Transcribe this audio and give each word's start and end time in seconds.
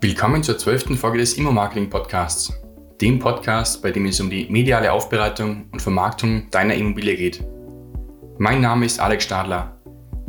Willkommen 0.00 0.42
zur 0.42 0.58
zwölften 0.58 0.96
Folge 0.96 1.18
des 1.18 1.34
Immo-Marketing 1.34 1.90
Podcasts, 1.90 2.52
dem 3.00 3.18
Podcast, 3.18 3.82
bei 3.82 3.90
dem 3.90 4.06
es 4.06 4.20
um 4.20 4.30
die 4.30 4.48
mediale 4.48 4.92
Aufbereitung 4.92 5.68
und 5.72 5.82
Vermarktung 5.82 6.50
deiner 6.50 6.74
Immobilie 6.74 7.16
geht. 7.16 7.44
Mein 8.38 8.60
Name 8.60 8.86
ist 8.86 8.98
Alex 8.98 9.24
Stadler 9.24 9.80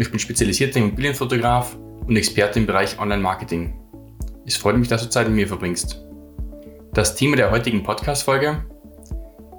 ich 0.01 0.09
bin 0.09 0.19
spezialisierter 0.19 0.79
Immobilienfotograf 0.79 1.77
und 2.07 2.15
Experte 2.15 2.59
im 2.59 2.65
Bereich 2.65 2.99
Online-Marketing. 2.99 3.73
Es 4.45 4.57
freut 4.57 4.77
mich, 4.77 4.87
dass 4.87 5.03
du 5.03 5.09
Zeit 5.09 5.27
mit 5.27 5.35
mir 5.35 5.47
verbringst. 5.47 6.03
Das 6.93 7.15
Thema 7.15 7.35
der 7.35 7.51
heutigen 7.51 7.83
Podcast-Folge. 7.83 8.65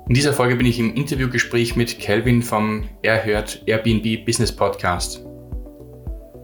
In 0.09 0.15
dieser 0.15 0.33
Folge 0.33 0.57
bin 0.57 0.67
ich 0.67 0.81
im 0.81 0.95
Interviewgespräch 0.95 1.77
mit 1.77 2.01
Kelvin 2.01 2.43
vom 2.43 2.89
Erhört 3.03 3.63
Airbnb 3.67 4.27
Business 4.27 4.51
Podcast. 4.51 5.25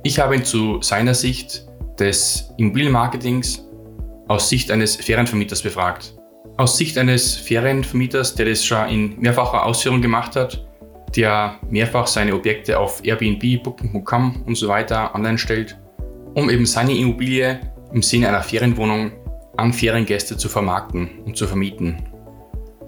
Ich 0.04 0.20
habe 0.20 0.36
ihn 0.36 0.44
zu 0.44 0.80
seiner 0.80 1.14
Sicht 1.14 1.66
des 1.98 2.50
Immobilienmarketings 2.56 3.64
aus 4.28 4.48
Sicht 4.48 4.70
eines 4.70 4.96
Ferienvermieters 4.96 5.62
befragt. 5.62 6.14
Aus 6.56 6.76
Sicht 6.76 6.98
eines 6.98 7.36
Ferienvermieters, 7.36 8.34
der 8.34 8.46
das 8.46 8.64
schon 8.64 8.88
in 8.88 9.20
mehrfacher 9.20 9.64
Ausführung 9.64 10.02
gemacht 10.02 10.36
hat, 10.36 10.66
der 11.16 11.58
mehrfach 11.70 12.06
seine 12.06 12.34
Objekte 12.34 12.78
auf 12.78 13.04
Airbnb, 13.04 13.62
Booking.com 13.62 14.42
und 14.46 14.56
so 14.56 14.68
weiter 14.68 15.14
online 15.14 15.38
stellt, 15.38 15.78
um 16.34 16.50
eben 16.50 16.66
seine 16.66 16.96
Immobilie 16.96 17.60
im 17.92 18.02
Sinne 18.02 18.28
einer 18.28 18.42
Ferienwohnung 18.42 19.12
an 19.56 19.72
Feriengäste 19.72 20.36
zu 20.36 20.48
vermarkten 20.48 21.08
und 21.24 21.36
zu 21.36 21.46
vermieten. 21.46 22.02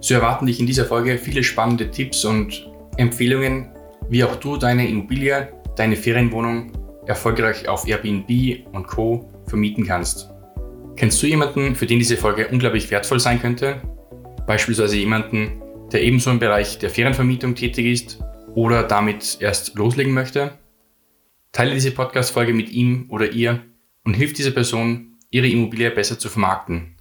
So 0.00 0.14
erwarten 0.14 0.46
dich 0.46 0.60
in 0.60 0.66
dieser 0.66 0.84
Folge 0.84 1.18
viele 1.18 1.42
spannende 1.42 1.90
Tipps 1.90 2.24
und 2.24 2.70
Empfehlungen, 2.96 3.70
wie 4.08 4.24
auch 4.24 4.36
du 4.36 4.56
deine 4.56 4.88
Immobilie, 4.88 5.48
deine 5.76 5.96
Ferienwohnung 5.96 6.72
erfolgreich 7.10 7.68
auf 7.68 7.86
Airbnb 7.86 8.66
und 8.72 8.86
Co. 8.86 9.28
vermieten 9.46 9.84
kannst. 9.84 10.30
Kennst 10.96 11.22
du 11.22 11.26
jemanden, 11.26 11.74
für 11.74 11.86
den 11.86 11.98
diese 11.98 12.16
Folge 12.16 12.48
unglaublich 12.48 12.90
wertvoll 12.90 13.20
sein 13.20 13.40
könnte? 13.40 13.82
Beispielsweise 14.46 14.96
jemanden, 14.96 15.60
der 15.92 16.02
ebenso 16.02 16.30
im 16.30 16.38
Bereich 16.38 16.78
der 16.78 16.88
Ferienvermietung 16.88 17.54
tätig 17.54 17.86
ist 17.86 18.20
oder 18.54 18.84
damit 18.84 19.38
erst 19.40 19.74
loslegen 19.74 20.14
möchte? 20.14 20.58
Teile 21.52 21.74
diese 21.74 21.90
Podcast-Folge 21.90 22.52
mit 22.52 22.70
ihm 22.70 23.06
oder 23.08 23.30
ihr 23.32 23.60
und 24.04 24.14
hilf 24.14 24.32
dieser 24.32 24.52
Person, 24.52 25.18
ihre 25.30 25.48
Immobilie 25.48 25.90
besser 25.90 26.18
zu 26.18 26.28
vermarkten. 26.28 26.96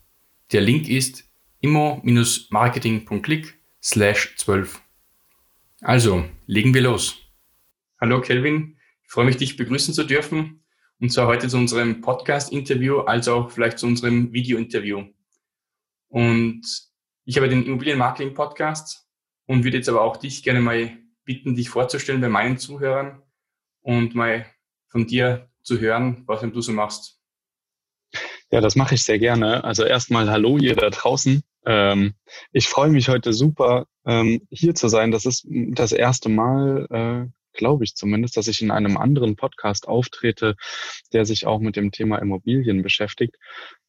Der 0.51 0.61
Link 0.61 0.89
ist 0.89 1.23
immo-marketing.click 1.61 3.59
slash 3.81 4.35
12. 4.37 4.81
Also, 5.81 6.25
legen 6.47 6.73
wir 6.73 6.81
los. 6.81 7.17
Hallo 8.01 8.21
Kelvin, 8.21 8.75
ich 9.09 9.13
freue 9.13 9.25
mich, 9.25 9.37
dich 9.37 9.57
begrüßen 9.57 9.91
zu 9.95 10.03
dürfen. 10.03 10.63
Und 11.01 11.11
zwar 11.11 11.25
heute 11.25 11.47
zu 11.47 11.57
unserem 11.57 11.99
Podcast-Interview, 11.99 12.99
als 12.99 13.27
auch 13.27 13.49
vielleicht 13.49 13.79
zu 13.79 13.87
unserem 13.87 14.31
Video-Interview. 14.33 15.03
Und 16.09 16.61
ich 17.25 17.35
habe 17.35 17.49
den 17.49 17.65
Immobilien-Marketing-Podcast 17.65 19.07
und 19.47 19.63
würde 19.63 19.77
jetzt 19.77 19.89
aber 19.89 20.01
auch 20.01 20.17
dich 20.17 20.43
gerne 20.43 20.61
mal 20.61 20.95
bitten, 21.25 21.55
dich 21.55 21.71
vorzustellen 21.71 22.21
bei 22.21 22.29
meinen 22.29 22.59
Zuhörern 22.59 23.23
und 23.81 24.13
mal 24.13 24.45
von 24.89 25.07
dir 25.07 25.49
zu 25.63 25.79
hören, 25.79 26.21
was 26.27 26.41
du 26.41 26.61
so 26.61 26.71
machst. 26.71 27.19
Ja, 28.51 28.61
das 28.61 28.75
mache 28.75 28.93
ich 28.93 29.01
sehr 29.01 29.17
gerne. 29.17 29.63
Also 29.63 29.85
erstmal 29.85 30.29
hallo 30.29 30.59
ihr 30.59 30.75
da 30.75 30.91
draußen. 30.91 31.41
Ähm, 31.65 32.13
ich 32.51 32.67
freue 32.67 32.89
mich 32.89 33.09
heute 33.09 33.33
super, 33.33 33.87
ähm, 34.05 34.47
hier 34.51 34.75
zu 34.75 34.87
sein. 34.87 35.09
Das 35.09 35.25
ist 35.25 35.47
das 35.49 35.93
erste 35.93 36.29
Mal, 36.29 36.85
äh, 36.91 37.38
glaube 37.53 37.83
ich 37.83 37.95
zumindest, 37.95 38.37
dass 38.37 38.47
ich 38.47 38.61
in 38.61 38.71
einem 38.71 38.97
anderen 38.97 39.35
Podcast 39.35 39.87
auftrete, 39.87 40.55
der 41.13 41.25
sich 41.25 41.45
auch 41.45 41.59
mit 41.59 41.75
dem 41.75 41.91
Thema 41.91 42.17
Immobilien 42.17 42.81
beschäftigt. 42.83 43.35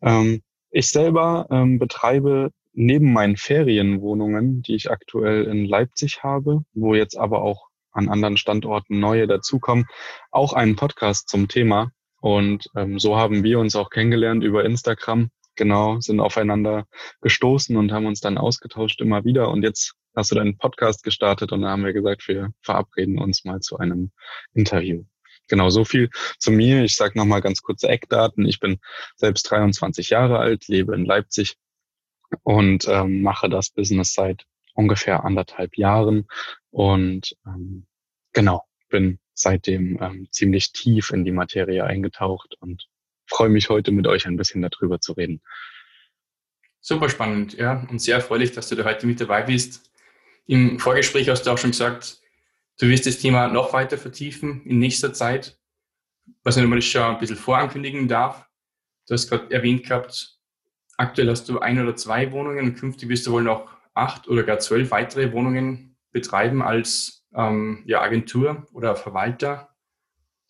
Ähm, 0.02 0.42
ich 0.70 0.88
selber 0.88 1.46
ähm, 1.50 1.78
betreibe 1.78 2.50
neben 2.72 3.12
meinen 3.12 3.36
Ferienwohnungen, 3.36 4.62
die 4.62 4.74
ich 4.74 4.90
aktuell 4.90 5.44
in 5.44 5.64
Leipzig 5.64 6.22
habe, 6.22 6.62
wo 6.72 6.94
jetzt 6.94 7.16
aber 7.16 7.42
auch 7.42 7.66
an 7.92 8.08
anderen 8.08 8.36
Standorten 8.36 9.00
neue 9.00 9.26
dazukommen, 9.26 9.86
auch 10.30 10.52
einen 10.52 10.76
Podcast 10.76 11.28
zum 11.28 11.48
Thema. 11.48 11.90
Und 12.20 12.68
ähm, 12.76 12.98
so 12.98 13.16
haben 13.16 13.42
wir 13.42 13.58
uns 13.58 13.74
auch 13.74 13.90
kennengelernt 13.90 14.44
über 14.44 14.64
Instagram. 14.64 15.30
Genau, 15.56 16.00
sind 16.00 16.20
aufeinander 16.20 16.86
gestoßen 17.20 17.76
und 17.76 17.92
haben 17.92 18.06
uns 18.06 18.20
dann 18.20 18.38
ausgetauscht 18.38 19.00
immer 19.00 19.24
wieder. 19.24 19.50
Und 19.50 19.62
jetzt 19.62 19.94
hast 20.14 20.30
du 20.30 20.34
deinen 20.34 20.58
Podcast 20.58 21.02
gestartet 21.02 21.52
und 21.52 21.62
da 21.62 21.68
haben 21.68 21.84
wir 21.84 21.92
gesagt, 21.92 22.26
wir 22.28 22.52
verabreden 22.62 23.18
uns 23.18 23.44
mal 23.44 23.60
zu 23.60 23.78
einem 23.78 24.10
Interview. 24.54 25.04
Genau, 25.48 25.68
so 25.70 25.84
viel 25.84 26.10
zu 26.38 26.50
mir. 26.52 26.84
Ich 26.84 26.94
sage 26.96 27.18
nochmal 27.18 27.40
ganz 27.40 27.62
kurze 27.62 27.88
Eckdaten. 27.88 28.46
Ich 28.46 28.60
bin 28.60 28.78
selbst 29.16 29.50
23 29.50 30.10
Jahre 30.10 30.38
alt, 30.38 30.68
lebe 30.68 30.94
in 30.94 31.04
Leipzig 31.04 31.56
und 32.44 32.86
ähm, 32.88 33.22
mache 33.22 33.48
das 33.48 33.70
Business 33.70 34.14
seit 34.14 34.44
ungefähr 34.74 35.24
anderthalb 35.24 35.76
Jahren 35.76 36.26
und 36.70 37.36
ähm, 37.46 37.86
genau, 38.32 38.64
bin 38.88 39.18
seitdem 39.34 39.98
ähm, 40.00 40.28
ziemlich 40.30 40.72
tief 40.72 41.10
in 41.10 41.24
die 41.24 41.32
Materie 41.32 41.84
eingetaucht 41.84 42.54
und 42.60 42.88
freue 43.26 43.48
mich 43.48 43.68
heute 43.68 43.90
mit 43.90 44.06
euch 44.06 44.26
ein 44.26 44.36
bisschen 44.36 44.62
darüber 44.62 45.00
zu 45.00 45.12
reden. 45.12 45.40
Super 46.80 47.08
spannend, 47.08 47.54
ja, 47.54 47.86
und 47.90 48.00
sehr 48.00 48.16
erfreulich, 48.16 48.52
dass 48.52 48.68
du 48.68 48.74
da 48.74 48.84
heute 48.84 49.06
mit 49.06 49.20
dabei 49.20 49.42
bist. 49.42 49.89
Im 50.50 50.80
Vorgespräch 50.80 51.28
hast 51.28 51.46
du 51.46 51.52
auch 51.52 51.58
schon 51.58 51.70
gesagt, 51.70 52.18
du 52.80 52.88
wirst 52.88 53.06
das 53.06 53.18
Thema 53.18 53.46
noch 53.46 53.72
weiter 53.72 53.96
vertiefen 53.96 54.66
in 54.66 54.80
nächster 54.80 55.12
Zeit, 55.12 55.56
was 56.42 56.56
ich 56.56 56.62
nochmal 56.64 56.82
schon 56.82 57.02
ein 57.02 57.20
bisschen 57.20 57.36
vorankündigen 57.36 58.08
darf. 58.08 58.44
Du 59.06 59.14
hast 59.14 59.28
gerade 59.28 59.48
erwähnt 59.54 59.84
gehabt, 59.84 60.40
aktuell 60.96 61.30
hast 61.30 61.48
du 61.48 61.60
ein 61.60 61.80
oder 61.80 61.94
zwei 61.94 62.32
Wohnungen 62.32 62.64
und 62.64 62.74
künftig 62.74 63.08
wirst 63.08 63.28
du 63.28 63.30
wohl 63.30 63.44
noch 63.44 63.70
acht 63.94 64.26
oder 64.26 64.42
gar 64.42 64.58
zwölf 64.58 64.90
weitere 64.90 65.30
Wohnungen 65.30 65.96
betreiben 66.10 66.62
als 66.62 67.24
ähm, 67.32 67.84
ja, 67.86 68.00
Agentur 68.00 68.66
oder 68.72 68.96
Verwalter. 68.96 69.68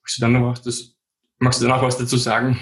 Magst 0.01 0.17
du 0.17 0.23
dann 0.23 0.33
noch 0.33 0.51
was, 0.51 0.63
das, 0.63 0.97
magst 1.41 1.61
du 1.61 1.67
dann 1.67 1.77
noch 1.77 1.83
was 1.83 1.99
dazu 1.99 2.17
sagen? 2.17 2.59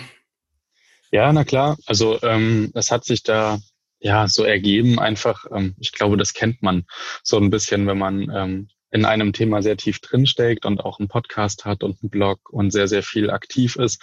Ja, 1.12 1.32
na 1.32 1.44
klar. 1.44 1.76
Also 1.86 2.20
ähm, 2.20 2.72
es 2.74 2.90
hat 2.90 3.04
sich 3.04 3.22
da 3.22 3.60
ja 4.00 4.28
so 4.28 4.44
ergeben 4.44 4.98
einfach. 4.98 5.46
Ähm, 5.52 5.74
ich 5.78 5.92
glaube, 5.92 6.16
das 6.16 6.34
kennt 6.34 6.62
man 6.62 6.84
so 7.22 7.36
ein 7.38 7.50
bisschen, 7.50 7.86
wenn 7.86 7.98
man 7.98 8.30
ähm, 8.34 8.68
in 8.90 9.04
einem 9.04 9.32
Thema 9.32 9.62
sehr 9.62 9.76
tief 9.76 10.00
drinsteckt 10.00 10.64
und 10.64 10.84
auch 10.84 10.98
einen 10.98 11.08
Podcast 11.08 11.64
hat 11.64 11.82
und 11.82 12.02
einen 12.02 12.10
Blog 12.10 12.48
und 12.50 12.70
sehr, 12.70 12.88
sehr 12.88 13.02
viel 13.02 13.30
aktiv 13.30 13.76
ist, 13.76 14.02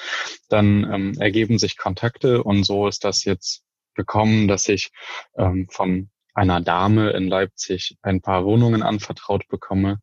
dann 0.50 0.84
ähm, 0.92 1.16
ergeben 1.20 1.58
sich 1.58 1.78
Kontakte 1.78 2.44
und 2.44 2.64
so 2.66 2.88
ist 2.88 3.04
das 3.04 3.24
jetzt 3.24 3.64
gekommen, 3.96 4.48
dass 4.48 4.68
ich 4.68 4.92
ähm, 5.38 5.68
von 5.72 6.10
einer 6.34 6.62
Dame 6.62 7.12
in 7.12 7.28
Leipzig 7.28 7.98
ein 8.02 8.22
paar 8.22 8.46
Wohnungen 8.46 8.84
anvertraut 8.84 9.48
bekomme 9.48 10.00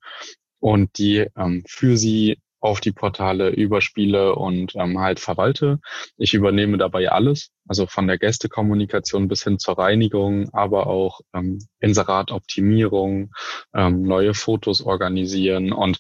und 0.58 0.98
die 0.98 1.26
ähm, 1.36 1.62
für 1.68 1.96
sie 1.96 2.38
auf 2.62 2.80
die 2.80 2.92
Portale 2.92 3.50
überspiele 3.50 4.36
und 4.36 4.74
ähm, 4.76 5.00
halt 5.00 5.18
verwalte. 5.18 5.80
Ich 6.16 6.32
übernehme 6.32 6.78
dabei 6.78 7.10
alles, 7.10 7.50
also 7.66 7.86
von 7.86 8.06
der 8.06 8.18
Gästekommunikation 8.18 9.26
bis 9.26 9.42
hin 9.42 9.58
zur 9.58 9.78
Reinigung, 9.78 10.48
aber 10.54 10.86
auch 10.86 11.20
ähm, 11.34 11.58
Inseratoptimierung, 11.80 13.32
ähm, 13.74 14.02
neue 14.02 14.32
Fotos 14.32 14.80
organisieren 14.80 15.72
und 15.72 15.98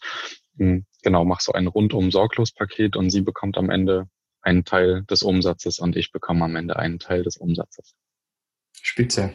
ähm, 0.60 0.86
genau, 1.02 1.24
mache 1.24 1.42
so 1.42 1.52
ein 1.52 1.66
rundum 1.66 2.12
sorglos 2.12 2.52
und 2.94 3.10
sie 3.10 3.22
bekommt 3.22 3.58
am 3.58 3.68
Ende 3.68 4.08
einen 4.40 4.64
Teil 4.64 5.02
des 5.10 5.24
Umsatzes 5.24 5.80
und 5.80 5.96
ich 5.96 6.12
bekomme 6.12 6.44
am 6.44 6.54
Ende 6.54 6.76
einen 6.76 7.00
Teil 7.00 7.24
des 7.24 7.36
Umsatzes. 7.38 7.96
Spitze. 8.72 9.34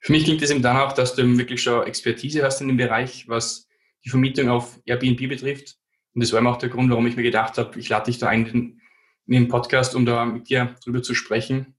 Für 0.00 0.12
mich 0.12 0.24
klingt 0.24 0.40
es 0.40 0.50
eben 0.50 0.62
danach, 0.62 0.94
dass 0.94 1.14
du 1.14 1.36
wirklich 1.36 1.62
schon 1.62 1.86
Expertise 1.86 2.42
hast 2.42 2.62
in 2.62 2.68
dem 2.68 2.78
Bereich, 2.78 3.28
was 3.28 3.68
die 4.04 4.08
Vermietung 4.08 4.48
auf 4.48 4.80
Airbnb 4.86 5.28
betrifft. 5.28 5.76
Und 6.14 6.22
das 6.22 6.32
war 6.32 6.44
auch 6.46 6.58
der 6.58 6.68
Grund, 6.68 6.90
warum 6.90 7.06
ich 7.06 7.16
mir 7.16 7.22
gedacht 7.22 7.58
habe, 7.58 7.78
ich 7.78 7.88
lade 7.88 8.06
dich 8.06 8.18
da 8.18 8.28
ein 8.28 8.46
in, 8.46 8.80
den 9.26 9.48
Podcast, 9.48 9.94
um 9.94 10.04
da 10.04 10.24
mit 10.24 10.48
dir 10.48 10.74
drüber 10.84 11.02
zu 11.02 11.14
sprechen. 11.14 11.74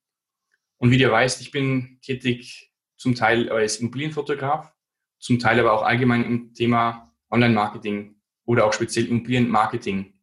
Und 0.78 0.92
wie 0.92 0.98
du 0.98 1.12
weißt, 1.12 1.42
ich 1.42 1.52
bin 1.52 2.00
tätig 2.02 2.74
zum 2.98 3.16
Teil 3.16 3.50
als 3.50 3.78
Immobilienfotograf, 3.78 4.74
zum 5.20 5.40
Teil 5.40 5.60
aber 5.60 5.74
auch 5.74 5.84
allgemein 5.84 6.24
im 6.24 6.54
Thema 6.54 7.14
Online-Marketing 7.30 8.16
oder 8.46 8.66
auch 8.66 8.74
speziell 8.74 9.08
Immobilienmarketing. 9.08 10.14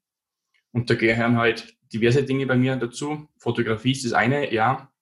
Und 0.73 0.91
da 0.91 0.95
gehören 0.95 1.37
halt 1.37 1.77
diverse 1.93 2.25
Dinge 2.25 2.47
bei 2.47 2.57
mir 2.57 2.77
dazu. 2.77 3.29
Fotografie 3.39 3.93
ist 3.93 4.05
das 4.05 4.13
eine, 4.13 4.53
ja. 4.53 4.93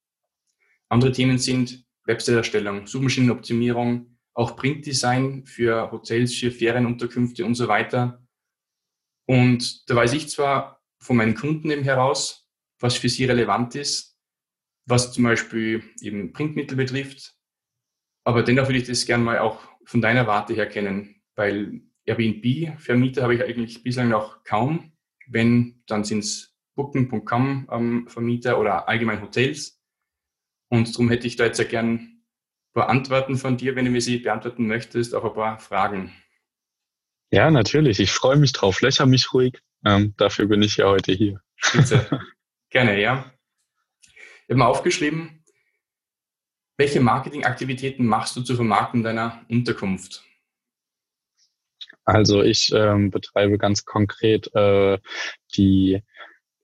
Andere 0.89 1.13
Themen 1.13 1.39
sind 1.39 1.85
Website-Erstellung, 2.05 2.87
Suchmaschinenoptimierung, 2.87 4.19
auch 4.35 4.57
Printdesign 4.57 5.45
für 5.45 5.91
Hotels, 5.93 6.35
für 6.35 6.51
Ferienunterkünfte 6.51 7.45
und 7.45 7.55
so 7.55 7.69
weiter. 7.69 8.27
Und 9.29 9.89
da 9.91 9.95
weiß 9.95 10.15
ich 10.15 10.31
zwar 10.31 10.83
von 10.99 11.17
meinen 11.17 11.35
Kunden 11.35 11.71
eben 11.71 11.85
heraus, 11.85 12.49
was 12.81 12.97
für 12.97 13.11
sie 13.11 13.27
relevant 13.27 13.75
ist, 13.75 14.19
was 14.87 15.13
zum 15.13 15.25
Beispiel 15.25 15.85
eben 16.01 16.33
Printmittel 16.33 16.77
betrifft. 16.77 17.35
Aber 18.25 18.43
dennoch 18.43 18.69
würde 18.69 18.79
ich 18.79 18.87
das 18.87 19.05
gerne 19.05 19.25
mal 19.25 19.39
auch 19.39 19.61
von 19.85 20.01
deiner 20.01 20.27
Warte 20.27 20.55
her 20.55 20.67
kennen, 20.67 21.23
weil 21.35 21.83
Airbnb-Vermieter 22.07 23.23
habe 23.23 23.35
ich 23.35 23.43
eigentlich 23.43 23.83
bislang 23.83 24.09
noch 24.09 24.45
kaum. 24.45 24.93
Wenn, 25.27 25.83
dann 25.87 26.05
sind 26.05 26.21
es 26.21 26.57
Booking.com 26.75 27.69
ähm, 27.71 28.09
Vermieter 28.09 28.59
oder 28.59 28.89
allgemein 28.89 29.21
Hotels. 29.21 29.83
Und 30.71 30.95
darum 30.95 31.11
hätte 31.11 31.27
ich 31.27 31.37
da 31.37 31.45
jetzt 31.45 31.59
ja 31.59 31.65
gern 31.65 31.95
ein 31.95 32.23
paar 32.73 32.89
Antworten 32.89 33.37
von 33.37 33.59
dir, 33.59 33.77
wenn 33.77 33.85
du 33.85 33.91
mir 33.91 34.01
sie 34.01 34.19
beantworten 34.19 34.67
möchtest, 34.67 35.15
auf 35.15 35.25
ein 35.25 35.35
paar 35.35 35.59
Fragen. 35.59 36.13
Ja, 37.31 37.51
natürlich. 37.51 38.01
Ich 38.01 38.13
freue 38.13 38.37
mich 38.37 38.53
drauf. 38.53 38.81
Löcher 38.81 39.07
mich 39.07 39.33
ruhig. 39.33 39.61
Ähm, 39.85 40.15
dafür 40.17 40.47
bin 40.47 40.63
ich 40.63 40.79
ja 40.79 40.87
heute 40.87 41.13
hier. 41.13 41.41
Bitte. 41.73 42.09
Gerne, 42.71 43.01
ja. 43.01 43.33
Ich 44.03 44.51
habe 44.51 44.59
mal 44.59 44.67
aufgeschrieben, 44.67 45.45
welche 46.79 47.01
Marketingaktivitäten 47.01 48.07
machst 48.07 48.37
du 48.37 48.43
zur 48.43 48.57
Vermarktung 48.57 49.03
deiner 49.03 49.45
Unterkunft? 49.49 50.25
Also 52.05 52.43
ich 52.43 52.73
ähm, 52.73 53.11
betreibe 53.11 53.59
ganz 53.59 53.85
konkret 53.85 54.55
äh, 54.55 54.99
die 55.57 56.03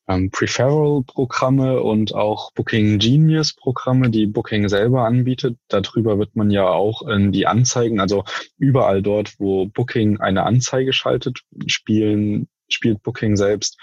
ähm, 0.09 0.31
Preferral-Programme 0.31 1.81
und 1.81 2.15
auch 2.15 2.53
Booking 2.53 2.99
Genius-Programme, 2.99 4.11
die 4.11 4.27
Booking 4.27 4.69
selber 4.69 5.05
anbietet. 5.07 5.57
Darüber 5.69 6.19
wird 6.19 6.37
man 6.37 6.51
ja 6.51 6.69
auch 6.69 7.07
in 7.09 7.33
die 7.33 7.47
Anzeigen, 7.47 8.01
also 8.01 8.25
überall 8.59 9.03
dort, 9.03 9.39
wo 9.39 9.67
Booking 9.67 10.21
eine 10.21 10.45
Anzeige 10.45 10.93
schaltet, 10.93 11.41
spielen, 11.67 12.49
spielt 12.69 13.03
Booking 13.03 13.37
selbst 13.37 13.79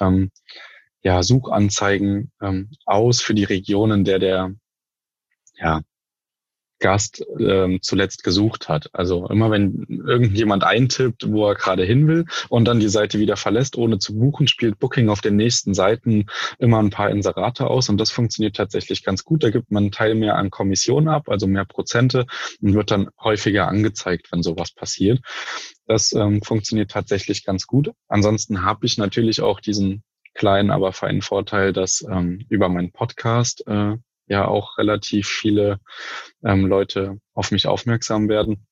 ähm, 0.00 0.30
ja, 1.02 1.22
Suchanzeigen 1.22 2.32
ähm, 2.40 2.70
aus 2.86 3.22
für 3.22 3.34
die 3.34 3.44
Regionen, 3.44 4.04
der 4.04 4.18
der 4.18 4.54
ja, 5.54 5.82
Gast 6.82 7.24
ähm, 7.38 7.78
zuletzt 7.80 8.24
gesucht 8.24 8.68
hat. 8.68 8.90
Also 8.92 9.26
immer 9.28 9.50
wenn 9.50 9.86
irgendjemand 9.88 10.64
eintippt, 10.64 11.30
wo 11.30 11.48
er 11.48 11.54
gerade 11.54 11.84
hin 11.84 12.08
will 12.08 12.26
und 12.48 12.66
dann 12.66 12.80
die 12.80 12.88
Seite 12.88 13.20
wieder 13.20 13.36
verlässt, 13.36 13.78
ohne 13.78 13.98
zu 13.98 14.18
buchen, 14.18 14.48
spielt 14.48 14.80
Booking 14.80 15.08
auf 15.08 15.20
den 15.20 15.36
nächsten 15.36 15.74
Seiten 15.74 16.26
immer 16.58 16.80
ein 16.80 16.90
paar 16.90 17.08
Inserate 17.08 17.68
aus 17.68 17.88
und 17.88 17.98
das 17.98 18.10
funktioniert 18.10 18.56
tatsächlich 18.56 19.04
ganz 19.04 19.24
gut. 19.24 19.44
Da 19.44 19.50
gibt 19.50 19.70
man 19.70 19.84
einen 19.84 19.92
Teil 19.92 20.16
mehr 20.16 20.36
an 20.36 20.50
Kommission 20.50 21.08
ab, 21.08 21.28
also 21.28 21.46
mehr 21.46 21.64
Prozente 21.64 22.26
und 22.60 22.74
wird 22.74 22.90
dann 22.90 23.08
häufiger 23.22 23.68
angezeigt, 23.68 24.32
wenn 24.32 24.42
sowas 24.42 24.72
passiert. 24.72 25.20
Das 25.86 26.12
ähm, 26.12 26.42
funktioniert 26.42 26.90
tatsächlich 26.90 27.44
ganz 27.44 27.68
gut. 27.68 27.92
Ansonsten 28.08 28.64
habe 28.64 28.86
ich 28.86 28.98
natürlich 28.98 29.40
auch 29.40 29.60
diesen 29.60 30.02
kleinen, 30.34 30.72
aber 30.72 30.92
feinen 30.92 31.22
Vorteil, 31.22 31.72
dass 31.72 32.04
ähm, 32.10 32.44
über 32.48 32.68
meinen 32.68 32.90
Podcast 32.90 33.64
äh, 33.68 33.96
ja 34.26 34.46
auch 34.46 34.78
relativ 34.78 35.28
viele 35.28 35.80
ähm, 36.44 36.66
Leute 36.66 37.18
auf 37.34 37.50
mich 37.50 37.66
aufmerksam 37.66 38.28
werden. 38.28 38.66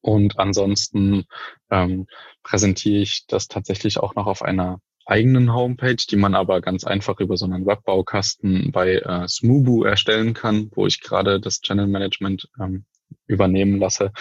Und 0.00 0.38
ansonsten 0.38 1.24
ähm, 1.70 2.06
präsentiere 2.42 3.00
ich 3.00 3.26
das 3.26 3.48
tatsächlich 3.48 3.98
auch 3.98 4.14
noch 4.14 4.26
auf 4.26 4.42
einer 4.42 4.80
eigenen 5.06 5.54
Homepage, 5.54 5.96
die 5.96 6.16
man 6.16 6.34
aber 6.34 6.60
ganz 6.60 6.84
einfach 6.84 7.18
über 7.20 7.36
so 7.36 7.46
einen 7.46 7.66
Webbaukasten 7.66 8.70
bei 8.72 8.96
äh, 8.96 9.26
Smoobu 9.26 9.84
erstellen 9.84 10.34
kann, 10.34 10.70
wo 10.74 10.86
ich 10.86 11.00
gerade 11.00 11.40
das 11.40 11.60
Channel 11.62 11.86
Management 11.86 12.48
ähm, 12.60 12.84
übernehmen 13.26 13.78
lasse. 13.78 14.12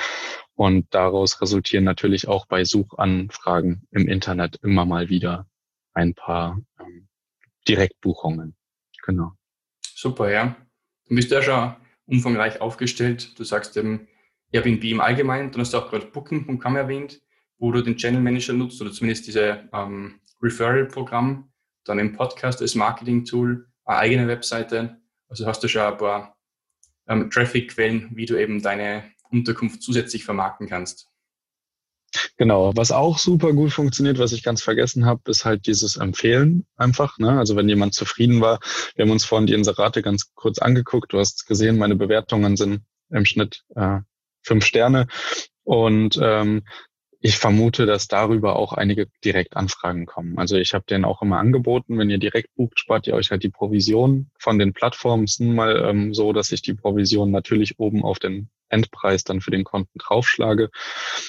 Und 0.55 0.87
daraus 0.91 1.41
resultieren 1.41 1.83
natürlich 1.83 2.27
auch 2.27 2.45
bei 2.45 2.63
Suchanfragen 2.63 3.85
im 3.91 4.07
Internet 4.07 4.59
immer 4.63 4.85
mal 4.85 5.09
wieder 5.09 5.45
ein 5.93 6.13
paar 6.13 6.59
ähm, 6.79 7.07
Direktbuchungen. 7.67 8.55
Genau. 9.03 9.36
Super, 9.99 10.29
ja. 10.29 10.55
Du 11.09 11.15
bist 11.15 11.31
ja 11.31 11.41
schon 11.41 11.75
umfangreich 12.05 12.61
aufgestellt. 12.61 13.33
Du 13.39 13.43
sagst 13.43 13.75
eben 13.77 14.07
Airbnb 14.51 14.83
im 14.83 15.01
Allgemeinen. 15.01 15.49
Dann 15.49 15.61
hast 15.61 15.73
du 15.73 15.79
auch 15.79 15.89
gerade 15.89 16.05
Booking.com 16.05 16.75
erwähnt, 16.75 17.19
wo 17.57 17.71
du 17.71 17.81
den 17.81 17.97
Channel 17.97 18.21
Manager 18.21 18.53
nutzt 18.53 18.79
oder 18.79 18.91
zumindest 18.91 19.25
diese 19.25 19.67
ähm, 19.73 20.19
Referral-Programm. 20.39 21.51
Dann 21.83 21.97
im 21.97 22.13
Podcast 22.13 22.61
als 22.61 22.75
Marketing-Tool, 22.75 23.67
eine 23.85 23.97
eigene 23.97 24.27
Webseite. 24.27 25.01
Also 25.29 25.47
hast 25.47 25.63
du 25.63 25.67
schon 25.67 25.81
ein 25.81 25.97
paar 25.97 26.37
ähm, 27.07 27.31
Traffic-Quellen, 27.31 28.11
wie 28.13 28.27
du 28.27 28.39
eben 28.39 28.61
deine 28.61 29.03
Unterkunft 29.31 29.81
zusätzlich 29.81 30.23
vermarkten 30.23 30.67
kannst. 30.67 31.09
Genau, 32.37 32.71
was 32.75 32.91
auch 32.91 33.17
super 33.17 33.53
gut 33.53 33.71
funktioniert, 33.71 34.19
was 34.19 34.31
ich 34.31 34.43
ganz 34.43 34.61
vergessen 34.61 35.05
habe, 35.05 35.21
ist 35.29 35.45
halt 35.45 35.67
dieses 35.67 35.97
Empfehlen 35.97 36.65
einfach. 36.75 37.17
Ne? 37.17 37.37
Also 37.37 37.55
wenn 37.55 37.69
jemand 37.69 37.93
zufrieden 37.93 38.41
war, 38.41 38.59
wir 38.95 39.03
haben 39.03 39.11
uns 39.11 39.25
vorhin 39.25 39.47
die 39.47 39.53
Inserate 39.53 40.01
ganz 40.01 40.33
kurz 40.35 40.59
angeguckt, 40.59 41.13
du 41.13 41.19
hast 41.19 41.47
gesehen, 41.47 41.77
meine 41.77 41.95
Bewertungen 41.95 42.57
sind 42.57 42.81
im 43.09 43.25
Schnitt 43.25 43.63
äh, 43.75 43.99
fünf 44.41 44.65
Sterne. 44.65 45.07
Und 45.63 46.19
ähm, 46.21 46.63
ich 47.19 47.37
vermute, 47.37 47.85
dass 47.85 48.07
darüber 48.07 48.55
auch 48.55 48.73
einige 48.73 49.07
Direktanfragen 49.25 50.05
kommen. 50.05 50.37
Also 50.37 50.55
ich 50.55 50.73
habe 50.73 50.85
denen 50.87 51.03
auch 51.03 51.21
immer 51.21 51.39
angeboten, 51.39 51.97
wenn 51.97 52.09
ihr 52.09 52.19
direkt 52.19 52.53
bucht, 52.55 52.79
spart 52.79 53.07
ihr 53.07 53.15
euch 53.15 53.31
halt 53.31 53.43
die 53.43 53.49
Provision 53.49 54.29
von 54.39 54.59
den 54.59 54.73
Plattformen. 54.73 55.23
Es 55.23 55.33
ist 55.33 55.41
nun 55.41 55.55
mal 55.55 55.83
ähm, 55.89 56.13
so, 56.13 56.31
dass 56.31 56.51
ich 56.51 56.61
die 56.61 56.75
Provision 56.75 57.31
natürlich 57.31 57.79
oben 57.79 58.03
auf 58.03 58.19
den 58.19 58.49
Endpreis 58.69 59.23
dann 59.23 59.41
für 59.41 59.51
den 59.51 59.63
Konten 59.63 59.97
draufschlage, 59.99 60.69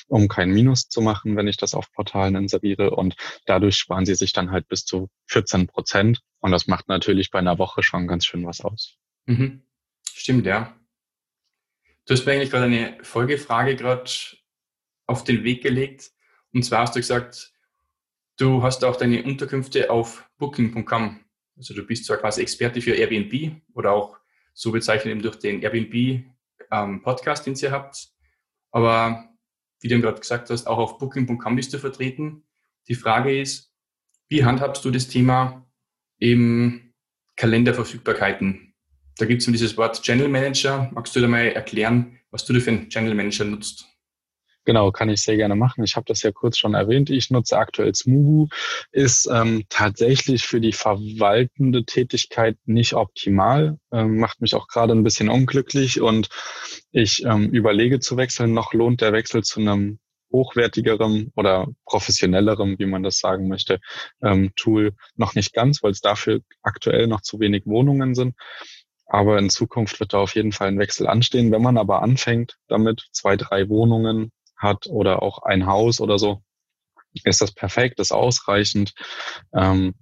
um 0.06 0.28
kein 0.28 0.50
Minus 0.50 0.88
zu 0.88 1.00
machen, 1.00 1.36
wenn 1.36 1.48
ich 1.48 1.56
das 1.56 1.74
auf 1.74 1.92
Portalen 1.92 2.36
inseriere. 2.36 2.90
Und 2.90 3.16
dadurch 3.46 3.76
sparen 3.76 4.06
sie 4.06 4.14
sich 4.14 4.32
dann 4.32 4.50
halt 4.50 4.68
bis 4.68 4.84
zu 4.84 5.08
14 5.26 5.66
Prozent. 5.66 6.20
Und 6.40 6.52
das 6.52 6.66
macht 6.66 6.88
natürlich 6.88 7.30
bei 7.30 7.38
einer 7.38 7.58
Woche 7.58 7.82
schon 7.82 8.06
ganz 8.06 8.26
schön 8.26 8.46
was 8.46 8.60
aus. 8.60 8.96
Mhm. 9.26 9.62
Stimmt, 10.04 10.46
ja. 10.46 10.74
Du 12.06 12.14
hast 12.14 12.24
mir 12.24 12.32
eigentlich 12.32 12.50
gerade 12.50 12.64
eine 12.64 12.98
Folgefrage 13.02 13.76
gerade 13.76 14.10
auf 15.06 15.24
den 15.24 15.44
Weg 15.44 15.62
gelegt. 15.62 16.10
Und 16.52 16.64
zwar 16.64 16.80
hast 16.80 16.94
du 16.94 17.00
gesagt, 17.00 17.52
du 18.38 18.62
hast 18.62 18.84
auch 18.84 18.96
deine 18.96 19.22
Unterkünfte 19.22 19.90
auf 19.90 20.28
Booking.com. 20.38 21.20
Also 21.56 21.74
du 21.74 21.82
bist 21.82 22.06
zwar 22.06 22.16
quasi 22.18 22.40
Experte 22.40 22.80
für 22.80 22.94
Airbnb 22.94 23.60
oder 23.74 23.92
auch 23.92 24.18
so 24.54 24.72
bezeichnet 24.72 25.12
eben 25.12 25.22
durch 25.22 25.36
den 25.36 25.62
Airbnb 25.62 26.24
ähm, 26.70 27.02
Podcast, 27.02 27.46
den 27.46 27.54
ihr 27.54 27.70
habt. 27.70 28.08
Aber 28.70 29.28
wie 29.80 29.88
du 29.88 30.00
gerade 30.00 30.20
gesagt 30.20 30.50
hast, 30.50 30.66
auch 30.66 30.78
auf 30.78 30.98
Booking.com 30.98 31.56
bist 31.56 31.72
du 31.72 31.78
vertreten. 31.78 32.44
Die 32.88 32.94
Frage 32.94 33.40
ist, 33.40 33.72
wie 34.28 34.44
handhabst 34.44 34.84
du 34.84 34.90
das 34.90 35.08
Thema 35.08 35.66
eben 36.18 36.94
Kalenderverfügbarkeiten? 37.36 38.74
Da 39.16 39.26
gibt 39.26 39.42
es 39.42 39.46
dieses 39.46 39.76
Wort 39.76 40.02
Channel 40.02 40.28
Manager. 40.28 40.90
Magst 40.92 41.14
du 41.16 41.20
da 41.20 41.28
mal 41.28 41.46
erklären, 41.46 42.18
was 42.30 42.44
du 42.44 42.52
da 42.52 42.60
für 42.60 42.70
einen 42.70 42.88
Channel 42.88 43.14
Manager 43.14 43.44
nutzt? 43.44 43.87
Genau, 44.68 44.92
kann 44.92 45.08
ich 45.08 45.22
sehr 45.22 45.38
gerne 45.38 45.54
machen. 45.54 45.82
Ich 45.82 45.96
habe 45.96 46.04
das 46.06 46.20
ja 46.22 46.30
kurz 46.30 46.58
schon 46.58 46.74
erwähnt. 46.74 47.08
Ich 47.08 47.30
nutze 47.30 47.56
aktuell 47.56 47.94
Smugu, 47.94 48.48
ist 48.92 49.26
ähm, 49.32 49.64
tatsächlich 49.70 50.46
für 50.46 50.60
die 50.60 50.74
verwaltende 50.74 51.86
Tätigkeit 51.86 52.58
nicht 52.66 52.92
optimal, 52.92 53.78
ähm, 53.92 54.18
macht 54.18 54.42
mich 54.42 54.54
auch 54.54 54.68
gerade 54.68 54.92
ein 54.92 55.04
bisschen 55.04 55.30
unglücklich 55.30 56.02
und 56.02 56.28
ich 56.90 57.24
ähm, 57.24 57.48
überlege 57.48 57.98
zu 57.98 58.18
wechseln. 58.18 58.52
Noch 58.52 58.74
lohnt 58.74 59.00
der 59.00 59.14
Wechsel 59.14 59.42
zu 59.42 59.60
einem 59.60 60.00
hochwertigerem 60.32 61.32
oder 61.34 61.68
professionellerem, 61.86 62.78
wie 62.78 62.84
man 62.84 63.02
das 63.02 63.20
sagen 63.20 63.48
möchte, 63.48 63.80
ähm, 64.20 64.52
Tool 64.54 64.92
noch 65.16 65.34
nicht 65.34 65.54
ganz, 65.54 65.82
weil 65.82 65.92
es 65.92 66.02
dafür 66.02 66.40
aktuell 66.60 67.06
noch 67.06 67.22
zu 67.22 67.40
wenig 67.40 67.64
Wohnungen 67.64 68.14
sind. 68.14 68.34
Aber 69.06 69.38
in 69.38 69.48
Zukunft 69.48 69.98
wird 69.98 70.12
da 70.12 70.18
auf 70.18 70.34
jeden 70.34 70.52
Fall 70.52 70.68
ein 70.68 70.78
Wechsel 70.78 71.06
anstehen. 71.06 71.52
Wenn 71.52 71.62
man 71.62 71.78
aber 71.78 72.02
anfängt 72.02 72.58
damit, 72.68 73.06
zwei, 73.12 73.36
drei 73.36 73.70
Wohnungen 73.70 74.30
hat 74.58 74.86
oder 74.86 75.22
auch 75.22 75.42
ein 75.42 75.66
Haus 75.66 76.00
oder 76.00 76.18
so, 76.18 76.42
ist 77.24 77.40
das 77.40 77.52
perfekt, 77.52 78.00
ist 78.00 78.12
ausreichend. 78.12 78.94
Ähm, 79.54 79.94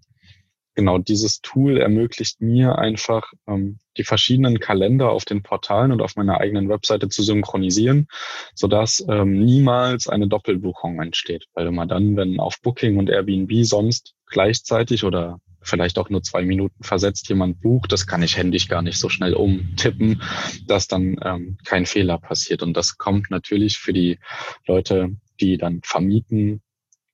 genau 0.74 0.98
dieses 0.98 1.40
Tool 1.40 1.78
ermöglicht 1.78 2.40
mir 2.40 2.78
einfach, 2.78 3.32
ähm, 3.48 3.78
die 3.96 4.04
verschiedenen 4.04 4.60
Kalender 4.60 5.10
auf 5.10 5.24
den 5.24 5.42
Portalen 5.42 5.90
und 5.90 6.02
auf 6.02 6.16
meiner 6.16 6.38
eigenen 6.38 6.68
Webseite 6.68 7.08
zu 7.08 7.22
synchronisieren, 7.22 8.08
sodass 8.54 9.04
ähm, 9.08 9.42
niemals 9.44 10.06
eine 10.06 10.28
Doppelbuchung 10.28 11.00
entsteht. 11.00 11.46
Weil 11.54 11.66
immer 11.66 11.86
dann, 11.86 12.16
wenn 12.16 12.38
auf 12.38 12.60
Booking 12.60 12.98
und 12.98 13.08
Airbnb 13.08 13.64
sonst 13.64 14.14
gleichzeitig 14.26 15.04
oder 15.04 15.40
vielleicht 15.66 15.98
auch 15.98 16.08
nur 16.10 16.22
zwei 16.22 16.44
Minuten 16.44 16.82
versetzt 16.82 17.28
jemand 17.28 17.60
bucht, 17.60 17.92
das 17.92 18.06
kann 18.06 18.22
ich 18.22 18.36
händisch 18.36 18.68
gar 18.68 18.82
nicht 18.82 18.98
so 18.98 19.08
schnell 19.08 19.34
umtippen, 19.34 20.22
dass 20.66 20.88
dann 20.88 21.16
ähm, 21.22 21.58
kein 21.64 21.86
Fehler 21.86 22.18
passiert. 22.18 22.62
Und 22.62 22.74
das 22.76 22.96
kommt 22.98 23.30
natürlich 23.30 23.78
für 23.78 23.92
die 23.92 24.18
Leute, 24.66 25.16
die 25.40 25.58
dann 25.58 25.80
vermieten, 25.82 26.62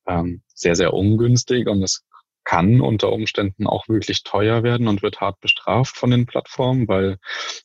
ähm, 0.06 0.42
sehr, 0.54 0.76
sehr 0.76 0.94
ungünstig 0.94 1.68
und 1.68 1.82
es 1.82 2.04
kann 2.44 2.80
unter 2.80 3.12
Umständen 3.12 3.66
auch 3.66 3.88
wirklich 3.88 4.24
teuer 4.24 4.62
werden 4.62 4.88
und 4.88 5.02
wird 5.02 5.20
hart 5.20 5.40
bestraft 5.40 5.96
von 5.96 6.10
den 6.10 6.26
Plattformen, 6.26 6.88
weil 6.88 7.18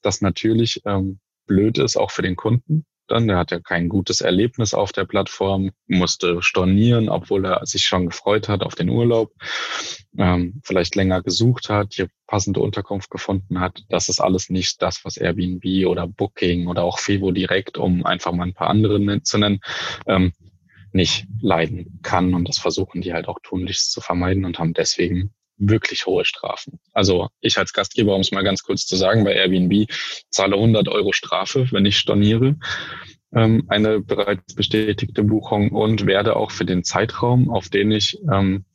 das 0.03 0.22
natürlich 0.22 0.82
ähm, 0.86 1.20
blöd 1.48 1.79
ist, 1.79 1.98
auch 1.98 2.12
für 2.12 2.22
den 2.22 2.36
Kunden 2.36 2.86
dann. 3.07 3.27
Der 3.27 3.37
hat 3.37 3.51
ja 3.51 3.59
kein 3.59 3.89
gutes 3.89 4.21
Erlebnis 4.21 4.73
auf 4.73 4.91
der 4.91 5.05
Plattform, 5.05 5.71
musste 5.87 6.41
stornieren, 6.41 7.09
obwohl 7.09 7.45
er 7.45 7.65
sich 7.65 7.83
schon 7.83 8.07
gefreut 8.07 8.47
hat 8.49 8.63
auf 8.63 8.75
den 8.75 8.89
Urlaub, 8.89 9.33
ähm, 10.17 10.61
vielleicht 10.63 10.95
länger 10.95 11.21
gesucht 11.21 11.69
hat, 11.69 11.93
hier 11.93 12.09
passende 12.27 12.59
Unterkunft 12.59 13.09
gefunden 13.09 13.59
hat. 13.59 13.83
Das 13.89 14.09
ist 14.09 14.19
alles 14.19 14.49
nicht 14.49 14.81
das, 14.81 15.03
was 15.03 15.17
Airbnb 15.17 15.87
oder 15.87 16.07
Booking 16.07 16.67
oder 16.67 16.83
auch 16.83 16.99
Fevo 16.99 17.31
direkt, 17.31 17.77
um 17.77 18.05
einfach 18.05 18.31
mal 18.31 18.43
ein 18.43 18.53
paar 18.53 18.69
andere 18.69 19.21
zu 19.23 19.37
nennen, 19.37 19.59
ähm, 20.05 20.33
nicht 20.91 21.27
leiden 21.41 21.99
kann. 22.01 22.33
Und 22.33 22.47
das 22.47 22.57
versuchen 22.57 23.01
die 23.01 23.13
halt 23.13 23.27
auch 23.27 23.39
tunlichst 23.41 23.91
zu 23.91 24.01
vermeiden 24.01 24.45
und 24.45 24.59
haben 24.59 24.73
deswegen 24.73 25.31
wirklich 25.57 26.05
hohe 26.05 26.25
Strafen. 26.25 26.79
Also 26.93 27.29
ich 27.41 27.57
als 27.57 27.73
Gastgeber, 27.73 28.15
um 28.15 28.21
es 28.21 28.31
mal 28.31 28.43
ganz 28.43 28.63
kurz 28.63 28.85
zu 28.85 28.95
sagen, 28.95 29.23
bei 29.23 29.33
Airbnb 29.33 29.89
zahle 30.29 30.55
100 30.55 30.87
Euro 30.87 31.13
Strafe, 31.13 31.67
wenn 31.71 31.85
ich 31.85 31.97
storniere 31.97 32.55
ähm, 33.33 33.65
eine 33.67 33.99
bereits 33.99 34.55
bestätigte 34.55 35.23
Buchung 35.23 35.71
und 35.71 36.05
werde 36.05 36.35
auch 36.35 36.51
für 36.51 36.65
den 36.65 36.83
Zeitraum, 36.83 37.49
auf 37.49 37.69
den 37.69 37.91
ich 37.91 38.17
ähm, 38.31 38.65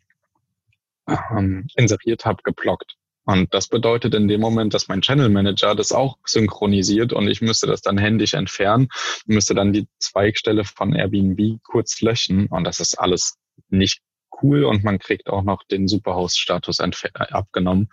ähm, 1.08 1.66
inseriert 1.76 2.24
habe, 2.24 2.42
geblockt. 2.42 2.96
Und 3.24 3.54
das 3.54 3.68
bedeutet 3.68 4.14
in 4.14 4.26
dem 4.26 4.40
Moment, 4.40 4.74
dass 4.74 4.88
mein 4.88 5.00
Channel 5.00 5.28
Manager 5.28 5.76
das 5.76 5.92
auch 5.92 6.18
synchronisiert 6.24 7.12
und 7.12 7.28
ich 7.28 7.40
müsste 7.40 7.68
das 7.68 7.80
dann 7.80 7.96
händisch 7.96 8.34
entfernen, 8.34 8.88
müsste 9.26 9.54
dann 9.54 9.72
die 9.72 9.86
Zweigstelle 9.98 10.64
von 10.64 10.92
Airbnb 10.92 11.60
kurz 11.62 12.00
löschen 12.00 12.46
und 12.46 12.64
das 12.64 12.80
ist 12.80 12.98
alles 12.98 13.36
nicht 13.68 14.00
cool 14.42 14.64
und 14.64 14.84
man 14.84 14.99
kriegt 14.99 15.28
auch 15.28 15.42
noch 15.42 15.62
den 15.64 15.88
Superhost-Status 15.88 16.80
abgenommen 16.80 17.88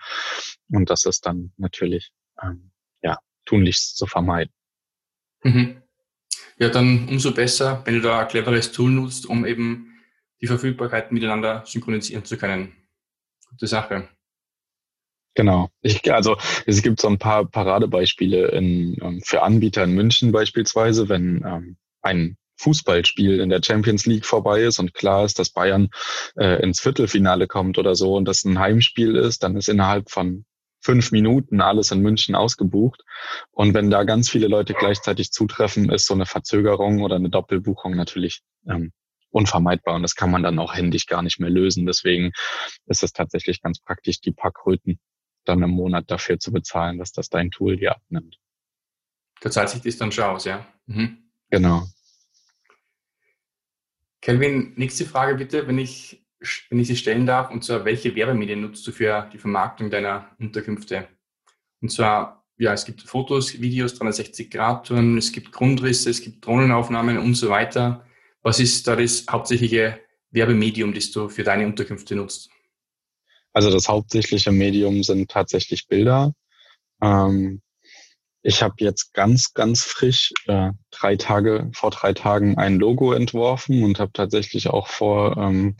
und 0.71 0.89
das 0.89 1.05
ist 1.05 1.25
dann 1.25 1.51
natürlich 1.57 2.11
ähm, 2.41 2.71
ja 3.01 3.19
tunlichst 3.45 3.97
zu 3.97 4.05
vermeiden. 4.05 4.53
Mhm. 5.43 5.81
Ja, 6.57 6.69
dann 6.69 7.07
umso 7.07 7.33
besser, 7.33 7.81
wenn 7.85 7.95
du 7.95 8.01
da 8.01 8.19
ein 8.19 8.27
cleveres 8.27 8.71
Tool 8.71 8.91
nutzt, 8.91 9.25
um 9.25 9.45
eben 9.45 9.89
die 10.41 10.47
Verfügbarkeit 10.47 11.11
miteinander 11.11 11.63
synchronisieren 11.65 12.25
zu 12.25 12.37
können. 12.37 12.75
Gute 13.49 13.67
Sache. 13.67 14.09
Genau. 15.35 15.69
Ich, 15.81 16.11
also 16.11 16.37
es 16.65 16.81
gibt 16.81 16.99
so 16.99 17.07
ein 17.07 17.17
paar 17.17 17.45
Paradebeispiele 17.45 18.49
in, 18.49 18.97
ähm, 19.01 19.21
für 19.23 19.41
Anbieter 19.41 19.83
in 19.83 19.93
München 19.93 20.31
beispielsweise, 20.31 21.07
wenn 21.07 21.43
ähm, 21.45 21.77
ein 22.01 22.37
Fußballspiel 22.59 23.39
in 23.39 23.49
der 23.49 23.61
Champions 23.63 24.05
League 24.05 24.25
vorbei 24.25 24.63
ist 24.63 24.79
und 24.79 24.93
klar 24.93 25.25
ist, 25.25 25.39
dass 25.39 25.49
Bayern 25.49 25.89
äh, 26.35 26.61
ins 26.61 26.79
Viertelfinale 26.79 27.47
kommt 27.47 27.77
oder 27.77 27.95
so 27.95 28.15
und 28.15 28.25
das 28.25 28.43
ein 28.43 28.59
Heimspiel 28.59 29.15
ist, 29.15 29.43
dann 29.43 29.55
ist 29.55 29.69
innerhalb 29.69 30.11
von 30.11 30.45
fünf 30.81 31.11
Minuten 31.11 31.61
alles 31.61 31.91
in 31.91 32.01
München 32.01 32.35
ausgebucht. 32.35 33.03
Und 33.51 33.73
wenn 33.73 33.89
da 33.89 34.03
ganz 34.03 34.29
viele 34.29 34.47
Leute 34.47 34.73
gleichzeitig 34.73 35.31
zutreffen, 35.31 35.91
ist 35.91 36.05
so 36.05 36.13
eine 36.13 36.25
Verzögerung 36.25 37.01
oder 37.01 37.15
eine 37.15 37.29
Doppelbuchung 37.29 37.95
natürlich 37.95 38.41
ähm, 38.67 38.91
unvermeidbar 39.31 39.95
und 39.95 40.01
das 40.01 40.15
kann 40.15 40.31
man 40.31 40.43
dann 40.43 40.59
auch 40.59 40.73
händisch 40.73 41.05
gar 41.05 41.21
nicht 41.21 41.39
mehr 41.39 41.49
lösen. 41.49 41.85
Deswegen 41.85 42.31
ist 42.87 43.03
es 43.03 43.13
tatsächlich 43.13 43.61
ganz 43.61 43.79
praktisch, 43.79 44.21
die 44.21 44.31
paar 44.31 44.51
Kröten 44.51 44.99
dann 45.45 45.61
im 45.63 45.69
Monat 45.69 46.09
dafür 46.11 46.39
zu 46.39 46.51
bezahlen, 46.51 46.97
dass 46.97 47.11
das 47.11 47.29
dein 47.29 47.51
Tool 47.51 47.77
dir 47.77 47.95
abnimmt. 47.95 48.37
Da 49.41 49.49
zahlt 49.49 49.69
sich 49.69 49.81
das 49.81 49.97
dann 49.97 50.11
schon 50.11 50.25
aus, 50.25 50.45
ja? 50.45 50.65
Mhm. 50.87 51.29
Genau. 51.49 51.87
Kelvin, 54.21 54.73
nächste 54.75 55.05
Frage 55.05 55.35
bitte, 55.35 55.67
wenn 55.67 55.77
ich, 55.77 56.25
wenn 56.69 56.79
ich 56.79 56.87
sie 56.87 56.95
stellen 56.95 57.25
darf, 57.25 57.51
und 57.51 57.63
zwar, 57.63 57.85
welche 57.85 58.15
Werbemedien 58.15 58.61
nutzt 58.61 58.85
du 58.85 58.91
für 58.91 59.29
die 59.31 59.37
Vermarktung 59.37 59.89
deiner 59.89 60.29
Unterkünfte? 60.39 61.07
Und 61.81 61.91
zwar, 61.91 62.45
ja, 62.57 62.73
es 62.73 62.85
gibt 62.85 63.01
Fotos, 63.01 63.61
Videos, 63.61 63.99
360-Grad-Touren, 63.99 65.17
es 65.17 65.31
gibt 65.31 65.51
Grundrisse, 65.51 66.09
es 66.09 66.21
gibt 66.21 66.45
Drohnenaufnahmen 66.45 67.17
und 67.17 67.35
so 67.35 67.49
weiter. 67.49 68.05
Was 68.41 68.59
ist 68.59 68.87
da 68.87 68.95
das 68.95 69.25
hauptsächliche 69.29 69.99
Werbemedium, 70.31 70.93
das 70.93 71.11
du 71.11 71.29
für 71.29 71.43
deine 71.43 71.65
Unterkünfte 71.65 72.15
nutzt? 72.15 72.49
Also 73.53 73.71
das 73.71 73.87
hauptsächliche 73.87 74.51
Medium 74.51 75.03
sind 75.03 75.31
tatsächlich 75.31 75.87
Bilder. 75.87 76.33
Ähm, 77.01 77.61
ich 78.41 78.63
habe 78.63 78.75
jetzt 78.79 79.13
ganz, 79.13 79.53
ganz 79.53 79.83
frisch 79.83 80.33
äh, 80.47 80.71
drei 80.91 81.15
Tage, 81.17 81.69
vor 81.73 81.91
drei 81.91 82.13
Tagen 82.13 82.57
ein 82.57 82.77
Logo 82.77 83.11
entworfen 83.11 83.83
und 83.83 83.99
habe 83.99 84.11
tatsächlich 84.13 84.69
auch 84.69 84.87
vor, 84.87 85.37
ähm, 85.37 85.75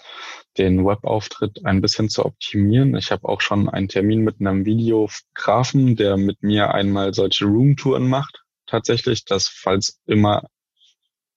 den 0.57 0.85
Webauftritt 0.85 1.65
ein 1.65 1.81
bisschen 1.81 2.09
zu 2.09 2.25
optimieren. 2.25 2.95
Ich 2.95 3.11
habe 3.11 3.27
auch 3.29 3.39
schon 3.39 3.69
einen 3.69 3.87
Termin 3.87 4.21
mit 4.21 4.41
einem 4.41 4.65
Videografen, 4.65 5.95
der 5.95 6.17
mit 6.17 6.43
mir 6.43 6.73
einmal 6.73 7.13
solche 7.13 7.45
Roomtouren 7.45 8.07
macht. 8.07 8.43
Tatsächlich, 8.65 9.25
dass 9.25 9.47
falls 9.47 9.99
immer 10.05 10.43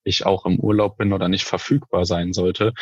ich 0.05 0.27
auch 0.27 0.47
im 0.47 0.59
Urlaub 0.59 0.97
bin 0.97 1.13
oder 1.13 1.29
nicht 1.29 1.45
verfügbar 1.45 2.05
sein 2.05 2.33
sollte, 2.33 2.73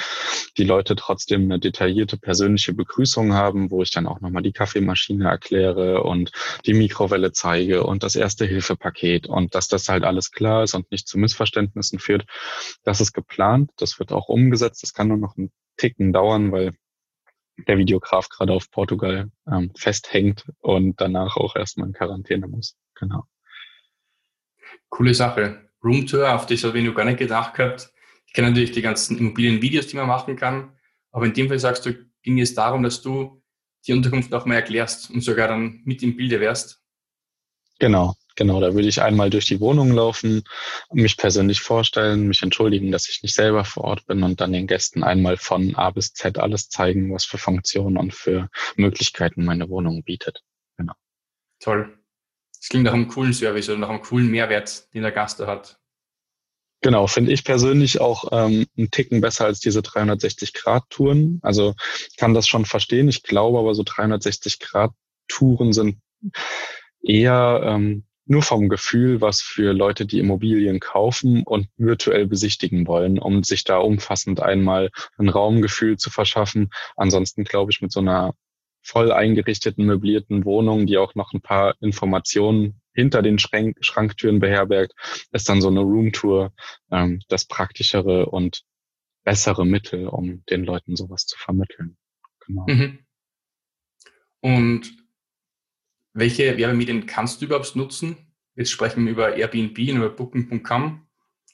die 0.56 0.64
Leute 0.64 0.96
trotzdem 0.96 1.42
eine 1.42 1.58
detaillierte 1.58 2.16
persönliche 2.16 2.74
Begrüßung 2.74 3.34
haben, 3.34 3.70
wo 3.70 3.82
ich 3.82 3.90
dann 3.90 4.06
auch 4.06 4.20
nochmal 4.20 4.42
die 4.42 4.52
Kaffeemaschine 4.52 5.28
erkläre 5.28 6.02
und 6.02 6.32
die 6.66 6.74
Mikrowelle 6.74 7.32
zeige 7.32 7.84
und 7.84 8.02
das 8.02 8.16
erste 8.16 8.46
Hilfepaket 8.46 9.26
und 9.26 9.54
dass 9.54 9.68
das 9.68 9.88
halt 9.88 10.04
alles 10.04 10.30
klar 10.30 10.64
ist 10.64 10.74
und 10.74 10.90
nicht 10.90 11.08
zu 11.08 11.18
Missverständnissen 11.18 11.98
führt. 11.98 12.26
Das 12.82 13.00
ist 13.00 13.12
geplant, 13.12 13.70
das 13.76 13.98
wird 13.98 14.12
auch 14.12 14.28
umgesetzt. 14.28 14.82
Das 14.82 14.94
kann 14.94 15.08
nur 15.08 15.18
noch 15.18 15.36
einen 15.36 15.50
Ticken 15.76 16.12
dauern, 16.12 16.52
weil 16.52 16.74
der 17.66 17.78
Videograf 17.78 18.28
gerade 18.28 18.52
auf 18.52 18.70
Portugal 18.70 19.30
ähm, 19.46 19.72
festhängt 19.76 20.46
und 20.60 21.00
danach 21.00 21.36
auch 21.36 21.56
erstmal 21.56 21.88
in 21.88 21.92
Quarantäne 21.92 22.46
muss. 22.48 22.76
Genau. 22.94 23.24
Coole 24.88 25.14
Sache. 25.14 25.69
Roomtour, 25.82 26.34
auf 26.34 26.46
das 26.46 26.64
habe 26.64 26.78
ich 26.78 26.84
noch 26.84 26.94
gar 26.94 27.04
nicht 27.04 27.18
gedacht 27.18 27.54
gehabt. 27.54 27.90
Ich 28.26 28.32
kenne 28.32 28.50
natürlich 28.50 28.72
die 28.72 28.82
ganzen 28.82 29.18
Immobilienvideos, 29.18 29.88
die 29.88 29.96
man 29.96 30.06
machen 30.06 30.36
kann, 30.36 30.72
aber 31.10 31.26
in 31.26 31.34
dem 31.34 31.48
Fall 31.48 31.58
sagst 31.58 31.86
du, 31.86 31.94
ging 32.22 32.38
es 32.40 32.54
darum, 32.54 32.82
dass 32.82 33.02
du 33.02 33.42
die 33.86 33.92
Unterkunft 33.92 34.32
auch 34.34 34.44
mal 34.44 34.56
erklärst 34.56 35.10
und 35.10 35.22
sogar 35.22 35.48
dann 35.48 35.80
mit 35.84 36.02
im 36.02 36.16
Bilde 36.16 36.40
wärst. 36.40 36.80
Genau, 37.78 38.14
genau. 38.36 38.60
Da 38.60 38.74
würde 38.74 38.88
ich 38.88 39.00
einmal 39.00 39.30
durch 39.30 39.46
die 39.46 39.58
Wohnung 39.58 39.90
laufen, 39.92 40.44
mich 40.92 41.16
persönlich 41.16 41.62
vorstellen, 41.62 42.28
mich 42.28 42.42
entschuldigen, 42.42 42.92
dass 42.92 43.08
ich 43.08 43.22
nicht 43.22 43.34
selber 43.34 43.64
vor 43.64 43.84
Ort 43.84 44.06
bin 44.06 44.22
und 44.22 44.40
dann 44.40 44.52
den 44.52 44.66
Gästen 44.66 45.02
einmal 45.02 45.38
von 45.38 45.74
A 45.76 45.90
bis 45.90 46.12
Z 46.12 46.38
alles 46.38 46.68
zeigen, 46.68 47.12
was 47.12 47.24
für 47.24 47.38
Funktionen 47.38 47.96
und 47.96 48.14
für 48.14 48.50
Möglichkeiten 48.76 49.46
meine 49.46 49.70
Wohnung 49.70 50.02
bietet. 50.04 50.42
Genau. 50.76 50.92
Toll. 51.58 51.99
Das 52.60 52.68
klingt 52.68 52.84
nach 52.84 52.92
einem 52.92 53.08
coolen 53.08 53.32
Service 53.32 53.68
oder 53.70 53.78
nach 53.78 53.88
einem 53.88 54.02
coolen 54.02 54.30
Mehrwert, 54.30 54.92
den 54.92 55.02
der 55.02 55.12
Gast 55.12 55.40
da 55.40 55.46
hat. 55.46 55.80
Genau, 56.82 57.06
finde 57.06 57.32
ich 57.32 57.44
persönlich 57.44 58.00
auch 58.00 58.24
ähm, 58.32 58.66
einen 58.76 58.90
Ticken 58.90 59.20
besser 59.20 59.44
als 59.46 59.60
diese 59.60 59.80
360-Grad-Touren. 59.80 61.40
Also 61.42 61.74
kann 62.16 62.32
das 62.32 62.46
schon 62.48 62.64
verstehen. 62.64 63.08
Ich 63.08 63.22
glaube 63.22 63.58
aber 63.58 63.74
so 63.74 63.82
360-Grad-Touren 63.82 65.72
sind 65.72 66.00
eher 67.02 67.62
ähm, 67.64 68.04
nur 68.24 68.42
vom 68.42 68.68
Gefühl 68.68 69.20
was 69.20 69.42
für 69.42 69.72
Leute, 69.72 70.06
die 70.06 70.20
Immobilien 70.20 70.80
kaufen 70.80 71.42
und 71.42 71.68
virtuell 71.76 72.26
besichtigen 72.26 72.86
wollen, 72.86 73.18
um 73.18 73.42
sich 73.42 73.64
da 73.64 73.78
umfassend 73.78 74.40
einmal 74.40 74.90
ein 75.18 75.28
Raumgefühl 75.28 75.98
zu 75.98 76.10
verschaffen. 76.10 76.70
Ansonsten 76.96 77.44
glaube 77.44 77.72
ich, 77.72 77.82
mit 77.82 77.92
so 77.92 78.00
einer 78.00 78.34
voll 78.90 79.12
eingerichteten, 79.12 79.86
möblierten 79.86 80.44
Wohnung, 80.44 80.86
die 80.86 80.98
auch 80.98 81.14
noch 81.14 81.32
ein 81.32 81.40
paar 81.40 81.74
Informationen 81.80 82.80
hinter 82.92 83.22
den 83.22 83.38
Schrank 83.38 83.76
Schranktüren 83.80 84.40
beherbergt, 84.40 84.94
ist 85.32 85.48
dann 85.48 85.60
so 85.60 85.68
eine 85.68 85.80
Roomtour 85.80 86.52
ähm, 86.90 87.22
das 87.28 87.44
praktischere 87.44 88.26
und 88.26 88.64
bessere 89.22 89.64
Mittel, 89.64 90.08
um 90.08 90.44
den 90.50 90.64
Leuten 90.64 90.96
sowas 90.96 91.26
zu 91.26 91.38
vermitteln. 91.38 91.96
Genau. 92.46 92.66
Mhm. 92.66 92.98
Und 94.40 94.92
welche 96.12 96.56
Werbemedien 96.56 97.06
kannst 97.06 97.40
du 97.40 97.46
überhaupt 97.46 97.76
nutzen? 97.76 98.16
Jetzt 98.56 98.72
sprechen 98.72 99.04
wir 99.04 99.12
über 99.12 99.36
Airbnb 99.36 99.78
und 99.78 99.96
über 99.96 100.10
Booking.com. 100.10 101.06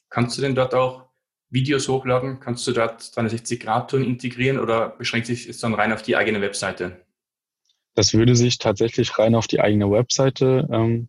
Kannst 0.08 0.38
du 0.38 0.42
denn 0.42 0.54
dort 0.54 0.74
auch 0.74 1.10
Videos 1.50 1.88
hochladen? 1.88 2.40
Kannst 2.40 2.66
du 2.66 2.72
dort 2.72 3.02
360-Grad-Touren 3.02 4.04
integrieren 4.04 4.58
oder 4.58 4.88
beschränkt 4.88 5.26
sich 5.26 5.48
es 5.48 5.60
dann 5.60 5.74
rein 5.74 5.92
auf 5.92 6.02
die 6.02 6.16
eigene 6.16 6.40
Webseite? 6.40 7.05
Das 7.96 8.12
würde 8.12 8.36
sich 8.36 8.58
tatsächlich 8.58 9.18
rein 9.18 9.34
auf 9.34 9.46
die 9.46 9.60
eigene 9.60 9.90
Webseite 9.90 10.68
ähm, 10.70 11.08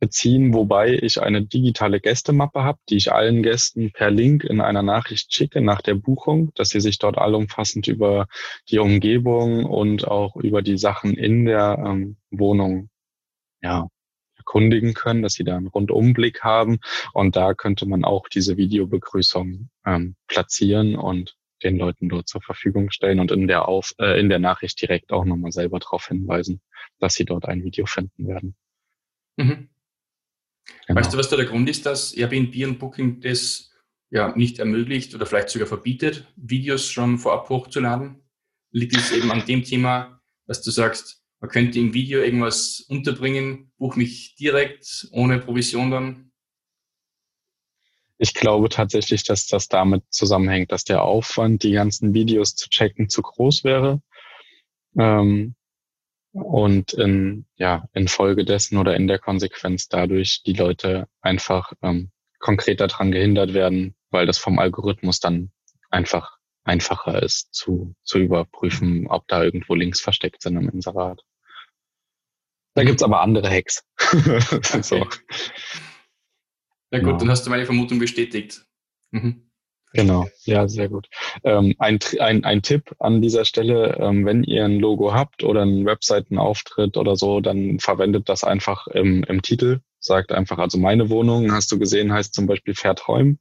beziehen, 0.00 0.54
wobei 0.54 0.94
ich 0.94 1.20
eine 1.20 1.44
digitale 1.44 2.00
Gästemappe 2.00 2.64
habe, 2.64 2.78
die 2.88 2.96
ich 2.96 3.12
allen 3.12 3.42
Gästen 3.42 3.92
per 3.92 4.10
Link 4.10 4.44
in 4.44 4.62
einer 4.62 4.82
Nachricht 4.82 5.32
schicke 5.32 5.60
nach 5.60 5.82
der 5.82 5.94
Buchung, 5.94 6.52
dass 6.54 6.70
sie 6.70 6.80
sich 6.80 6.98
dort 6.98 7.18
allumfassend 7.18 7.86
über 7.86 8.28
die 8.70 8.78
Umgebung 8.78 9.66
und 9.66 10.08
auch 10.08 10.36
über 10.36 10.62
die 10.62 10.78
Sachen 10.78 11.14
in 11.18 11.44
der 11.44 11.78
ähm, 11.78 12.16
Wohnung 12.30 12.88
ja, 13.62 13.86
erkundigen 14.38 14.94
können, 14.94 15.22
dass 15.22 15.34
sie 15.34 15.44
da 15.44 15.56
einen 15.56 15.68
Rundumblick 15.68 16.42
haben. 16.42 16.78
Und 17.12 17.36
da 17.36 17.52
könnte 17.52 17.86
man 17.86 18.04
auch 18.04 18.28
diese 18.28 18.56
Videobegrüßung 18.56 19.68
ähm, 19.84 20.16
platzieren 20.28 20.96
und 20.96 21.36
den 21.64 21.78
Leuten 21.78 22.08
dort 22.08 22.28
zur 22.28 22.42
Verfügung 22.42 22.90
stellen 22.90 23.20
und 23.20 23.30
in 23.30 23.48
der, 23.48 23.68
Auf, 23.68 23.94
äh, 23.98 24.20
in 24.20 24.28
der 24.28 24.38
Nachricht 24.38 24.80
direkt 24.80 25.12
auch 25.12 25.24
nochmal 25.24 25.52
selber 25.52 25.78
darauf 25.78 26.06
hinweisen, 26.08 26.60
dass 26.98 27.14
sie 27.14 27.24
dort 27.24 27.46
ein 27.46 27.64
Video 27.64 27.86
finden 27.86 28.28
werden. 28.28 28.54
Mhm. 29.36 29.68
Genau. 30.86 31.00
Weißt 31.00 31.12
du, 31.12 31.18
was 31.18 31.28
da 31.28 31.36
der 31.36 31.46
Grund 31.46 31.68
ist, 31.68 31.86
dass 31.86 32.12
Airbnb 32.12 32.54
und 32.66 32.78
Booking 32.78 33.20
das 33.20 33.72
ja 34.10 34.34
nicht 34.36 34.58
ermöglicht 34.58 35.14
oder 35.14 35.26
vielleicht 35.26 35.50
sogar 35.50 35.66
verbietet, 35.66 36.26
Videos 36.36 36.90
schon 36.90 37.18
vorab 37.18 37.48
hochzuladen? 37.48 38.22
Liegt 38.70 38.96
es 38.96 39.12
eben 39.12 39.30
an 39.30 39.44
dem 39.46 39.62
Thema, 39.64 40.20
dass 40.46 40.62
du 40.62 40.70
sagst, 40.70 41.22
man 41.40 41.50
könnte 41.50 41.78
im 41.78 41.94
Video 41.94 42.22
irgendwas 42.22 42.80
unterbringen, 42.88 43.72
buch 43.76 43.96
mich 43.96 44.34
direkt 44.36 45.08
ohne 45.12 45.38
Provision 45.38 45.90
dann? 45.90 46.32
Ich 48.24 48.32
glaube 48.32 48.70
tatsächlich, 48.70 49.22
dass 49.22 49.46
das 49.46 49.68
damit 49.68 50.02
zusammenhängt, 50.08 50.72
dass 50.72 50.84
der 50.84 51.02
Aufwand, 51.02 51.62
die 51.62 51.72
ganzen 51.72 52.14
Videos 52.14 52.56
zu 52.56 52.70
checken, 52.70 53.10
zu 53.10 53.20
groß 53.20 53.64
wäre. 53.64 54.00
Ähm, 54.98 55.54
und 56.32 56.94
in, 56.94 57.44
ja, 57.56 57.86
infolgedessen 57.92 58.78
oder 58.78 58.96
in 58.96 59.08
der 59.08 59.18
Konsequenz 59.18 59.88
dadurch 59.88 60.42
die 60.42 60.54
Leute 60.54 61.06
einfach 61.20 61.74
ähm, 61.82 62.12
konkret 62.38 62.80
daran 62.80 63.12
gehindert 63.12 63.52
werden, 63.52 63.94
weil 64.08 64.24
das 64.24 64.38
vom 64.38 64.58
Algorithmus 64.58 65.20
dann 65.20 65.50
einfach 65.90 66.38
einfacher 66.64 67.22
ist 67.22 67.52
zu, 67.52 67.94
zu 68.04 68.18
überprüfen, 68.18 69.06
ob 69.06 69.28
da 69.28 69.44
irgendwo 69.44 69.74
Links 69.74 70.00
versteckt 70.00 70.40
sind 70.40 70.56
im 70.56 70.70
Inserat. 70.70 71.20
Da 72.72 72.84
mhm. 72.84 72.86
gibt's 72.86 73.02
aber 73.02 73.20
andere 73.20 73.50
Hacks. 73.50 73.84
Okay. 74.50 74.80
so. 74.80 75.06
Ja 76.94 77.00
gut, 77.00 77.10
ja. 77.10 77.16
dann 77.18 77.30
hast 77.30 77.44
du 77.44 77.50
meine 77.50 77.66
Vermutung 77.66 77.98
bestätigt. 77.98 78.64
Mhm. 79.10 79.50
Genau, 79.94 80.28
ja, 80.44 80.68
sehr 80.68 80.88
gut. 80.88 81.08
Ähm, 81.42 81.74
ein, 81.78 81.98
ein, 82.20 82.44
ein 82.44 82.62
Tipp 82.62 82.94
an 83.00 83.20
dieser 83.20 83.44
Stelle, 83.44 83.96
ähm, 84.00 84.24
wenn 84.24 84.44
ihr 84.44 84.64
ein 84.64 84.78
Logo 84.78 85.12
habt 85.12 85.42
oder 85.42 85.62
einen 85.62 85.86
Webseitenauftritt 85.86 86.96
oder 86.96 87.16
so, 87.16 87.40
dann 87.40 87.80
verwendet 87.80 88.28
das 88.28 88.44
einfach 88.44 88.86
im, 88.88 89.24
im 89.24 89.42
Titel. 89.42 89.80
Sagt 89.98 90.30
einfach, 90.30 90.58
also 90.58 90.78
meine 90.78 91.10
Wohnung, 91.10 91.50
hast 91.52 91.72
du 91.72 91.78
gesehen, 91.78 92.12
heißt 92.12 92.32
zum 92.32 92.46
Beispiel 92.46 92.74
Verträumen. 92.74 93.40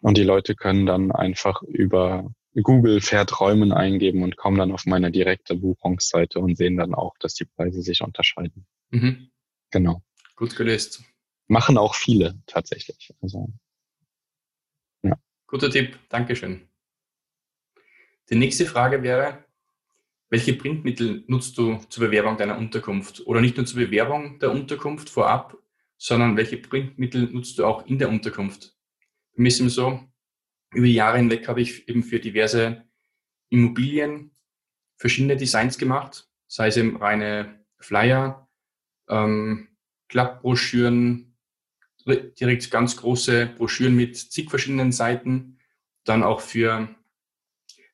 Und 0.00 0.16
die 0.16 0.22
Leute 0.22 0.54
können 0.54 0.86
dann 0.86 1.12
einfach 1.12 1.62
über 1.62 2.30
Google 2.54 3.02
Verträumen 3.02 3.72
eingeben 3.72 4.22
und 4.22 4.36
kommen 4.36 4.56
dann 4.56 4.72
auf 4.72 4.86
meine 4.86 5.10
direkte 5.10 5.54
Buchungsseite 5.54 6.40
und 6.40 6.56
sehen 6.56 6.78
dann 6.78 6.94
auch, 6.94 7.14
dass 7.20 7.34
die 7.34 7.44
Preise 7.44 7.82
sich 7.82 8.00
unterscheiden. 8.00 8.66
Mhm. 8.90 9.30
Genau. 9.70 10.02
Gut 10.36 10.56
gelöst. 10.56 11.02
Machen 11.48 11.78
auch 11.78 11.94
viele 11.94 12.40
tatsächlich. 12.46 13.14
Also 13.20 13.48
Guter 15.48 15.70
Tipp, 15.70 15.96
Dankeschön. 16.08 16.68
Die 18.28 18.34
nächste 18.34 18.66
Frage 18.66 19.04
wäre, 19.04 19.44
welche 20.28 20.54
Printmittel 20.54 21.22
nutzt 21.28 21.56
du 21.56 21.76
zur 21.88 22.06
Bewerbung 22.06 22.36
deiner 22.36 22.58
Unterkunft? 22.58 23.24
Oder 23.26 23.40
nicht 23.40 23.56
nur 23.56 23.64
zur 23.64 23.78
Bewerbung 23.78 24.40
der 24.40 24.50
Unterkunft 24.50 25.08
vorab, 25.08 25.56
sondern 25.98 26.36
welche 26.36 26.56
Printmittel 26.56 27.30
nutzt 27.30 27.58
du 27.58 27.64
auch 27.64 27.86
in 27.86 27.98
der 27.98 28.08
Unterkunft? 28.08 28.76
Bei 29.36 29.42
mir 29.42 29.48
ist 29.48 29.60
es 29.60 29.74
so, 29.74 30.00
über 30.72 30.86
die 30.86 30.94
Jahre 30.94 31.18
hinweg 31.18 31.46
habe 31.46 31.60
ich 31.60 31.88
eben 31.88 32.02
für 32.02 32.18
diverse 32.18 32.84
Immobilien 33.48 34.32
verschiedene 34.96 35.36
Designs 35.36 35.78
gemacht, 35.78 36.28
sei 36.48 36.68
es 36.68 36.76
eben 36.76 36.96
reine 36.96 37.64
Flyer, 37.78 38.48
ähm, 39.08 39.68
Klappbroschüren, 40.08 41.35
direkt 42.06 42.70
ganz 42.70 42.96
große 42.96 43.46
Broschüren 43.56 43.94
mit 43.94 44.16
zig 44.16 44.48
verschiedenen 44.50 44.92
Seiten. 44.92 45.58
Dann 46.04 46.22
auch 46.22 46.40
für 46.40 46.88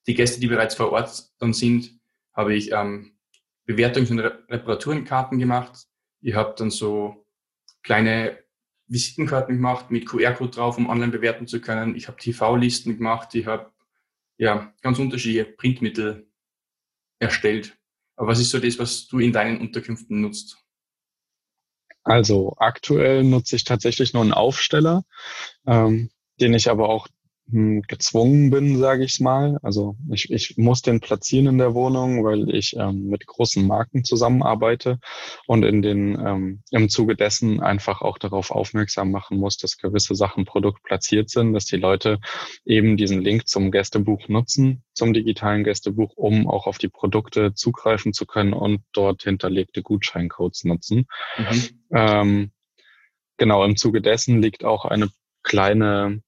die 0.07 0.14
Gäste, 0.14 0.40
die 0.40 0.49
bereits 0.49 0.75
vor 0.75 0.92
Ort 0.92 1.31
dann 1.38 1.54
sind, 1.54 1.99
habe 2.35 2.54
ich 2.54 2.73
ähm, 2.73 3.12
Bewertungs- 3.66 4.11
und 4.11 4.19
Reparaturenkarten 4.19 5.38
gemacht. 5.38 5.87
Ich 6.21 6.35
habe 6.35 6.54
dann 6.57 6.71
so 6.71 7.26
kleine 7.83 8.38
Visitenkarten 8.87 9.57
gemacht 9.57 9.90
mit 9.90 10.07
QR-Code 10.07 10.50
drauf, 10.50 10.76
um 10.76 10.88
online 10.88 11.12
bewerten 11.12 11.47
zu 11.47 11.61
können. 11.61 11.97
Ich 11.97 12.09
habe 12.09 12.19
TV-Listen 12.19 12.97
gemacht. 12.99 13.35
Ich 13.35 13.47
habe 13.47 13.73
ja 14.37 14.73
ganz 14.83 14.99
unterschiedliche 14.99 15.45
Printmittel 15.45 16.28
erstellt. 17.19 17.78
Aber 18.16 18.28
was 18.28 18.40
ist 18.40 18.50
so 18.50 18.59
das, 18.59 18.78
was 18.78 19.07
du 19.07 19.19
in 19.19 19.33
deinen 19.33 19.61
Unterkünften 19.61 20.21
nutzt? 20.21 20.62
Also 22.04 22.54
aktuell 22.59 23.23
nutze 23.25 23.56
ich 23.56 23.64
tatsächlich 23.64 24.12
nur 24.12 24.23
einen 24.23 24.32
Aufsteller, 24.32 25.04
ähm, 25.66 26.11
den 26.40 26.54
ich 26.54 26.71
aber 26.71 26.88
auch 26.88 27.09
gezwungen 27.49 28.50
bin, 28.50 28.78
sage 28.78 29.04
ich 29.04 29.20
mal. 29.20 29.58
Also 29.62 29.96
ich, 30.11 30.30
ich 30.30 30.56
muss 30.56 30.80
den 30.80 31.00
platzieren 31.00 31.46
in 31.46 31.58
der 31.58 31.75
Wohnung, 31.75 32.25
weil 32.25 32.49
ich 32.49 32.75
ähm, 32.78 33.08
mit 33.08 33.26
großen 33.26 33.66
Marken 33.66 34.04
zusammenarbeite 34.04 34.99
und 35.46 35.62
in 35.62 35.82
den 35.82 36.18
ähm, 36.18 36.62
im 36.70 36.88
Zuge 36.88 37.14
dessen 37.14 37.61
einfach 37.61 38.00
auch 38.00 38.16
darauf 38.16 38.50
aufmerksam 38.50 39.11
machen 39.11 39.38
muss, 39.38 39.59
dass 39.59 39.76
gewisse 39.76 40.14
Sachen 40.14 40.46
produktplatziert 40.46 41.28
sind, 41.28 41.52
dass 41.52 41.66
die 41.66 41.76
Leute 41.76 42.20
eben 42.64 42.96
diesen 42.96 43.20
Link 43.20 43.48
zum 43.48 43.70
Gästebuch 43.70 44.28
nutzen, 44.28 44.83
zum 44.94 45.12
digitalen 45.12 45.64
Gästebuch, 45.64 46.12
um 46.16 46.48
auch 46.48 46.66
auf 46.66 46.78
die 46.78 46.88
Produkte 46.88 47.52
zugreifen 47.55 48.14
zu 48.14 48.24
können 48.24 48.55
und 48.55 48.83
dort 48.92 49.24
hinterlegte 49.24 49.83
Gutscheincodes 49.83 50.64
nutzen. 50.64 51.07
Mhm. 51.37 51.68
Ähm, 51.90 52.52
genau, 53.37 53.62
im 53.64 53.76
Zuge 53.76 54.00
dessen 54.00 54.40
liegt 54.40 54.64
auch 54.64 54.87
eine 54.87 55.11
kleine 55.42 56.22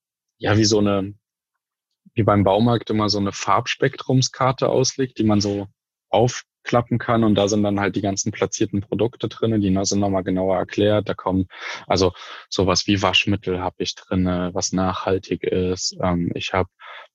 ja, 0.45 0.59
wie 0.59 0.65
so 0.67 0.79
eine, 0.79 1.15
wie 2.13 2.23
beim 2.23 2.45
Baumarkt 2.45 2.91
immer 2.91 3.09
so 3.09 3.19
eine 3.19 3.33
Farbspektrumskarte 3.33 4.69
auslegt, 4.69 5.19
die 5.19 5.25
man 5.25 5.41
so 5.41 5.69
aufklappen 6.11 6.99
kann 6.99 7.25
und 7.25 7.35
da 7.35 7.49
sind 7.49 7.63
dann 7.63 7.81
halt 7.81 7.97
die 7.97 8.03
ganzen 8.03 8.31
platzierten 8.31 8.83
Produkte 8.83 9.29
drinne, 9.29 9.59
die 9.59 9.75
sind 9.85 10.01
nochmal 10.01 10.23
genauer 10.23 10.59
erklärt. 10.59 11.09
Da 11.09 11.15
kommen 11.15 11.47
also 11.87 12.13
sowas 12.51 12.87
wie 12.87 13.01
Waschmittel 13.01 13.63
habe 13.63 13.77
ich 13.79 13.95
drinne, 13.95 14.51
was 14.53 14.73
nachhaltig 14.73 15.45
ist. 15.45 15.97
Ähm, 16.03 16.31
ich 16.35 16.53
habe 16.53 16.69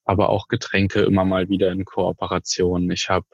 aber 0.05 0.29
auch 0.29 0.47
Getränke 0.47 1.01
immer 1.01 1.23
mal 1.23 1.49
wieder 1.49 1.71
in 1.71 1.85
Kooperation. 1.85 2.89
Ich 2.89 3.09
habe 3.09 3.27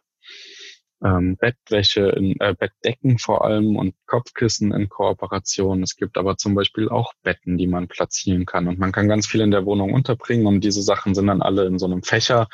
ähm, 1.04 1.38
Bettwäsche, 1.38 2.10
in, 2.10 2.40
äh, 2.40 2.54
Bettdecken 2.58 3.18
vor 3.18 3.46
allem 3.46 3.76
und 3.76 3.96
Kopfkissen 4.06 4.72
in 4.72 4.90
Kooperation. 4.90 5.84
Es 5.84 5.96
gibt 5.96 6.18
aber 6.18 6.38
zum 6.38 6.56
Beispiel 6.56 6.90
auch 6.90 7.14
Betten, 7.24 7.58
die 7.58 7.68
man 7.68 7.88
platzieren 7.88 8.46
kann 8.46 8.68
und 8.68 8.80
man 8.80 8.92
kann 8.92 9.08
ganz 9.08 9.28
viel 9.28 9.42
in 9.42 9.52
der 9.52 9.66
Wohnung 9.66 9.94
unterbringen 9.94 10.48
und 10.48 10.64
diese 10.64 10.82
Sachen 10.82 11.16
sind 11.16 11.28
dann 11.28 11.42
alle 11.42 11.66
in 11.66 11.80
so 11.80 11.86
einem 11.86 12.04
Fächer 12.04 12.48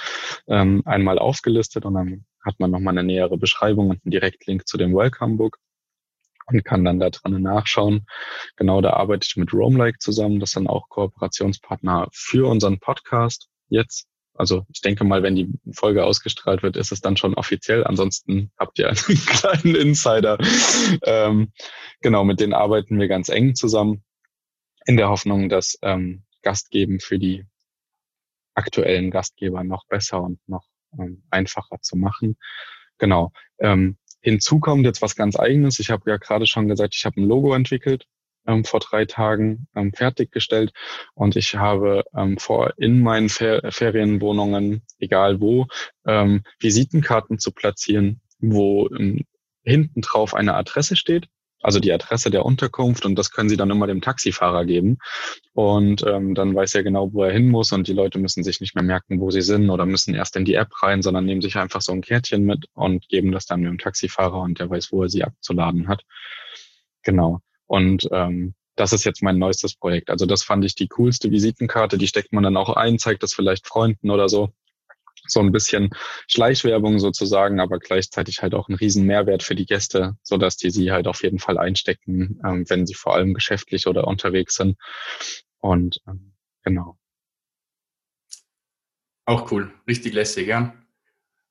ähm, 0.48 0.82
einmal 0.86 1.20
aufgelistet 1.20 1.86
und 1.86 1.94
dann 1.94 2.26
hat 2.44 2.60
man 2.60 2.72
nochmal 2.72 2.98
eine 2.98 3.04
nähere 3.04 3.38
Beschreibung 3.38 3.90
und 3.90 4.04
einen 4.04 4.12
Direktlink 4.12 4.68
zu 4.68 4.78
dem 4.78 4.96
Welcome 4.96 5.38
Book 5.38 5.58
und 6.48 6.66
kann 6.66 6.84
dann 6.84 7.00
da 7.00 7.10
dran 7.10 7.42
nachschauen. 7.42 8.06
Genau, 8.58 8.82
da 8.82 8.94
arbeite 8.94 9.28
ich 9.30 9.38
mit 9.38 9.54
Roamlike 9.54 10.00
zusammen. 10.00 10.40
Das 10.40 10.52
sind 10.52 10.68
auch 10.68 10.90
Kooperationspartner 10.90 12.08
für 12.12 12.50
unseren 12.50 12.80
Podcast 12.80 13.48
jetzt. 13.70 14.11
Also 14.34 14.66
ich 14.70 14.82
denke 14.82 15.04
mal, 15.04 15.24
wenn 15.24 15.36
die 15.36 15.50
Folge 15.72 16.06
ausgestrahlt 16.06 16.64
wird, 16.64 16.78
ist 16.78 16.92
es 16.92 17.02
dann 17.02 17.18
schon 17.18 17.36
offiziell. 17.36 17.84
Ansonsten 17.84 18.52
habt 18.58 18.80
ihr 18.80 18.88
einen 18.90 18.98
kleinen 18.98 19.76
Insider. 19.76 20.38
Ähm, 21.04 21.52
genau, 22.02 22.24
mit 22.24 22.40
denen 22.40 22.54
arbeiten 22.54 23.00
wir 23.00 23.08
ganz 23.08 23.30
eng 23.30 23.56
zusammen 23.56 24.04
in 24.86 24.98
der 24.98 25.10
Hoffnung, 25.10 25.50
dass 25.50 25.78
ähm, 25.82 26.24
Gastgeben 26.42 27.00
für 27.00 27.20
die 27.20 27.46
aktuellen 28.56 29.12
Gastgeber 29.12 29.64
noch 29.64 29.86
besser 29.88 30.22
und 30.22 30.40
noch 30.48 30.66
ähm, 30.98 31.24
einfacher 31.30 31.80
zu 31.82 31.98
machen. 31.98 32.38
Genau. 32.98 33.32
Ähm, 33.60 33.98
hinzu 34.22 34.60
kommt 34.60 34.86
jetzt 34.86 35.02
was 35.02 35.16
ganz 35.16 35.38
eigenes. 35.38 35.80
Ich 35.80 35.90
habe 35.90 36.10
ja 36.10 36.18
gerade 36.18 36.48
schon 36.48 36.68
gesagt, 36.68 36.96
ich 36.96 37.06
habe 37.06 37.22
ein 37.22 37.26
Logo 37.26 37.54
entwickelt 37.54 38.08
ähm, 38.48 38.64
vor 38.66 38.80
drei 38.80 39.06
Tagen 39.06 39.68
ähm, 39.76 39.94
fertiggestellt. 39.94 40.72
Und 41.14 41.36
ich 41.36 41.56
habe 41.56 42.04
ähm, 42.16 42.38
vor, 42.38 42.74
in 42.78 43.02
meinen 43.02 43.30
Fer 43.30 43.72
Ferienwohnungen, 43.72 44.84
egal 45.00 45.42
wo, 45.42 45.68
ähm, 46.06 46.44
Visitenkarten 46.60 47.40
zu 47.40 47.52
platzieren, 47.52 48.22
wo 48.40 48.90
ähm, 48.90 49.26
hinten 49.64 50.02
drauf 50.02 50.34
eine 50.34 50.56
Adresse 50.56 50.96
steht, 50.96 51.28
also 51.62 51.80
die 51.80 51.94
Adresse 51.94 52.32
der 52.32 52.46
Unterkunft. 52.46 53.06
Und 53.06 53.16
das 53.16 53.32
können 53.32 53.50
sie 53.50 53.58
dann 53.58 53.70
immer 53.70 53.88
dem 53.88 54.02
Taxifahrer 54.02 54.66
geben. 54.66 54.98
Und 55.54 56.04
ähm, 56.08 56.34
dann 56.34 56.56
weiß 56.56 56.76
er 56.76 56.84
genau, 56.84 57.14
wo 57.14 57.24
er 57.24 57.32
hin 57.32 57.50
muss. 57.50 57.72
Und 57.72 57.88
die 57.88 57.94
Leute 57.94 58.20
müssen 58.20 58.44
sich 58.44 58.62
nicht 58.62 58.76
mehr 58.76 58.84
merken, 58.84 59.20
wo 59.20 59.30
sie 59.30 59.42
sind 59.42 59.70
oder 59.70 59.86
müssen 59.86 60.16
erst 60.16 60.36
in 60.36 60.46
die 60.46 60.56
App 60.56 60.70
rein, 60.82 61.02
sondern 61.02 61.26
nehmen 61.26 61.42
sich 61.42 61.58
einfach 61.58 61.82
so 61.82 61.92
ein 61.92 62.02
Kärtchen 62.02 62.44
mit 62.44 62.66
und 62.74 63.08
geben 63.10 63.32
das 63.32 63.46
dann 63.46 63.64
dem 63.64 63.78
Taxifahrer. 63.78 64.42
Und 64.42 64.60
der 64.60 64.70
weiß, 64.70 64.92
wo 64.92 65.04
er 65.04 65.10
sie 65.10 65.24
abzuladen 65.24 65.88
hat. 65.88 66.04
Genau. 67.04 67.42
Und 67.72 68.10
ähm, 68.12 68.54
das 68.76 68.92
ist 68.92 69.06
jetzt 69.06 69.24
mein 69.24 69.38
neuestes 69.38 69.76
Projekt. 69.76 70.10
Also 70.10 70.26
das 70.26 70.44
fand 70.44 70.66
ich 70.66 70.76
die 70.76 70.90
coolste 70.90 71.32
Visitenkarte. 71.32 71.98
Die 71.98 72.08
steckt 72.08 72.34
man 72.34 72.44
dann 72.44 72.58
auch 72.58 72.76
ein, 72.76 73.00
zeigt 73.00 73.24
das 73.24 73.34
vielleicht 73.34 73.66
Freunden 73.66 74.12
oder 74.12 74.28
so. 74.28 74.52
So 75.26 75.40
ein 75.40 75.54
bisschen 75.54 75.92
Schleichwerbung 76.28 77.00
sozusagen, 77.00 77.62
aber 77.62 77.80
gleichzeitig 77.80 78.42
halt 78.42 78.56
auch 78.56 78.68
ein 78.68 78.76
riesen 78.76 79.06
Mehrwert 79.06 79.42
für 79.42 79.56
die 79.56 79.66
Gäste, 79.66 80.18
so 80.22 80.36
dass 80.36 80.58
die 80.58 80.70
sie 80.70 80.92
halt 80.92 81.08
auf 81.08 81.24
jeden 81.24 81.40
Fall 81.40 81.58
einstecken, 81.58 82.42
ähm, 82.46 82.70
wenn 82.70 82.86
sie 82.86 82.94
vor 82.94 83.16
allem 83.16 83.34
geschäftlich 83.34 83.88
oder 83.88 84.06
unterwegs 84.06 84.56
sind. 84.56 84.78
Und 85.60 86.02
ähm, 86.10 86.34
genau. 86.64 86.98
Auch 89.24 89.50
cool, 89.54 89.72
richtig 89.88 90.14
lässig, 90.14 90.46
ja. 90.46 90.74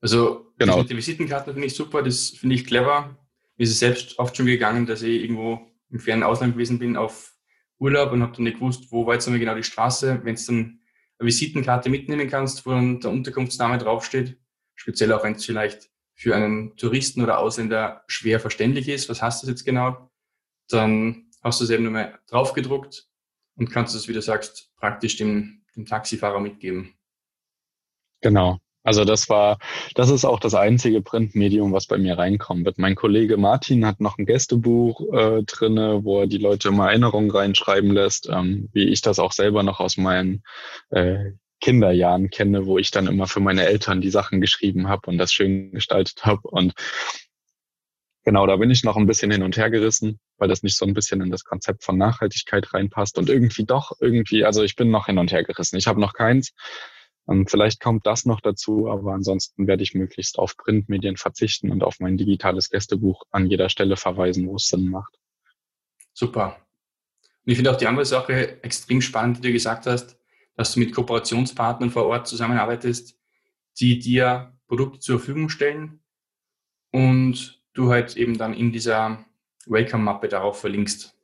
Also 0.02 0.52
genau. 0.58 0.82
den 0.82 0.98
Visitenkarten 0.98 1.54
finde 1.54 1.66
ich 1.66 1.74
super, 1.74 2.02
das 2.02 2.28
finde 2.28 2.56
ich 2.56 2.66
clever. 2.66 3.16
Mir 3.56 3.64
ist 3.64 3.70
es 3.70 3.78
selbst 3.78 4.18
oft 4.18 4.36
schon 4.36 4.44
gegangen, 4.44 4.84
dass 4.84 5.00
ich 5.00 5.22
irgendwo 5.22 5.69
im 5.90 6.00
fernen 6.00 6.22
Ausland 6.22 6.54
gewesen 6.54 6.78
bin 6.78 6.96
auf 6.96 7.34
Urlaub 7.78 8.12
und 8.12 8.22
habe 8.22 8.32
dann 8.32 8.44
nicht 8.44 8.58
gewusst, 8.58 8.90
wo 8.90 9.06
war 9.06 9.14
jetzt 9.14 9.26
einmal 9.26 9.40
genau 9.40 9.54
die 9.54 9.64
Straße. 9.64 10.20
Wenn 10.22 10.36
du 10.36 10.42
dann 10.46 10.80
eine 11.18 11.26
Visitenkarte 11.26 11.88
mitnehmen 11.88 12.28
kannst, 12.28 12.66
wo 12.66 12.70
dann 12.70 13.00
der 13.00 13.10
Unterkunftsname 13.10 13.78
draufsteht, 13.78 14.38
speziell 14.74 15.12
auch 15.12 15.24
wenn 15.24 15.34
es 15.34 15.44
vielleicht 15.44 15.90
für 16.14 16.36
einen 16.36 16.76
Touristen 16.76 17.22
oder 17.22 17.38
Ausländer 17.38 18.04
schwer 18.06 18.40
verständlich 18.40 18.88
ist, 18.88 19.08
was 19.08 19.22
heißt 19.22 19.42
das 19.42 19.48
jetzt 19.48 19.64
genau, 19.64 20.10
dann 20.68 21.30
hast 21.42 21.60
du 21.60 21.64
es 21.64 21.70
eben 21.70 21.84
nur 21.84 21.92
mal 21.92 22.18
draufgedruckt 22.28 23.08
und 23.56 23.70
kannst 23.70 23.94
es, 23.94 24.08
wie 24.08 24.12
du 24.12 24.20
sagst, 24.20 24.72
praktisch 24.76 25.16
dem, 25.16 25.64
dem 25.74 25.86
Taxifahrer 25.86 26.40
mitgeben. 26.40 26.94
Genau, 28.20 28.60
Also 28.82 29.04
das 29.04 29.28
war, 29.28 29.58
das 29.94 30.08
ist 30.10 30.24
auch 30.24 30.40
das 30.40 30.54
einzige 30.54 31.02
Printmedium, 31.02 31.72
was 31.72 31.86
bei 31.86 31.98
mir 31.98 32.16
reinkommen 32.16 32.64
wird. 32.64 32.78
Mein 32.78 32.94
Kollege 32.94 33.36
Martin 33.36 33.84
hat 33.84 34.00
noch 34.00 34.16
ein 34.16 34.24
Gästebuch 34.24 35.12
äh, 35.12 35.42
drinne, 35.42 36.02
wo 36.04 36.20
er 36.20 36.26
die 36.26 36.38
Leute 36.38 36.68
immer 36.68 36.88
Erinnerungen 36.88 37.30
reinschreiben 37.30 37.90
lässt, 37.90 38.28
ähm, 38.30 38.70
wie 38.72 38.88
ich 38.88 39.02
das 39.02 39.18
auch 39.18 39.32
selber 39.32 39.62
noch 39.62 39.80
aus 39.80 39.98
meinen 39.98 40.42
äh, 40.90 41.32
Kinderjahren 41.60 42.30
kenne, 42.30 42.64
wo 42.64 42.78
ich 42.78 42.90
dann 42.90 43.06
immer 43.06 43.26
für 43.26 43.40
meine 43.40 43.66
Eltern 43.66 44.00
die 44.00 44.10
Sachen 44.10 44.40
geschrieben 44.40 44.88
habe 44.88 45.10
und 45.10 45.18
das 45.18 45.32
schön 45.32 45.72
gestaltet 45.72 46.16
habe. 46.24 46.48
Und 46.48 46.72
genau, 48.24 48.46
da 48.46 48.56
bin 48.56 48.70
ich 48.70 48.82
noch 48.82 48.96
ein 48.96 49.06
bisschen 49.06 49.30
hin 49.30 49.42
und 49.42 49.58
her 49.58 49.68
gerissen, 49.68 50.20
weil 50.38 50.48
das 50.48 50.62
nicht 50.62 50.78
so 50.78 50.86
ein 50.86 50.94
bisschen 50.94 51.20
in 51.20 51.30
das 51.30 51.44
Konzept 51.44 51.84
von 51.84 51.98
Nachhaltigkeit 51.98 52.72
reinpasst 52.72 53.18
und 53.18 53.28
irgendwie 53.28 53.64
doch 53.64 53.92
irgendwie, 54.00 54.44
also 54.44 54.62
ich 54.62 54.74
bin 54.74 54.90
noch 54.90 55.06
hin 55.06 55.18
und 55.18 55.32
her 55.32 55.44
gerissen. 55.44 55.76
Ich 55.76 55.86
habe 55.86 56.00
noch 56.00 56.14
keins. 56.14 56.54
Und 57.30 57.48
vielleicht 57.48 57.78
kommt 57.78 58.06
das 58.06 58.24
noch 58.24 58.40
dazu, 58.40 58.90
aber 58.90 59.12
ansonsten 59.12 59.68
werde 59.68 59.84
ich 59.84 59.94
möglichst 59.94 60.36
auf 60.36 60.56
Printmedien 60.56 61.16
verzichten 61.16 61.70
und 61.70 61.84
auf 61.84 62.00
mein 62.00 62.16
digitales 62.16 62.70
Gästebuch 62.70 63.22
an 63.30 63.46
jeder 63.46 63.68
Stelle 63.68 63.96
verweisen, 63.96 64.48
wo 64.48 64.56
es 64.56 64.66
Sinn 64.66 64.88
macht. 64.88 65.16
Super. 66.12 66.56
Und 67.22 67.52
ich 67.52 67.54
finde 67.54 67.70
auch 67.70 67.76
die 67.76 67.86
andere 67.86 68.04
Sache 68.04 68.60
extrem 68.64 69.00
spannend, 69.00 69.36
die 69.36 69.42
du 69.42 69.52
gesagt 69.52 69.86
hast, 69.86 70.18
dass 70.56 70.72
du 70.72 70.80
mit 70.80 70.92
Kooperationspartnern 70.92 71.90
vor 71.90 72.06
Ort 72.06 72.26
zusammenarbeitest, 72.26 73.16
die 73.78 74.00
dir 74.00 74.52
Produkte 74.66 74.98
zur 74.98 75.20
Verfügung 75.20 75.50
stellen 75.50 76.00
und 76.90 77.62
du 77.74 77.92
halt 77.92 78.16
eben 78.16 78.38
dann 78.38 78.54
in 78.54 78.72
dieser 78.72 79.24
Welcome-Mappe 79.66 80.26
darauf 80.26 80.58
verlinkst. 80.58 81.16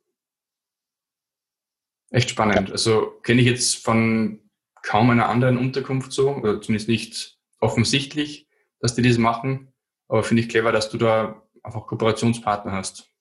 Echt 2.11 2.29
spannend. 2.29 2.71
Also 2.71 3.19
kenne 3.23 3.41
ich 3.41 3.47
jetzt 3.47 3.83
von 3.83 4.46
kaum 4.87 5.09
einer 5.09 5.27
anderen 5.27 5.57
Unterkunft 5.57 6.13
so, 6.13 6.29
oder 6.29 6.61
zumindest 6.61 6.87
nicht 6.87 7.37
offensichtlich, 7.59 8.47
dass 8.79 8.95
die 8.95 9.01
das 9.01 9.17
machen. 9.17 9.73
Aber 10.07 10.23
finde 10.23 10.43
ich 10.43 10.49
clever, 10.49 10.71
dass 10.71 10.89
du 10.89 10.97
da 10.97 11.43
einfach 11.61 11.85
Kooperationspartner 11.87 12.71
hast. 12.71 13.11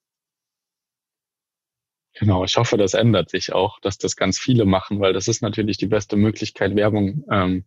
Genau, 2.15 2.45
ich 2.45 2.57
hoffe, 2.57 2.77
das 2.77 2.95
ändert 2.95 3.31
sich 3.31 3.53
auch, 3.53 3.81
dass 3.81 3.99
das 3.99 4.15
ganz 4.15 4.39
viele 4.39 4.65
machen, 4.65 5.01
weil 5.01 5.13
das 5.13 5.27
ist 5.27 5.43
natürlich 5.43 5.77
die 5.77 5.89
beste 5.89 6.17
Möglichkeit, 6.17 6.77
Werbung 6.77 7.25
ähm, 7.31 7.67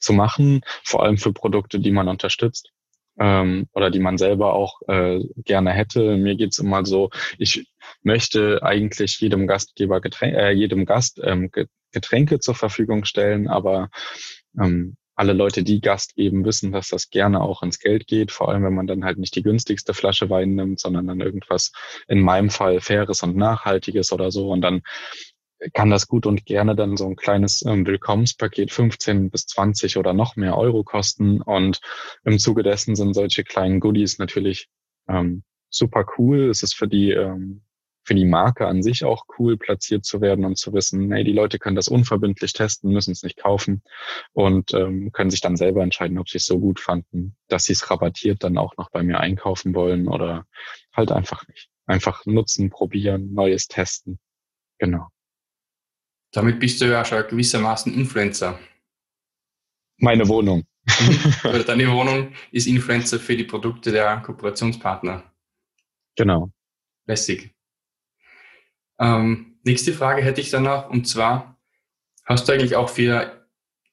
zu 0.00 0.12
machen, 0.12 0.60
vor 0.82 1.04
allem 1.04 1.16
für 1.16 1.32
Produkte, 1.32 1.78
die 1.78 1.92
man 1.92 2.08
unterstützt 2.08 2.72
ähm, 3.18 3.68
oder 3.72 3.90
die 3.90 4.00
man 4.00 4.18
selber 4.18 4.54
auch 4.54 4.82
äh, 4.88 5.20
gerne 5.36 5.70
hätte. 5.70 6.16
Mir 6.16 6.34
geht's 6.34 6.58
immer 6.58 6.84
so, 6.84 7.10
ich 7.38 7.66
möchte 8.02 8.62
eigentlich 8.62 9.20
jedem 9.20 9.46
Gastgeber, 9.46 10.00
Getränke, 10.00 10.36
äh, 10.36 10.50
jedem 10.50 10.84
Gast 10.84 11.20
ähm, 11.22 11.50
Getränke 11.96 12.40
zur 12.40 12.54
Verfügung 12.54 13.06
stellen, 13.06 13.48
aber 13.48 13.88
ähm, 14.60 14.96
alle 15.14 15.32
Leute, 15.32 15.62
die 15.62 15.80
Gast 15.80 16.14
geben, 16.14 16.44
wissen, 16.44 16.72
dass 16.72 16.88
das 16.88 17.08
gerne 17.08 17.40
auch 17.40 17.62
ins 17.62 17.78
Geld 17.78 18.06
geht, 18.06 18.32
vor 18.32 18.50
allem 18.50 18.64
wenn 18.64 18.74
man 18.74 18.86
dann 18.86 19.02
halt 19.02 19.16
nicht 19.16 19.34
die 19.34 19.42
günstigste 19.42 19.94
Flasche 19.94 20.28
Wein 20.28 20.54
nimmt, 20.54 20.78
sondern 20.78 21.06
dann 21.06 21.20
irgendwas 21.20 21.72
in 22.06 22.20
meinem 22.20 22.50
Fall 22.50 22.82
faires 22.82 23.22
und 23.22 23.34
nachhaltiges 23.34 24.12
oder 24.12 24.30
so 24.30 24.50
und 24.50 24.60
dann 24.60 24.82
kann 25.72 25.88
das 25.88 26.06
gut 26.06 26.26
und 26.26 26.44
gerne 26.44 26.76
dann 26.76 26.98
so 26.98 27.06
ein 27.06 27.16
kleines 27.16 27.64
ähm, 27.64 27.86
Willkommenspaket 27.86 28.70
15 28.70 29.30
bis 29.30 29.46
20 29.46 29.96
oder 29.96 30.12
noch 30.12 30.36
mehr 30.36 30.58
Euro 30.58 30.84
kosten 30.84 31.40
und 31.40 31.80
im 32.24 32.38
Zuge 32.38 32.62
dessen 32.62 32.94
sind 32.94 33.14
solche 33.14 33.42
kleinen 33.42 33.80
Goodies 33.80 34.18
natürlich 34.18 34.68
ähm, 35.08 35.44
super 35.70 36.04
cool. 36.18 36.50
Es 36.50 36.62
ist 36.62 36.74
für 36.74 36.88
die 36.88 37.12
ähm, 37.12 37.62
für 38.06 38.14
die 38.14 38.24
Marke 38.24 38.68
an 38.68 38.84
sich 38.84 39.04
auch 39.04 39.24
cool, 39.38 39.58
platziert 39.58 40.04
zu 40.04 40.20
werden 40.20 40.44
und 40.44 40.56
zu 40.56 40.72
wissen, 40.72 41.12
hey, 41.12 41.24
die 41.24 41.32
Leute 41.32 41.58
können 41.58 41.74
das 41.74 41.88
unverbindlich 41.88 42.52
testen, 42.52 42.92
müssen 42.92 43.10
es 43.10 43.24
nicht 43.24 43.36
kaufen 43.36 43.82
und 44.32 44.72
ähm, 44.74 45.10
können 45.12 45.30
sich 45.30 45.40
dann 45.40 45.56
selber 45.56 45.82
entscheiden, 45.82 46.18
ob 46.18 46.28
sie 46.28 46.38
es 46.38 46.46
so 46.46 46.60
gut 46.60 46.78
fanden, 46.78 47.36
dass 47.48 47.64
sie 47.64 47.72
es 47.72 47.90
rabattiert 47.90 48.44
dann 48.44 48.58
auch 48.58 48.76
noch 48.76 48.90
bei 48.90 49.02
mir 49.02 49.18
einkaufen 49.18 49.74
wollen 49.74 50.06
oder 50.06 50.46
halt 50.92 51.10
einfach 51.10 51.46
nicht. 51.48 51.68
Einfach 51.86 52.24
nutzen, 52.26 52.70
probieren, 52.70 53.32
Neues 53.34 53.66
testen. 53.66 54.20
Genau. 54.78 55.08
Damit 56.32 56.60
bist 56.60 56.80
du 56.80 56.84
ja 56.86 57.04
schon 57.04 57.26
gewissermaßen 57.28 57.92
Influencer. 57.92 58.58
Meine 59.98 60.28
Wohnung. 60.28 60.64
Oder 61.44 61.64
deine 61.64 61.90
Wohnung 61.90 62.32
ist 62.52 62.66
Influencer 62.66 63.18
für 63.18 63.36
die 63.36 63.44
Produkte 63.44 63.90
der 63.90 64.18
Kooperationspartner. 64.18 65.24
Genau. 66.16 66.50
Lässig. 67.06 67.55
Ähm, 68.98 69.58
nächste 69.64 69.92
Frage 69.92 70.22
hätte 70.22 70.40
ich 70.40 70.50
dann 70.50 70.64
noch, 70.64 70.88
und 70.88 71.06
zwar, 71.06 71.58
hast 72.24 72.48
du 72.48 72.52
eigentlich 72.52 72.76
auch 72.76 72.88
für 72.88 73.46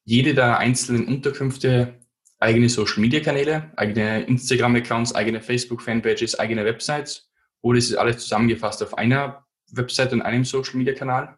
jede 0.05 0.33
der 0.33 0.57
einzelnen 0.57 1.07
Unterkünfte 1.07 1.99
eigene 2.39 2.69
Social-Media-Kanäle, 2.69 3.71
eigene 3.77 4.23
Instagram-Accounts, 4.23 5.15
eigene 5.15 5.41
Facebook-Fanpages, 5.41 6.37
eigene 6.39 6.65
Websites? 6.65 7.29
Oder 7.61 7.77
ist 7.77 7.89
es 7.89 7.95
alles 7.95 8.19
zusammengefasst 8.19 8.83
auf 8.83 8.97
einer 8.97 9.45
Website 9.71 10.11
und 10.11 10.21
einem 10.21 10.43
Social-Media-Kanal? 10.43 11.37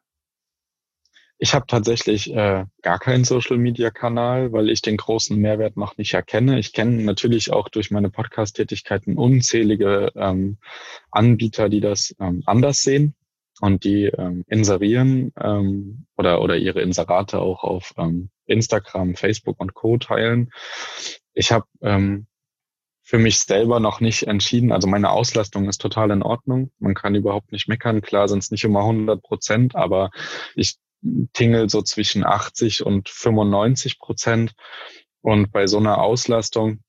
Ich 1.37 1.53
habe 1.53 1.67
tatsächlich 1.67 2.33
äh, 2.33 2.63
gar 2.81 2.97
keinen 2.97 3.25
Social-Media-Kanal, 3.25 4.51
weil 4.53 4.69
ich 4.69 4.81
den 4.81 4.97
großen 4.97 5.37
Mehrwert 5.37 5.75
noch 5.77 5.97
nicht 5.97 6.13
erkenne. 6.13 6.57
Ich 6.57 6.71
kenne 6.71 7.03
natürlich 7.03 7.51
auch 7.51 7.69
durch 7.69 7.91
meine 7.91 8.09
Podcast-Tätigkeiten 8.09 9.17
unzählige 9.17 10.11
ähm, 10.15 10.57
Anbieter, 11.11 11.69
die 11.69 11.81
das 11.81 12.15
ähm, 12.19 12.41
anders 12.45 12.81
sehen 12.81 13.15
und 13.61 13.83
die 13.83 14.05
ähm, 14.05 14.43
inserieren 14.47 15.31
ähm, 15.39 16.05
oder, 16.17 16.41
oder 16.41 16.57
ihre 16.57 16.81
Inserate 16.81 17.39
auch 17.39 17.63
auf 17.63 17.93
ähm, 17.97 18.29
Instagram, 18.45 19.15
Facebook 19.15 19.59
und 19.59 19.73
Co. 19.73 19.97
teilen. 19.97 20.51
Ich 21.33 21.51
habe 21.51 21.65
ähm, 21.81 22.27
für 23.01 23.19
mich 23.19 23.39
selber 23.39 23.79
noch 23.79 24.01
nicht 24.01 24.23
entschieden. 24.23 24.71
Also 24.71 24.87
meine 24.87 25.11
Auslastung 25.11 25.69
ist 25.69 25.79
total 25.79 26.11
in 26.11 26.23
Ordnung. 26.23 26.71
Man 26.79 26.95
kann 26.95 27.13
überhaupt 27.15 27.51
nicht 27.51 27.67
meckern. 27.67 28.01
Klar 28.01 28.27
sind 28.27 28.39
es 28.39 28.51
nicht 28.51 28.63
immer 28.63 28.79
100 28.79 29.21
Prozent, 29.21 29.75
aber 29.75 30.09
ich 30.55 30.77
tingel 31.33 31.69
so 31.69 31.83
zwischen 31.83 32.25
80 32.25 32.83
und 32.83 33.09
95 33.09 33.99
Prozent. 33.99 34.53
Und 35.21 35.51
bei 35.51 35.67
so 35.67 35.77
einer 35.77 35.99
Auslastung 35.99 36.79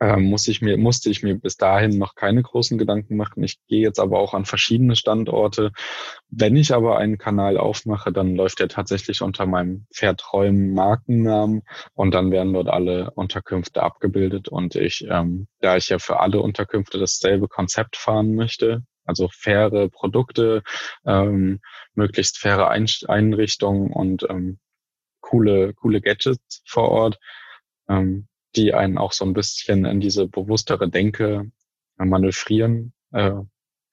ähm, 0.00 0.24
muss 0.24 0.46
ich 0.48 0.60
mir, 0.60 0.76
musste 0.76 1.10
ich 1.10 1.22
mir 1.22 1.38
bis 1.38 1.56
dahin 1.56 1.98
noch 1.98 2.14
keine 2.14 2.42
großen 2.42 2.76
Gedanken 2.78 3.16
machen. 3.16 3.42
Ich 3.42 3.58
gehe 3.66 3.80
jetzt 3.80 3.98
aber 3.98 4.18
auch 4.18 4.34
an 4.34 4.44
verschiedene 4.44 4.96
Standorte. 4.96 5.72
Wenn 6.28 6.56
ich 6.56 6.74
aber 6.74 6.98
einen 6.98 7.18
Kanal 7.18 7.56
aufmache, 7.56 8.12
dann 8.12 8.34
läuft 8.34 8.60
er 8.60 8.68
tatsächlich 8.68 9.22
unter 9.22 9.46
meinem 9.46 9.86
Verträumen 9.92 10.74
Markennamen 10.74 11.62
und 11.94 12.12
dann 12.12 12.30
werden 12.30 12.52
dort 12.52 12.68
alle 12.68 13.10
Unterkünfte 13.12 13.82
abgebildet. 13.82 14.48
Und 14.48 14.74
ich, 14.74 15.06
ähm, 15.08 15.48
da 15.60 15.76
ich 15.76 15.88
ja 15.88 15.98
für 15.98 16.20
alle 16.20 16.40
Unterkünfte 16.40 16.98
dasselbe 16.98 17.48
Konzept 17.48 17.96
fahren 17.96 18.34
möchte, 18.34 18.84
also 19.04 19.28
faire 19.32 19.88
Produkte, 19.88 20.62
ähm, 21.06 21.60
möglichst 21.94 22.38
faire 22.38 22.68
Einrichtungen 22.68 23.92
und 23.92 24.26
ähm, 24.28 24.58
coole, 25.20 25.72
coole 25.74 26.00
Gadgets 26.00 26.62
vor 26.66 26.90
Ort, 26.90 27.18
ähm, 27.88 28.28
die 28.56 28.74
einen 28.74 28.98
auch 28.98 29.12
so 29.12 29.24
ein 29.24 29.34
bisschen 29.34 29.84
in 29.84 30.00
diese 30.00 30.26
bewusstere 30.26 30.88
Denke 30.88 31.50
manövrieren, 31.96 32.92
äh, 33.12 33.32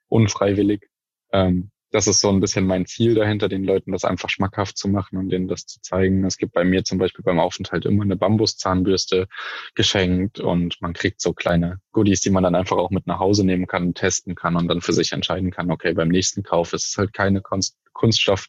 unfreiwillig. 0.07 0.89
Ähm, 1.31 1.71
das 1.93 2.07
ist 2.07 2.21
so 2.21 2.29
ein 2.29 2.39
bisschen 2.39 2.65
mein 2.65 2.87
Ziel 2.87 3.13
dahinter, 3.13 3.47
den 3.47 3.63
Leuten 3.63 3.91
das 3.91 4.03
einfach 4.03 4.27
schmackhaft 4.27 4.79
zu 4.79 4.87
machen 4.87 5.17
und 5.17 5.29
denen 5.29 5.47
das 5.47 5.67
zu 5.67 5.79
zeigen. 5.79 6.25
Es 6.25 6.37
gibt 6.37 6.53
bei 6.53 6.63
mir 6.63 6.83
zum 6.83 6.97
Beispiel 6.97 7.23
beim 7.23 7.39
Aufenthalt 7.39 7.85
immer 7.85 8.01
eine 8.01 8.15
Bambuszahnbürste 8.15 9.27
geschenkt 9.75 10.39
und 10.39 10.81
man 10.81 10.93
kriegt 10.93 11.21
so 11.21 11.33
kleine 11.33 11.79
Goodies, 11.91 12.21
die 12.21 12.31
man 12.31 12.43
dann 12.43 12.55
einfach 12.55 12.77
auch 12.77 12.89
mit 12.89 13.05
nach 13.05 13.19
Hause 13.19 13.45
nehmen 13.45 13.67
kann, 13.67 13.93
testen 13.93 14.33
kann 14.33 14.55
und 14.55 14.67
dann 14.69 14.81
für 14.81 14.93
sich 14.93 15.11
entscheiden 15.11 15.51
kann, 15.51 15.69
okay, 15.69 15.93
beim 15.93 16.07
nächsten 16.07 16.41
Kauf 16.41 16.73
ist 16.73 16.89
es 16.89 16.97
halt 16.97 17.13
keine 17.13 17.41
Kunst, 17.41 17.77
Kunststoff 17.93 18.47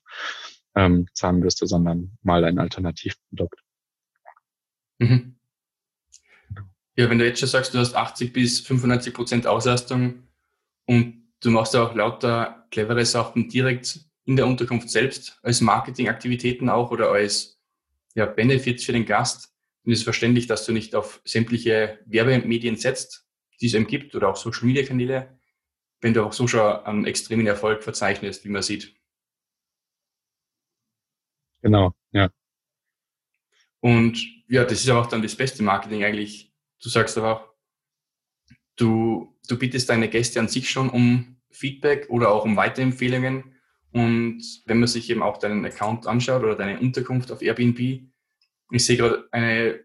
ähm, 0.74 1.06
sondern 1.12 2.16
mal 2.22 2.44
ein 2.44 2.58
Alternativprodukt. 2.58 3.60
Mhm. 4.98 5.33
Ja, 6.96 7.10
wenn 7.10 7.18
du 7.18 7.26
jetzt 7.26 7.40
schon 7.40 7.48
sagst, 7.48 7.74
du 7.74 7.78
hast 7.78 7.94
80 7.94 8.32
bis 8.32 8.60
95 8.60 9.12
Prozent 9.14 9.46
Auslastung 9.46 10.28
und 10.86 11.24
du 11.40 11.50
machst 11.50 11.74
auch 11.74 11.94
lauter 11.94 12.66
clevere 12.70 13.04
Sachen 13.04 13.48
direkt 13.48 14.00
in 14.24 14.36
der 14.36 14.46
Unterkunft 14.46 14.90
selbst 14.90 15.38
als 15.42 15.60
Marketingaktivitäten 15.60 16.68
auch 16.68 16.90
oder 16.90 17.10
als 17.10 17.60
ja, 18.14 18.26
Benefits 18.26 18.84
für 18.84 18.92
den 18.92 19.06
Gast. 19.06 19.52
Es 19.84 19.98
ist 19.98 20.04
verständlich, 20.04 20.46
dass 20.46 20.64
du 20.64 20.72
nicht 20.72 20.94
auf 20.94 21.20
sämtliche 21.24 21.98
Werbemedien 22.06 22.76
setzt, 22.76 23.26
die 23.60 23.66
es 23.66 23.74
eben 23.74 23.86
gibt 23.86 24.14
oder 24.14 24.28
auch 24.28 24.36
Social 24.36 24.64
Media 24.64 24.84
Kanäle, 24.84 25.38
wenn 26.00 26.14
du 26.14 26.24
auch 26.24 26.32
so 26.32 26.46
schon 26.46 26.60
einen 26.60 27.06
extremen 27.06 27.46
Erfolg 27.46 27.82
verzeichnest, 27.82 28.44
wie 28.44 28.50
man 28.50 28.62
sieht. 28.62 28.94
Genau, 31.60 31.94
ja. 32.12 32.30
Und 33.80 34.18
ja, 34.48 34.64
das 34.64 34.80
ist 34.80 34.90
auch 34.90 35.06
dann 35.06 35.22
das 35.22 35.36
beste 35.36 35.62
Marketing 35.62 36.04
eigentlich, 36.04 36.53
Du 36.84 36.88
sagst 36.88 37.18
aber 37.18 37.32
auch, 37.32 37.48
du, 38.76 39.36
du 39.48 39.58
bittest 39.58 39.88
deine 39.88 40.08
Gäste 40.08 40.38
an 40.38 40.48
sich 40.48 40.70
schon 40.70 40.88
um 40.88 41.40
Feedback 41.50 42.08
oder 42.10 42.30
auch 42.30 42.44
um 42.44 42.56
Weiterempfehlungen. 42.56 43.56
Und 43.92 44.42
wenn 44.66 44.78
man 44.78 44.88
sich 44.88 45.10
eben 45.10 45.22
auch 45.22 45.38
deinen 45.38 45.64
Account 45.64 46.06
anschaut 46.06 46.44
oder 46.44 46.54
deine 46.54 46.78
Unterkunft 46.78 47.32
auf 47.32 47.42
Airbnb, 47.42 47.78
ich 48.70 48.84
sehe 48.84 48.96
gerade 48.96 49.28
eine 49.32 49.84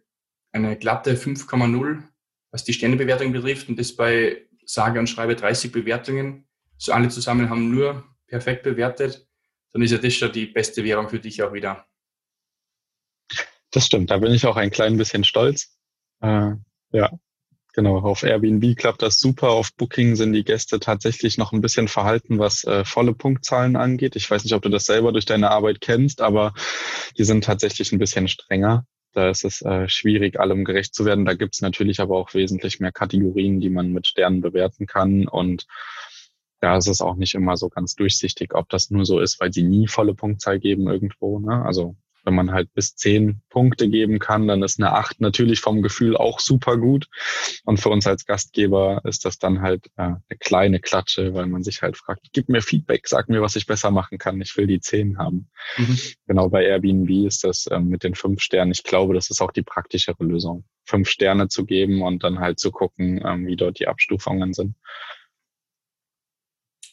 eine 0.51 0.77
glatte 0.77 1.15
5,0, 1.15 2.03
was 2.51 2.63
die 2.63 2.73
Sternebewertung 2.73 3.31
betrifft 3.31 3.69
und 3.69 3.77
das 3.77 3.95
bei 3.95 4.47
sage 4.65 4.99
und 4.99 5.07
schreibe 5.07 5.35
30 5.35 5.71
Bewertungen. 5.71 6.47
So 6.77 6.91
alle 6.91 7.09
zusammen 7.09 7.49
haben 7.49 7.71
nur 7.71 8.03
perfekt 8.27 8.63
bewertet. 8.63 9.27
Dann 9.71 9.81
ist 9.81 9.91
ja 9.91 9.97
das 9.97 10.13
schon 10.13 10.31
die 10.31 10.47
beste 10.47 10.83
Währung 10.83 11.09
für 11.09 11.19
dich 11.19 11.41
auch 11.43 11.53
wieder. 11.53 11.85
Das 13.71 13.85
stimmt, 13.85 14.09
da 14.09 14.17
bin 14.17 14.31
ich 14.31 14.45
auch 14.45 14.55
ein 14.55 14.71
klein 14.71 14.97
bisschen 14.97 15.23
stolz. 15.23 15.77
Äh, 16.21 16.53
ja, 16.91 17.09
genau. 17.73 17.99
Auf 17.99 18.23
Airbnb 18.23 18.75
klappt 18.77 19.01
das 19.01 19.19
super. 19.19 19.49
Auf 19.49 19.73
Booking 19.75 20.15
sind 20.15 20.33
die 20.33 20.43
Gäste 20.43 20.79
tatsächlich 20.79 21.37
noch 21.37 21.53
ein 21.53 21.61
bisschen 21.61 21.87
verhalten, 21.87 22.39
was 22.39 22.63
äh, 22.63 22.83
volle 22.85 23.13
Punktzahlen 23.13 23.75
angeht. 23.75 24.15
Ich 24.15 24.29
weiß 24.29 24.43
nicht, 24.43 24.53
ob 24.53 24.61
du 24.61 24.69
das 24.69 24.85
selber 24.85 25.11
durch 25.11 25.25
deine 25.25 25.51
Arbeit 25.51 25.81
kennst, 25.81 26.21
aber 26.21 26.53
die 27.17 27.23
sind 27.23 27.43
tatsächlich 27.43 27.91
ein 27.91 27.99
bisschen 27.99 28.27
strenger. 28.27 28.85
Da 29.13 29.29
ist 29.29 29.43
es 29.43 29.61
äh, 29.63 29.89
schwierig, 29.89 30.39
allem 30.39 30.65
gerecht 30.65 30.93
zu 30.93 31.03
werden. 31.05 31.25
Da 31.25 31.33
gibt 31.33 31.55
es 31.55 31.61
natürlich 31.61 31.99
aber 31.99 32.15
auch 32.17 32.33
wesentlich 32.33 32.79
mehr 32.79 32.91
Kategorien, 32.91 33.59
die 33.59 33.69
man 33.69 33.91
mit 33.91 34.05
Sternen 34.07 34.41
bewerten 34.41 34.85
kann. 34.85 35.27
Und 35.27 35.65
da 36.59 36.77
ist 36.77 36.87
es 36.87 37.01
auch 37.01 37.15
nicht 37.15 37.33
immer 37.33 37.57
so 37.57 37.69
ganz 37.69 37.95
durchsichtig, 37.95 38.53
ob 38.53 38.69
das 38.69 38.91
nur 38.91 39.05
so 39.05 39.19
ist, 39.19 39.39
weil 39.39 39.51
sie 39.51 39.63
nie 39.63 39.87
volle 39.87 40.13
Punktzahl 40.13 40.59
geben 40.59 40.87
irgendwo. 40.87 41.39
Ne? 41.39 41.63
Also 41.65 41.95
wenn 42.29 42.35
man 42.35 42.51
halt 42.51 42.71
bis 42.75 42.95
zehn 42.95 43.41
Punkte 43.49 43.89
geben 43.89 44.19
kann, 44.19 44.47
dann 44.47 44.61
ist 44.61 44.79
eine 44.79 44.93
acht 44.93 45.19
natürlich 45.19 45.61
vom 45.61 45.81
Gefühl 45.81 46.15
auch 46.15 46.39
super 46.39 46.77
gut. 46.77 47.07
Und 47.65 47.79
für 47.79 47.89
uns 47.89 48.05
als 48.05 48.27
Gastgeber 48.27 49.01
ist 49.03 49.25
das 49.25 49.39
dann 49.39 49.61
halt 49.61 49.87
äh, 49.97 50.03
eine 50.03 50.19
kleine 50.39 50.79
Klatsche, 50.79 51.33
weil 51.33 51.47
man 51.47 51.63
sich 51.63 51.81
halt 51.81 51.97
fragt, 51.97 52.27
gib 52.31 52.47
mir 52.49 52.61
Feedback, 52.61 53.07
sag 53.07 53.29
mir, 53.29 53.41
was 53.41 53.55
ich 53.55 53.65
besser 53.65 53.89
machen 53.89 54.19
kann. 54.19 54.39
Ich 54.41 54.55
will 54.57 54.67
die 54.67 54.79
zehn 54.79 55.17
haben. 55.17 55.49
Mhm. 55.77 55.97
Genau 56.27 56.49
bei 56.49 56.65
Airbnb 56.65 57.09
ist 57.25 57.43
das 57.43 57.67
ähm, 57.71 57.87
mit 57.87 58.03
den 58.03 58.13
fünf 58.13 58.41
Sternen. 58.41 58.71
Ich 58.71 58.83
glaube, 58.83 59.15
das 59.15 59.31
ist 59.31 59.41
auch 59.41 59.51
die 59.51 59.63
praktischere 59.63 60.23
Lösung, 60.23 60.65
fünf 60.85 61.09
Sterne 61.09 61.47
zu 61.47 61.65
geben 61.65 62.03
und 62.03 62.23
dann 62.23 62.39
halt 62.39 62.59
zu 62.59 62.69
gucken, 62.69 63.23
ähm, 63.25 63.47
wie 63.47 63.55
dort 63.55 63.79
die 63.79 63.87
Abstufungen 63.87 64.53
sind. 64.53 64.75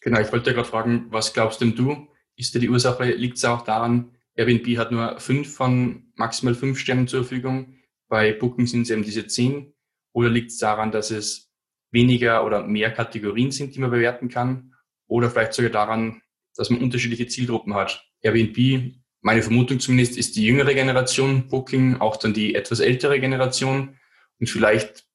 Genau, 0.00 0.18
ich 0.18 0.32
wollte 0.32 0.54
gerade 0.54 0.66
fragen, 0.66 1.08
was 1.10 1.34
glaubst 1.34 1.60
denn 1.60 1.74
du? 1.74 2.08
Ist 2.36 2.54
dir 2.54 2.60
die 2.60 2.70
Ursache, 2.70 3.04
liegt 3.04 3.36
es 3.36 3.44
auch 3.44 3.62
daran, 3.62 4.15
Airbnb 4.36 4.76
hat 4.76 4.92
nur 4.92 5.18
fünf 5.18 5.54
von 5.54 6.12
maximal 6.14 6.54
fünf 6.54 6.78
Sternen 6.78 7.08
zur 7.08 7.24
Verfügung. 7.24 7.78
Bei 8.08 8.32
Booking 8.32 8.66
sind 8.66 8.82
es 8.82 8.90
eben 8.90 9.02
diese 9.02 9.26
zehn. 9.26 9.74
Oder 10.12 10.28
liegt 10.28 10.50
es 10.50 10.58
daran, 10.58 10.92
dass 10.92 11.10
es 11.10 11.50
weniger 11.90 12.44
oder 12.44 12.66
mehr 12.66 12.92
Kategorien 12.92 13.50
sind, 13.50 13.74
die 13.74 13.80
man 13.80 13.90
bewerten 13.90 14.28
kann? 14.28 14.74
Oder 15.08 15.30
vielleicht 15.30 15.54
sogar 15.54 15.70
daran, 15.70 16.22
dass 16.54 16.70
man 16.70 16.80
unterschiedliche 16.80 17.26
Zielgruppen 17.26 17.74
hat. 17.74 18.06
Airbnb, 18.20 18.94
meine 19.20 19.42
Vermutung 19.42 19.80
zumindest, 19.80 20.16
ist 20.16 20.36
die 20.36 20.44
jüngere 20.44 20.74
Generation, 20.74 21.48
Booking 21.48 21.96
auch 21.96 22.16
dann 22.16 22.34
die 22.34 22.54
etwas 22.54 22.80
ältere 22.80 23.20
Generation. 23.20 23.98
Und 24.38 24.50
vielleicht 24.50 25.06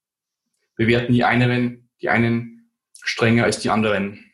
bewerten 0.75 1.13
die 1.13 1.23
einen, 1.23 1.89
die 2.01 2.10
einen 2.10 2.71
strenger 3.03 3.43
als 3.43 3.60
die 3.60 3.69
anderen. 3.69 4.31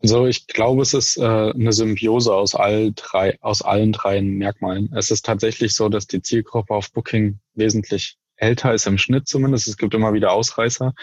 Also 0.00 0.26
ich 0.26 0.46
glaube, 0.46 0.82
es 0.82 0.94
ist 0.94 1.16
äh, 1.16 1.22
eine 1.22 1.72
Symbiose 1.72 2.32
aus, 2.32 2.54
all 2.54 2.92
drei, 2.94 3.36
aus 3.40 3.62
allen 3.62 3.92
drei 3.92 4.22
Merkmalen. 4.22 4.92
Es 4.94 5.10
ist 5.10 5.24
tatsächlich 5.24 5.74
so, 5.74 5.88
dass 5.88 6.06
die 6.06 6.22
Zielgruppe 6.22 6.72
auf 6.74 6.92
Booking 6.92 7.40
wesentlich 7.54 8.16
älter 8.36 8.72
ist 8.72 8.86
im 8.86 8.98
Schnitt 8.98 9.26
zumindest. 9.26 9.66
Es 9.66 9.76
gibt 9.76 9.94
immer 9.94 10.12
wieder 10.12 10.32
Ausreißer. 10.32 10.94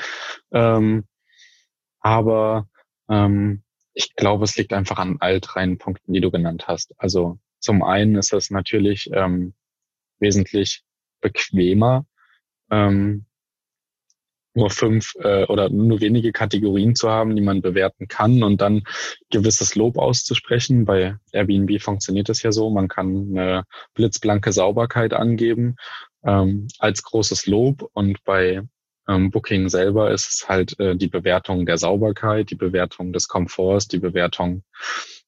Ähm, 0.53 1.05
aber 1.99 2.69
ähm, 3.09 3.63
ich 3.93 4.15
glaube, 4.15 4.45
es 4.45 4.55
liegt 4.55 4.73
einfach 4.73 4.97
an 4.97 5.17
all 5.19 5.39
drei 5.41 5.75
Punkten, 5.75 6.13
die 6.13 6.21
du 6.21 6.31
genannt 6.31 6.67
hast. 6.67 6.93
Also 6.97 7.39
zum 7.59 7.83
einen 7.83 8.15
ist 8.15 8.31
es 8.31 8.51
natürlich 8.51 9.09
ähm, 9.13 9.53
wesentlich 10.19 10.83
bequemer, 11.21 12.05
ähm, 12.71 13.24
nur 14.55 14.69
fünf 14.69 15.13
äh, 15.19 15.45
oder 15.45 15.69
nur 15.69 16.01
wenige 16.01 16.31
Kategorien 16.31 16.95
zu 16.95 17.09
haben, 17.09 17.35
die 17.35 17.41
man 17.41 17.61
bewerten 17.61 18.07
kann 18.07 18.43
und 18.43 18.61
dann 18.61 18.83
gewisses 19.29 19.75
Lob 19.75 19.97
auszusprechen. 19.97 20.85
Bei 20.85 21.15
Airbnb 21.31 21.81
funktioniert 21.81 22.29
es 22.29 22.41
ja 22.41 22.51
so, 22.51 22.69
man 22.69 22.87
kann 22.87 23.27
eine 23.31 23.63
blitzblanke 23.93 24.51
Sauberkeit 24.51 25.13
angeben 25.13 25.75
ähm, 26.25 26.67
als 26.79 27.03
großes 27.03 27.45
Lob 27.47 27.89
und 27.93 28.23
bei 28.23 28.61
ähm, 29.07 29.29
Booking 29.29 29.69
selber 29.69 30.11
ist 30.11 30.27
es 30.27 30.49
halt 30.49 30.79
äh, 30.79 30.95
die 30.95 31.07
Bewertung 31.07 31.65
der 31.65 31.77
Sauberkeit, 31.77 32.49
die 32.49 32.55
Bewertung 32.55 33.13
des 33.13 33.27
Komforts, 33.27 33.87
die 33.87 33.99
Bewertung 33.99 34.63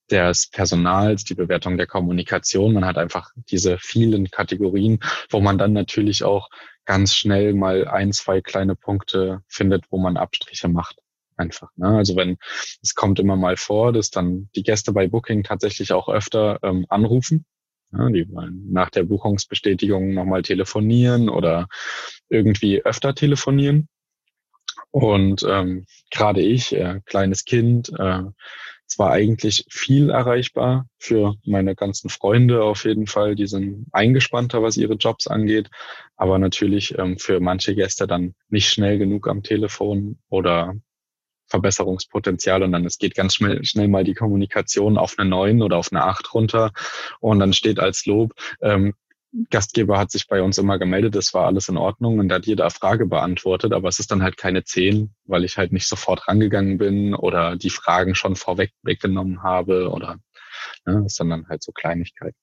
des 0.09 0.49
Personals, 0.49 1.23
die 1.25 1.35
Bewertung 1.35 1.77
der 1.77 1.87
Kommunikation. 1.87 2.73
Man 2.73 2.85
hat 2.85 2.97
einfach 2.97 3.31
diese 3.49 3.77
vielen 3.77 4.31
Kategorien, 4.31 4.99
wo 5.29 5.41
man 5.41 5.57
dann 5.57 5.73
natürlich 5.73 6.23
auch 6.23 6.49
ganz 6.87 7.13
schnell 7.13 7.53
mal 7.53 7.87
ein, 7.87 8.13
zwei 8.13 8.41
kleine 8.41 8.75
Punkte 8.75 9.43
findet, 9.47 9.85
wo 9.91 9.99
man 9.99 10.17
Abstriche 10.17 10.69
macht. 10.69 10.97
Einfach. 11.35 11.69
Ne? 11.75 11.89
Also 11.89 12.15
wenn 12.15 12.37
es 12.81 12.95
kommt 12.95 13.19
immer 13.19 13.35
mal 13.35 13.57
vor, 13.57 13.93
dass 13.93 14.09
dann 14.09 14.49
die 14.55 14.63
Gäste 14.63 14.91
bei 14.91 15.07
Booking 15.07 15.43
tatsächlich 15.43 15.93
auch 15.93 16.09
öfter 16.09 16.57
ähm, 16.63 16.87
anrufen. 16.89 17.45
Ja, 17.91 18.09
die 18.09 18.27
wollen 18.31 18.71
nach 18.71 18.89
der 18.89 19.03
Buchungsbestätigung 19.03 20.13
nochmal 20.13 20.41
telefonieren 20.41 21.29
oder 21.29 21.67
irgendwie 22.27 22.83
öfter 22.83 23.13
telefonieren. 23.13 23.87
Und 24.91 25.43
ähm, 25.47 25.85
gerade 26.09 26.41
ich, 26.41 26.73
äh, 26.73 27.01
kleines 27.05 27.45
Kind, 27.45 27.91
äh, 27.97 28.23
zwar 28.87 29.11
eigentlich 29.11 29.65
viel 29.69 30.09
erreichbar 30.09 30.87
für 30.97 31.35
meine 31.45 31.75
ganzen 31.75 32.09
Freunde 32.09 32.63
auf 32.63 32.85
jeden 32.85 33.07
Fall, 33.07 33.35
die 33.35 33.47
sind 33.47 33.87
eingespannter, 33.91 34.63
was 34.63 34.77
ihre 34.77 34.95
Jobs 34.95 35.27
angeht, 35.27 35.69
aber 36.15 36.39
natürlich 36.39 36.97
ähm, 36.97 37.17
für 37.19 37.39
manche 37.39 37.75
Gäste 37.75 38.07
dann 38.07 38.33
nicht 38.49 38.69
schnell 38.69 38.97
genug 38.97 39.27
am 39.27 39.43
Telefon 39.43 40.17
oder 40.29 40.75
Verbesserungspotenzial 41.47 42.63
und 42.63 42.71
dann 42.71 42.85
es 42.85 42.97
geht 42.97 43.15
ganz 43.15 43.35
schnell, 43.35 43.63
schnell 43.63 43.87
mal 43.87 44.03
die 44.03 44.13
Kommunikation 44.13 44.97
auf 44.97 45.15
eine 45.17 45.29
9 45.29 45.61
oder 45.61 45.77
auf 45.77 45.91
eine 45.91 46.03
8 46.03 46.33
runter 46.33 46.71
und 47.19 47.39
dann 47.39 47.53
steht 47.53 47.79
als 47.79 48.05
Lob, 48.05 48.33
ähm, 48.61 48.93
Gastgeber 49.49 49.97
hat 49.97 50.11
sich 50.11 50.27
bei 50.27 50.41
uns 50.41 50.57
immer 50.57 50.79
gemeldet, 50.79 51.15
das 51.15 51.33
war 51.33 51.45
alles 51.45 51.69
in 51.69 51.77
Ordnung 51.77 52.19
und 52.19 52.31
hat 52.31 52.45
jede 52.45 52.67
Frage 52.69 53.05
beantwortet, 53.05 53.73
aber 53.73 53.87
es 53.87 53.99
ist 53.99 54.11
dann 54.11 54.23
halt 54.23 54.37
keine 54.37 54.63
zehn, 54.63 55.13
weil 55.25 55.43
ich 55.43 55.57
halt 55.57 55.71
nicht 55.71 55.87
sofort 55.87 56.27
rangegangen 56.27 56.77
bin 56.77 57.13
oder 57.13 57.55
die 57.55 57.69
Fragen 57.69 58.15
schon 58.15 58.35
vorweg 58.35 58.71
weggenommen 58.83 59.43
habe 59.43 59.89
oder 59.89 60.19
ne, 60.85 61.03
das 61.03 61.19
halt 61.19 61.63
so 61.63 61.71
Kleinigkeiten. 61.71 62.37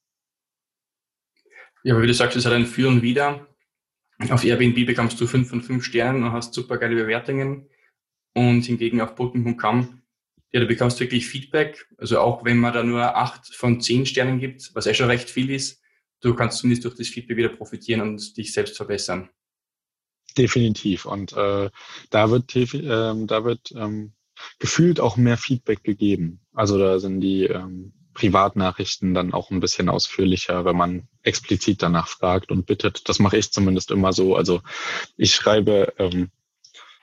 Ja, 1.82 1.94
aber 1.94 2.02
wie 2.02 2.08
du 2.08 2.14
sagst, 2.14 2.36
es 2.36 2.46
hat 2.46 2.52
ein 2.52 2.66
Für 2.66 2.88
und 2.88 3.02
Wider. 3.02 3.46
Auf 4.30 4.44
Airbnb 4.44 4.86
bekommst 4.86 5.20
du 5.20 5.26
fünf 5.26 5.48
von 5.48 5.62
fünf 5.62 5.84
Sternen 5.84 6.22
und 6.22 6.32
hast 6.32 6.54
super 6.54 6.78
geile 6.78 6.94
Bewertungen 6.94 7.68
und 8.34 8.64
hingegen 8.64 9.00
auf 9.00 9.14
Booking.com 9.16 10.00
ja, 10.54 10.60
du 10.60 10.66
bekommst 10.68 11.00
wirklich 11.00 11.26
Feedback. 11.26 11.88
Also 11.98 12.20
auch 12.20 12.44
wenn 12.44 12.58
man 12.58 12.72
da 12.72 12.84
nur 12.84 13.16
acht 13.16 13.52
von 13.52 13.80
zehn 13.80 14.06
Sternen 14.06 14.38
gibt, 14.38 14.70
was 14.74 14.86
eh 14.86 14.94
schon 14.94 15.08
recht 15.08 15.28
viel 15.28 15.50
ist, 15.50 15.82
du 16.24 16.34
kannst 16.34 16.58
zumindest 16.58 16.84
durch 16.84 16.96
das 16.96 17.08
Feedback 17.08 17.36
wieder 17.36 17.50
profitieren 17.50 18.00
und 18.00 18.36
dich 18.36 18.52
selbst 18.52 18.76
verbessern. 18.76 19.30
Definitiv. 20.36 21.04
Und 21.04 21.32
äh, 21.34 21.70
da 22.10 22.30
wird, 22.30 22.56
äh, 22.56 23.26
da 23.26 23.44
wird 23.44 23.72
ähm, 23.76 24.14
gefühlt 24.58 24.98
auch 25.00 25.16
mehr 25.16 25.36
Feedback 25.36 25.84
gegeben. 25.84 26.40
Also 26.52 26.78
da 26.78 26.98
sind 26.98 27.20
die 27.20 27.44
ähm, 27.44 27.92
Privatnachrichten 28.14 29.14
dann 29.14 29.32
auch 29.32 29.50
ein 29.50 29.60
bisschen 29.60 29.88
ausführlicher, 29.88 30.64
wenn 30.64 30.76
man 30.76 31.08
explizit 31.22 31.82
danach 31.82 32.08
fragt 32.08 32.50
und 32.50 32.66
bittet. 32.66 33.08
Das 33.08 33.18
mache 33.18 33.36
ich 33.36 33.52
zumindest 33.52 33.90
immer 33.90 34.12
so. 34.12 34.34
Also 34.34 34.62
ich 35.16 35.34
schreibe 35.34 35.92
ähm, 35.98 36.30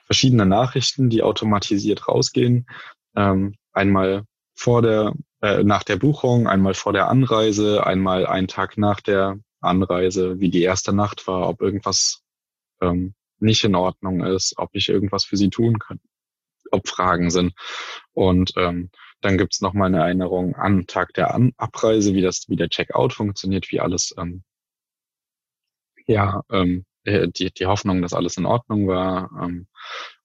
verschiedene 0.06 0.46
Nachrichten, 0.46 1.08
die 1.08 1.22
automatisiert 1.22 2.08
rausgehen. 2.08 2.66
Ähm, 3.14 3.56
einmal 3.72 4.24
vor 4.54 4.82
der 4.82 5.14
äh, 5.42 5.64
nach 5.64 5.82
der 5.82 5.96
Buchung, 5.96 6.46
einmal 6.46 6.74
vor 6.74 6.92
der 6.92 7.08
Anreise, 7.08 7.84
einmal 7.84 8.26
einen 8.26 8.48
Tag 8.48 8.78
nach 8.78 9.00
der 9.00 9.38
Anreise, 9.60 10.40
wie 10.40 10.50
die 10.50 10.62
erste 10.62 10.92
Nacht 10.92 11.26
war, 11.26 11.48
ob 11.48 11.60
irgendwas 11.60 12.22
ähm, 12.80 13.14
nicht 13.38 13.64
in 13.64 13.74
Ordnung 13.74 14.24
ist, 14.24 14.54
ob 14.56 14.70
ich 14.72 14.88
irgendwas 14.88 15.24
für 15.24 15.36
sie 15.36 15.50
tun 15.50 15.78
kann, 15.78 16.00
ob 16.70 16.88
Fragen 16.88 17.30
sind. 17.30 17.54
Und 18.12 18.52
ähm, 18.56 18.90
dann 19.20 19.38
gibt's 19.38 19.60
noch 19.60 19.72
mal 19.72 19.86
eine 19.86 19.98
Erinnerung 19.98 20.54
an 20.54 20.86
Tag 20.86 21.12
der 21.14 21.34
an 21.34 21.52
Abreise, 21.56 22.14
wie 22.14 22.22
das, 22.22 22.48
wie 22.48 22.56
der 22.56 22.68
Checkout 22.68 23.12
funktioniert, 23.12 23.70
wie 23.70 23.80
alles, 23.80 24.14
ähm, 24.18 24.44
ja, 26.06 26.42
ähm, 26.50 26.84
äh, 27.04 27.28
die, 27.28 27.52
die 27.52 27.66
Hoffnung, 27.66 28.02
dass 28.02 28.12
alles 28.12 28.36
in 28.36 28.46
Ordnung 28.46 28.86
war. 28.86 29.30
Ähm, 29.42 29.66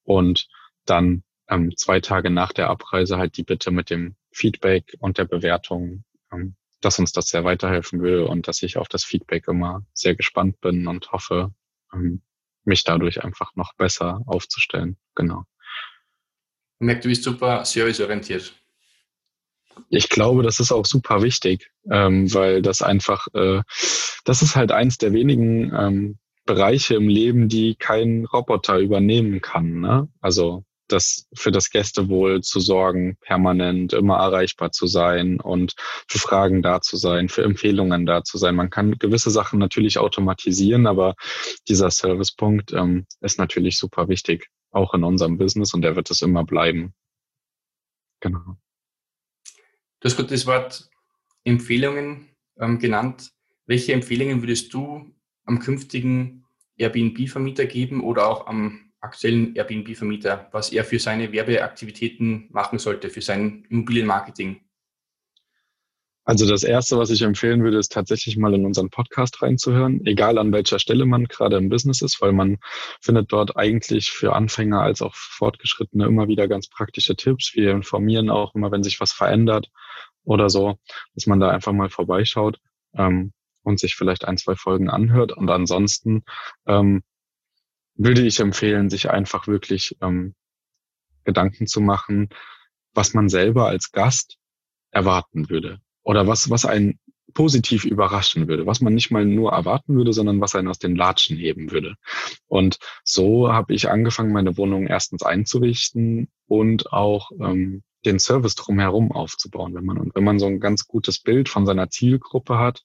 und 0.04 0.48
dann 0.86 1.24
ähm, 1.50 1.76
zwei 1.76 2.00
Tage 2.00 2.30
nach 2.30 2.54
der 2.54 2.70
Abreise 2.70 3.18
halt 3.18 3.38
die 3.38 3.44
Bitte 3.44 3.72
mit 3.72 3.90
dem 3.90 4.16
Feedback 4.32 4.96
und 5.00 5.18
der 5.18 5.26
Bewertung, 5.26 6.04
ähm, 6.32 6.56
dass 6.82 7.00
uns 7.00 7.12
das 7.12 7.30
sehr 7.30 7.44
weiterhelfen 7.44 8.02
würde 8.02 8.28
und 8.28 8.48
dass 8.48 8.62
ich 8.64 8.78
auf 8.78 8.88
das 8.88 9.04
Feedback 9.04 9.48
immer 9.48 9.84
sehr 9.94 10.16
gespannt 10.16 10.60
bin 10.62 10.88
und 10.88 11.12
hoffe, 11.12 11.54
ähm, 11.94 12.22
mich 12.66 12.84
dadurch 12.84 13.24
einfach 13.24 13.56
noch 13.56 13.74
besser 13.76 14.22
aufzustellen. 14.26 14.98
Genau. 15.16 15.46
Ich 16.80 16.86
merke, 16.86 17.02
du 17.02 17.10
bist 17.10 17.24
super 17.24 17.66
serviceorientiert. 17.66 18.54
Ich 19.90 20.10
glaube, 20.10 20.44
das 20.44 20.60
ist 20.60 20.72
auch 20.72 20.86
super 20.86 21.22
wichtig, 21.22 21.72
ähm, 21.90 22.34
weil 22.34 22.62
das 22.62 22.82
einfach, 22.82 23.28
äh, 23.34 23.62
das 24.26 24.42
ist 24.42 24.56
halt 24.56 24.72
eins 24.72 24.98
der 24.98 25.14
wenigen 25.14 25.74
ähm, 25.74 26.18
Bereiche 26.46 26.96
im 26.96 27.08
Leben, 27.08 27.48
die 27.48 27.76
kein 27.76 28.26
Roboter 28.26 28.80
übernehmen 28.80 29.42
kann. 29.42 29.80
Ne? 29.80 30.10
Also 30.20 30.66
das 30.88 31.28
für 31.34 31.52
das 31.52 31.70
Gästewohl 31.70 32.42
zu 32.42 32.60
sorgen, 32.60 33.18
permanent 33.22 33.94
immer 33.94 34.18
erreichbar 34.18 34.72
zu 34.72 34.88
sein 34.88 35.40
und 35.40 35.76
für 36.08 36.20
Fragen 36.20 36.62
da 36.62 36.82
zu 36.82 36.98
sein, 36.98 37.30
für 37.30 37.44
Empfehlungen 37.44 38.06
da 38.06 38.24
zu 38.24 38.38
sein. 38.38 38.56
Man 38.56 38.70
kann 38.70 38.98
gewisse 38.98 39.30
Sachen 39.30 39.60
natürlich 39.60 39.98
automatisieren, 39.98 40.88
aber 40.88 41.16
dieser 41.68 41.92
Servicepunkt 41.92 42.74
ähm, 42.74 43.06
ist 43.22 43.40
natürlich 43.40 43.78
super 43.78 44.08
wichtig, 44.08 44.50
auch 44.72 44.94
in 44.94 45.04
unserem 45.04 45.38
Business 45.38 45.74
und 45.74 45.82
der 45.82 45.96
wird 45.96 46.10
es 46.12 46.22
immer 46.22 46.44
bleiben. 46.44 46.94
Genau. 48.20 48.58
Du 50.00 50.06
hast 50.06 50.16
gerade 50.16 50.30
das 50.30 50.46
Wort 50.46 50.90
Empfehlungen 51.44 52.30
ähm, 52.60 52.80
genannt. 52.80 53.32
Welche 53.66 53.94
Empfehlungen 53.94 54.42
würdest 54.42 54.74
du 54.74 55.14
am 55.46 55.60
künftigen 55.60 56.46
Airbnb-Vermieter 56.78 57.66
geben 57.66 58.02
oder 58.02 58.28
auch 58.28 58.48
am 58.48 58.87
aktuellen 59.02 59.56
Airbnb-Vermieter, 59.56 60.50
was 60.52 60.72
er 60.72 60.84
für 60.84 61.00
seine 61.00 61.32
Werbeaktivitäten 61.32 62.48
machen 62.52 62.80
sollte, 62.80 63.10
für 63.10 63.22
sein 63.22 63.66
Immobilienmarketing? 63.70 64.62
Also 66.28 66.46
das 66.46 66.64
Erste, 66.64 66.98
was 66.98 67.10
ich 67.10 67.22
empfehlen 67.22 67.64
würde, 67.64 67.78
ist 67.78 67.94
tatsächlich 67.94 68.36
mal 68.36 68.54
in 68.54 68.66
unseren 68.66 68.90
Podcast 68.90 69.42
reinzuhören, 69.42 70.06
egal 70.06 70.38
an 70.38 70.52
welcher 70.52 70.78
Stelle 70.78 71.06
man 71.06 71.24
gerade 71.24 71.56
im 71.56 71.70
Business 71.70 72.02
ist, 72.02 72.22
weil 72.22 72.34
man 72.34 72.58
findet 73.00 73.32
dort 73.32 73.56
eigentlich 73.56 74.12
für 74.12 74.36
Anfänger 74.36 74.82
als 74.82 75.02
auch 75.02 75.16
Fortgeschrittene 75.16 76.06
immer 76.06 76.28
wieder 76.28 76.50
ganz 76.50 76.68
praktische 76.68 77.16
Tipps. 77.16 77.56
Wir 77.56 77.72
informieren 77.72 78.30
auch 78.30 78.56
immer, 78.56 78.72
wenn 78.74 78.84
sich 78.84 79.00
was 79.00 79.14
verändert 79.14 79.72
oder 80.26 80.50
so, 80.50 80.78
dass 81.16 81.28
man 81.28 81.40
da 81.40 81.50
einfach 81.50 81.72
mal 81.72 81.90
vorbeischaut 81.90 82.60
ähm, 82.98 83.32
und 83.64 83.80
sich 83.80 83.96
vielleicht 83.96 84.26
ein, 84.26 84.36
zwei 84.36 84.56
Folgen 84.56 84.90
anhört. 84.90 85.32
Und 85.32 85.50
ansonsten 85.50 86.26
ähm, 86.66 87.04
würde 87.98 88.26
ich 88.26 88.40
empfehlen, 88.40 88.90
sich 88.90 89.10
einfach 89.10 89.48
wirklich 89.48 89.98
ähm, 90.02 90.36
Gedanken 91.24 91.68
zu 91.68 91.82
machen, 91.82 92.30
was 92.94 93.14
man 93.14 93.30
selber 93.30 93.68
als 93.68 93.92
Gast 93.92 94.38
erwarten 94.92 95.50
würde 95.50 95.80
oder 96.04 96.28
was, 96.28 96.50
was 96.50 96.66
einen 96.66 97.00
positiv 97.34 97.86
überraschen 97.86 98.48
würde, 98.48 98.66
was 98.66 98.82
man 98.82 98.94
nicht 98.96 99.12
mal 99.12 99.26
nur 99.26 99.52
erwarten 99.52 99.96
würde, 99.96 100.14
sondern 100.14 100.42
was 100.42 100.56
einen 100.56 100.70
aus 100.70 100.80
den 100.80 100.96
Latschen 100.96 101.38
heben 101.38 101.72
würde. 101.72 101.96
Und 102.48 102.80
so 103.04 103.52
habe 103.52 103.74
ich 103.74 103.90
angefangen, 103.90 104.32
meine 104.32 104.58
Wohnung 104.58 104.88
erstens 104.88 105.22
einzurichten 105.24 106.30
und 106.48 106.92
auch 106.94 107.30
ähm, 107.40 107.84
den 108.06 108.20
Service 108.20 108.56
drumherum 108.56 109.12
aufzubauen. 109.12 109.76
Wenn 109.76 109.86
man, 109.86 109.98
und 109.98 110.16
wenn 110.16 110.24
man 110.24 110.40
so 110.40 110.48
ein 110.48 110.60
ganz 110.60 110.88
gutes 110.88 111.20
Bild 111.20 111.50
von 111.50 111.66
seiner 111.66 111.90
Zielgruppe 111.90 112.58
hat 112.58 112.84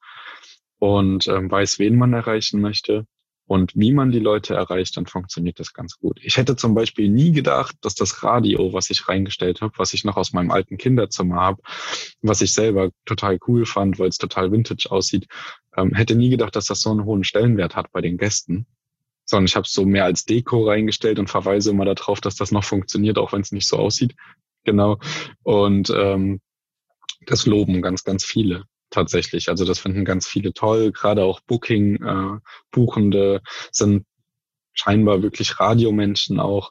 und 0.79 1.29
ähm, 1.29 1.51
weiß, 1.51 1.79
wen 1.79 1.97
man 1.97 2.13
erreichen 2.13 2.61
möchte, 2.61 3.07
und 3.53 3.73
wie 3.77 3.93
man 3.93 4.11
die 4.11 4.19
Leute 4.19 4.55
erreicht, 4.55 4.97
dann 4.97 5.05
funktioniert 5.05 5.61
das 5.61 5.75
ganz 5.75 5.99
gut. 5.99 6.19
Ich 6.23 6.39
hätte 6.39 6.57
zum 6.57 6.75
Beispiel 6.75 7.11
nie 7.11 7.33
gedacht, 7.33 7.77
dass 7.83 7.95
das 7.95 8.23
Radio, 8.23 8.73
was 8.73 8.89
ich 8.89 9.11
reingestellt 9.11 9.61
habe, 9.61 9.75
was 9.77 9.93
ich 9.93 10.05
noch 10.05 10.17
aus 10.17 10.33
meinem 10.33 10.51
alten 10.51 10.79
Kinderzimmer 10.79 11.37
habe, 11.37 11.61
was 12.23 12.41
ich 12.41 12.55
selber 12.55 12.93
total 13.05 13.39
cool 13.47 13.67
fand, 13.67 13.99
weil 13.99 14.09
es 14.09 14.17
total 14.17 14.53
vintage 14.53 14.91
aussieht, 14.91 15.27
ähm, 15.77 15.93
hätte 15.93 16.15
nie 16.15 16.31
gedacht, 16.31 16.57
dass 16.57 16.65
das 16.65 16.81
so 16.81 16.93
einen 16.93 17.05
hohen 17.05 17.25
Stellenwert 17.25 17.77
hat 17.77 17.93
bei 17.93 18.01
den 18.01 18.17
Gästen. 18.17 18.65
Sondern 19.27 19.45
ich 19.45 19.55
habe 19.55 19.67
es 19.67 19.73
so 19.75 19.85
mehr 19.85 20.07
als 20.07 20.25
Deko 20.25 20.67
reingestellt 20.67 21.19
und 21.19 21.29
verweise 21.29 21.73
immer 21.73 21.85
darauf, 21.85 22.23
dass 22.23 22.37
das 22.37 22.53
noch 22.53 22.65
funktioniert, 22.65 23.19
auch 23.19 23.35
wenn 23.35 23.43
es 23.43 23.53
nicht 23.53 23.67
so 23.67 23.77
aussieht. 23.77 24.15
Genau. 24.65 24.99
Und 25.43 25.93
ähm, 25.95 26.41
das 27.27 27.45
loben 27.45 27.83
ganz, 27.83 28.03
ganz 28.03 28.25
viele 28.25 28.65
tatsächlich. 28.93 29.49
Also 29.49 29.65
das 29.65 29.81
finden 29.81 30.05
ganz 30.05 30.27
viele 30.29 30.53
toll. 30.53 30.93
Gerade 30.93 31.25
auch 31.25 31.41
Booking-Buchende 31.41 33.35
äh, 33.37 33.41
sind 33.71 34.07
scheinbar 34.73 35.23
wirklich 35.23 35.59
Radiomenschen 35.59 36.39
auch. 36.39 36.71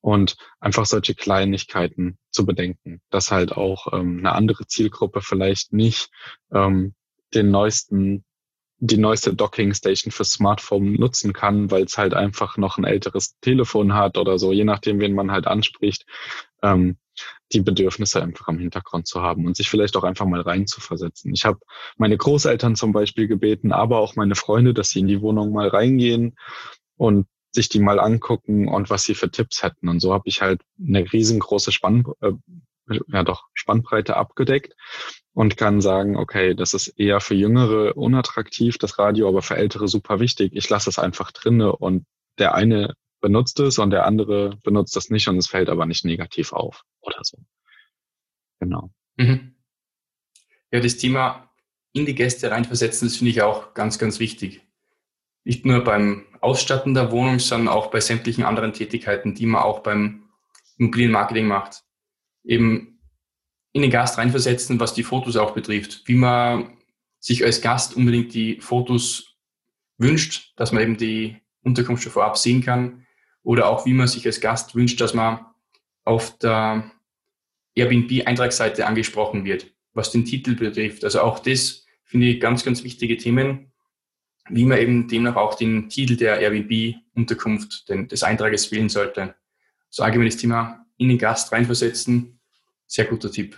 Und 0.00 0.36
einfach 0.60 0.84
solche 0.84 1.14
Kleinigkeiten 1.14 2.18
zu 2.30 2.44
bedenken, 2.44 3.00
dass 3.08 3.30
halt 3.30 3.52
auch 3.52 3.92
ähm, 3.94 4.18
eine 4.18 4.32
andere 4.32 4.66
Zielgruppe 4.66 5.22
vielleicht 5.22 5.72
nicht 5.72 6.10
ähm, 6.52 6.94
den 7.32 7.50
neuesten 7.50 8.24
die 8.78 8.98
neueste 8.98 9.34
Docking 9.34 9.72
Station 9.72 10.10
für 10.10 10.24
Smartphone 10.24 10.94
nutzen 10.94 11.32
kann, 11.32 11.70
weil 11.70 11.84
es 11.84 11.96
halt 11.96 12.12
einfach 12.12 12.58
noch 12.58 12.76
ein 12.76 12.84
älteres 12.84 13.38
Telefon 13.40 13.94
hat 13.94 14.18
oder 14.18 14.38
so, 14.38 14.52
je 14.52 14.64
nachdem, 14.64 15.00
wen 15.00 15.14
man 15.14 15.30
halt 15.30 15.46
anspricht, 15.46 16.04
ähm, 16.62 16.98
die 17.52 17.60
Bedürfnisse 17.60 18.22
einfach 18.22 18.48
am 18.48 18.58
Hintergrund 18.58 19.06
zu 19.06 19.22
haben 19.22 19.46
und 19.46 19.56
sich 19.56 19.70
vielleicht 19.70 19.96
auch 19.96 20.04
einfach 20.04 20.26
mal 20.26 20.40
reinzuversetzen. 20.40 21.32
Ich 21.32 21.44
habe 21.44 21.58
meine 21.96 22.16
Großeltern 22.16 22.76
zum 22.76 22.92
Beispiel 22.92 23.28
gebeten, 23.28 23.72
aber 23.72 23.98
auch 23.98 24.16
meine 24.16 24.34
Freunde, 24.34 24.74
dass 24.74 24.90
sie 24.90 25.00
in 25.00 25.06
die 25.06 25.20
Wohnung 25.20 25.52
mal 25.52 25.68
reingehen 25.68 26.36
und 26.96 27.26
sich 27.52 27.68
die 27.68 27.80
mal 27.80 28.00
angucken 28.00 28.68
und 28.68 28.90
was 28.90 29.04
sie 29.04 29.14
für 29.14 29.30
Tipps 29.30 29.62
hätten. 29.62 29.88
Und 29.88 30.00
so 30.00 30.12
habe 30.12 30.24
ich 30.26 30.42
halt 30.42 30.62
eine 30.78 31.12
riesengroße 31.12 31.70
Spann 31.72 32.04
äh, 32.20 32.32
ja 33.08 33.22
doch 33.22 33.44
Spannbreite 33.54 34.16
abgedeckt 34.16 34.74
und 35.32 35.56
kann 35.56 35.80
sagen, 35.80 36.16
okay, 36.16 36.54
das 36.54 36.74
ist 36.74 36.88
eher 36.88 37.20
für 37.20 37.34
Jüngere 37.34 37.96
unattraktiv, 37.96 38.78
das 38.78 38.98
Radio, 38.98 39.28
aber 39.28 39.42
für 39.42 39.56
Ältere 39.56 39.88
super 39.88 40.20
wichtig. 40.20 40.52
Ich 40.54 40.68
lasse 40.68 40.90
es 40.90 40.98
einfach 40.98 41.32
drinne 41.32 41.74
und 41.74 42.04
der 42.38 42.54
eine 42.54 42.94
benutzt 43.24 43.58
es 43.60 43.78
und 43.78 43.88
der 43.88 44.04
andere 44.04 44.58
benutzt 44.64 44.94
das 44.96 45.08
nicht 45.08 45.28
und 45.28 45.38
es 45.38 45.46
fällt 45.46 45.70
aber 45.70 45.86
nicht 45.86 46.04
negativ 46.04 46.52
auf 46.52 46.84
oder 47.00 47.20
so. 47.22 47.38
Genau. 48.60 48.90
Mhm. 49.16 49.54
Ja, 50.70 50.80
das 50.80 50.98
Thema 50.98 51.48
in 51.94 52.04
die 52.04 52.14
Gäste 52.14 52.50
reinversetzen, 52.50 53.08
das 53.08 53.16
finde 53.16 53.30
ich 53.30 53.40
auch 53.40 53.72
ganz, 53.72 53.98
ganz 53.98 54.20
wichtig. 54.20 54.60
Nicht 55.42 55.64
nur 55.64 55.82
beim 55.82 56.26
Ausstatten 56.42 56.92
der 56.92 57.12
Wohnung, 57.12 57.38
sondern 57.38 57.72
auch 57.72 57.86
bei 57.86 58.00
sämtlichen 58.00 58.44
anderen 58.44 58.74
Tätigkeiten, 58.74 59.34
die 59.34 59.46
man 59.46 59.62
auch 59.62 59.80
beim 59.80 60.24
Immobilienmarketing 60.76 61.46
macht. 61.46 61.82
Eben 62.44 63.00
in 63.72 63.80
den 63.80 63.90
Gast 63.90 64.18
reinversetzen, 64.18 64.78
was 64.80 64.92
die 64.92 65.02
Fotos 65.02 65.36
auch 65.36 65.52
betrifft. 65.52 66.02
Wie 66.04 66.16
man 66.16 66.76
sich 67.20 67.42
als 67.42 67.62
Gast 67.62 67.96
unbedingt 67.96 68.34
die 68.34 68.60
Fotos 68.60 69.38
wünscht, 69.96 70.52
dass 70.56 70.72
man 70.72 70.82
eben 70.82 70.98
die 70.98 71.40
Unterkunft 71.62 72.02
schon 72.02 72.12
vorab 72.12 72.36
sehen 72.36 72.62
kann. 72.62 73.03
Oder 73.44 73.68
auch 73.68 73.86
wie 73.86 73.92
man 73.92 74.08
sich 74.08 74.26
als 74.26 74.40
Gast 74.40 74.74
wünscht, 74.74 75.00
dass 75.00 75.14
man 75.14 75.46
auf 76.04 76.36
der 76.38 76.90
Airbnb-Eintragsseite 77.76 78.86
angesprochen 78.86 79.44
wird, 79.44 79.72
was 79.92 80.10
den 80.10 80.24
Titel 80.24 80.56
betrifft. 80.56 81.04
Also 81.04 81.20
auch 81.20 81.38
das 81.38 81.84
finde 82.04 82.26
ich 82.26 82.40
ganz, 82.40 82.64
ganz 82.64 82.82
wichtige 82.82 83.16
Themen, 83.16 83.72
wie 84.48 84.64
man 84.64 84.78
eben 84.78 85.08
demnach 85.08 85.36
auch 85.36 85.54
den 85.54 85.88
Titel 85.88 86.16
der 86.16 86.40
Airbnb-Unterkunft 86.40 87.88
des 87.88 88.22
Eintrages 88.22 88.72
wählen 88.72 88.88
sollte. 88.88 89.34
So 89.90 90.02
allgemeines 90.02 90.36
Thema 90.36 90.84
in 90.96 91.08
den 91.08 91.18
Gast 91.18 91.52
reinversetzen, 91.52 92.40
sehr 92.86 93.04
guter 93.04 93.30
Tipp. 93.30 93.56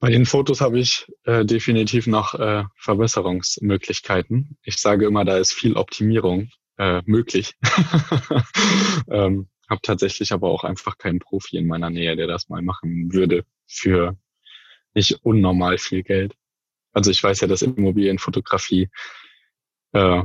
Bei 0.00 0.10
den 0.10 0.26
Fotos 0.26 0.60
habe 0.60 0.78
ich 0.78 1.06
äh, 1.24 1.44
definitiv 1.44 2.06
noch 2.06 2.34
äh, 2.34 2.64
Verbesserungsmöglichkeiten. 2.76 4.56
Ich 4.62 4.76
sage 4.76 5.06
immer, 5.06 5.24
da 5.24 5.38
ist 5.38 5.52
viel 5.52 5.76
Optimierung 5.76 6.50
äh, 6.78 7.02
möglich. 7.04 7.54
ähm, 9.10 9.48
habe 9.68 9.80
tatsächlich 9.82 10.32
aber 10.32 10.48
auch 10.48 10.64
einfach 10.64 10.96
keinen 10.96 11.18
Profi 11.18 11.58
in 11.58 11.66
meiner 11.66 11.90
Nähe, 11.90 12.16
der 12.16 12.26
das 12.26 12.48
mal 12.48 12.62
machen 12.62 13.12
würde 13.12 13.44
für 13.66 14.16
nicht 14.94 15.24
unnormal 15.24 15.78
viel 15.78 16.02
Geld. 16.02 16.34
Also 16.92 17.10
ich 17.10 17.22
weiß 17.22 17.40
ja, 17.42 17.48
dass 17.48 17.62
Immobilienfotografie 17.62 18.88
äh, 19.92 20.22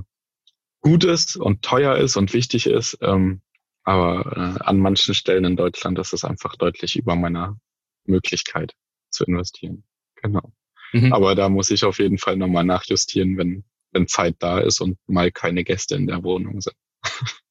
gut 0.80 1.04
ist 1.04 1.36
und 1.36 1.62
teuer 1.62 1.98
ist 1.98 2.16
und 2.16 2.34
wichtig 2.34 2.68
ist. 2.68 2.98
Ähm, 3.02 3.42
aber 3.84 4.58
äh, 4.58 4.64
an 4.64 4.80
manchen 4.80 5.14
Stellen 5.14 5.44
in 5.44 5.58
Deutschland 5.58 6.00
ist 6.00 6.14
es 6.14 6.24
einfach 6.24 6.56
deutlich 6.56 6.96
über 6.96 7.16
meiner 7.16 7.60
Möglichkeit 8.06 8.74
zu 9.10 9.26
investieren. 9.26 9.84
Genau. 10.22 10.54
Mhm. 10.94 11.12
Aber 11.12 11.36
da 11.36 11.50
muss 11.50 11.70
ich 11.70 11.84
auf 11.84 12.00
jeden 12.00 12.18
Fall 12.18 12.38
nochmal 12.38 12.64
nachjustieren, 12.64 13.38
wenn, 13.38 13.66
wenn 13.94 14.08
Zeit 14.08 14.36
da 14.40 14.60
ist 14.60 14.82
und 14.82 14.98
mal 15.08 15.32
keine 15.32 15.64
Gäste 15.64 15.96
in 15.96 16.08
der 16.08 16.24
Wohnung 16.24 16.62
sind. 16.62 16.76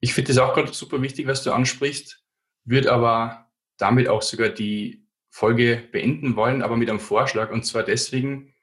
ich 0.00 0.14
finde 0.14 0.28
das 0.28 0.38
auch 0.38 0.54
gerade 0.54 0.72
super 0.72 1.02
wichtig, 1.02 1.26
was 1.26 1.42
du 1.42 1.52
ansprichst, 1.52 2.24
würde 2.64 2.92
aber 2.92 3.50
damit 3.76 4.08
auch 4.08 4.22
sogar 4.22 4.48
die 4.48 5.06
Folge 5.30 5.82
beenden 5.92 6.36
wollen, 6.36 6.62
aber 6.62 6.76
mit 6.76 6.90
einem 6.90 7.00
Vorschlag. 7.00 7.50
Und 7.50 7.64
zwar 7.64 7.84
deswegen, 7.84 8.54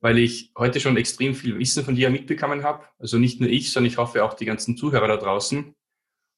weil 0.00 0.18
ich 0.18 0.52
heute 0.58 0.80
schon 0.80 0.96
extrem 0.96 1.34
viel 1.34 1.58
Wissen 1.58 1.84
von 1.84 1.94
dir 1.94 2.10
mitbekommen 2.10 2.64
habe. 2.64 2.84
Also 2.98 3.18
nicht 3.18 3.40
nur 3.40 3.48
ich, 3.48 3.72
sondern 3.72 3.90
ich 3.90 3.98
hoffe 3.98 4.24
auch 4.24 4.34
die 4.34 4.44
ganzen 4.44 4.76
Zuhörer 4.76 5.08
da 5.08 5.16
draußen. 5.16 5.74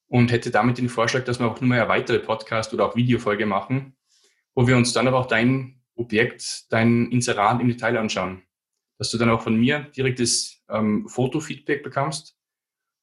Und 0.09 0.31
hätte 0.31 0.53
damit 0.53 0.79
den 0.79 0.89
Vorschlag, 0.89 1.25
dass 1.25 1.41
wir 1.41 1.47
auch 1.47 1.61
nur 1.61 1.69
mal 1.69 1.81
eine 1.81 1.89
weitere 1.89 2.21
Podcast 2.21 2.73
oder 2.73 2.87
auch 2.87 2.95
Videofolge 2.95 3.45
machen, 3.45 3.97
wo 4.55 4.69
wir 4.69 4.77
uns 4.77 4.93
dann 4.93 5.09
aber 5.09 5.19
auch 5.19 5.27
dein 5.27 5.83
Objekt, 5.97 6.67
dein 6.71 7.11
Inserat 7.11 7.61
im 7.61 7.67
Detail 7.67 7.99
anschauen. 7.99 8.46
Dass 8.99 9.11
du 9.11 9.19
dann 9.19 9.31
auch 9.31 9.43
von 9.43 9.57
mir 9.57 9.81
direktes 9.97 10.63
ähm, 10.69 11.09
Fotofeedback 11.09 11.83
bekommst 11.83 12.37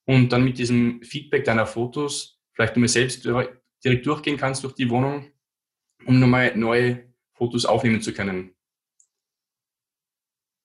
und 0.06 0.30
dann 0.30 0.44
mit 0.44 0.58
diesem 0.58 1.02
Feedback 1.04 1.44
deiner 1.44 1.66
Fotos 1.66 2.40
vielleicht 2.54 2.78
nur 2.78 2.88
selbst 2.88 3.24
direkt 3.26 4.06
durchgehen 4.06 4.38
kannst 4.38 4.64
durch 4.64 4.74
die 4.74 4.90
Wohnung, 4.90 5.32
um 6.06 6.20
nochmal 6.20 6.56
neue 6.56 7.14
Fotos 7.34 7.66
aufnehmen 7.66 8.02
zu 8.02 8.14
können. 8.14 8.56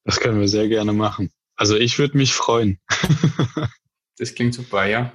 Das 0.05 0.20
können 0.20 0.41
wir 0.41 0.49
sehr 0.49 0.68
gerne 0.68 0.93
machen. 0.93 1.31
Also 1.57 1.76
ich 1.76 1.99
würde 1.99 2.16
mich 2.16 2.33
freuen. 2.33 2.81
das 4.16 4.35
klingt 4.35 4.55
super, 4.55 4.87
ja. 4.87 5.12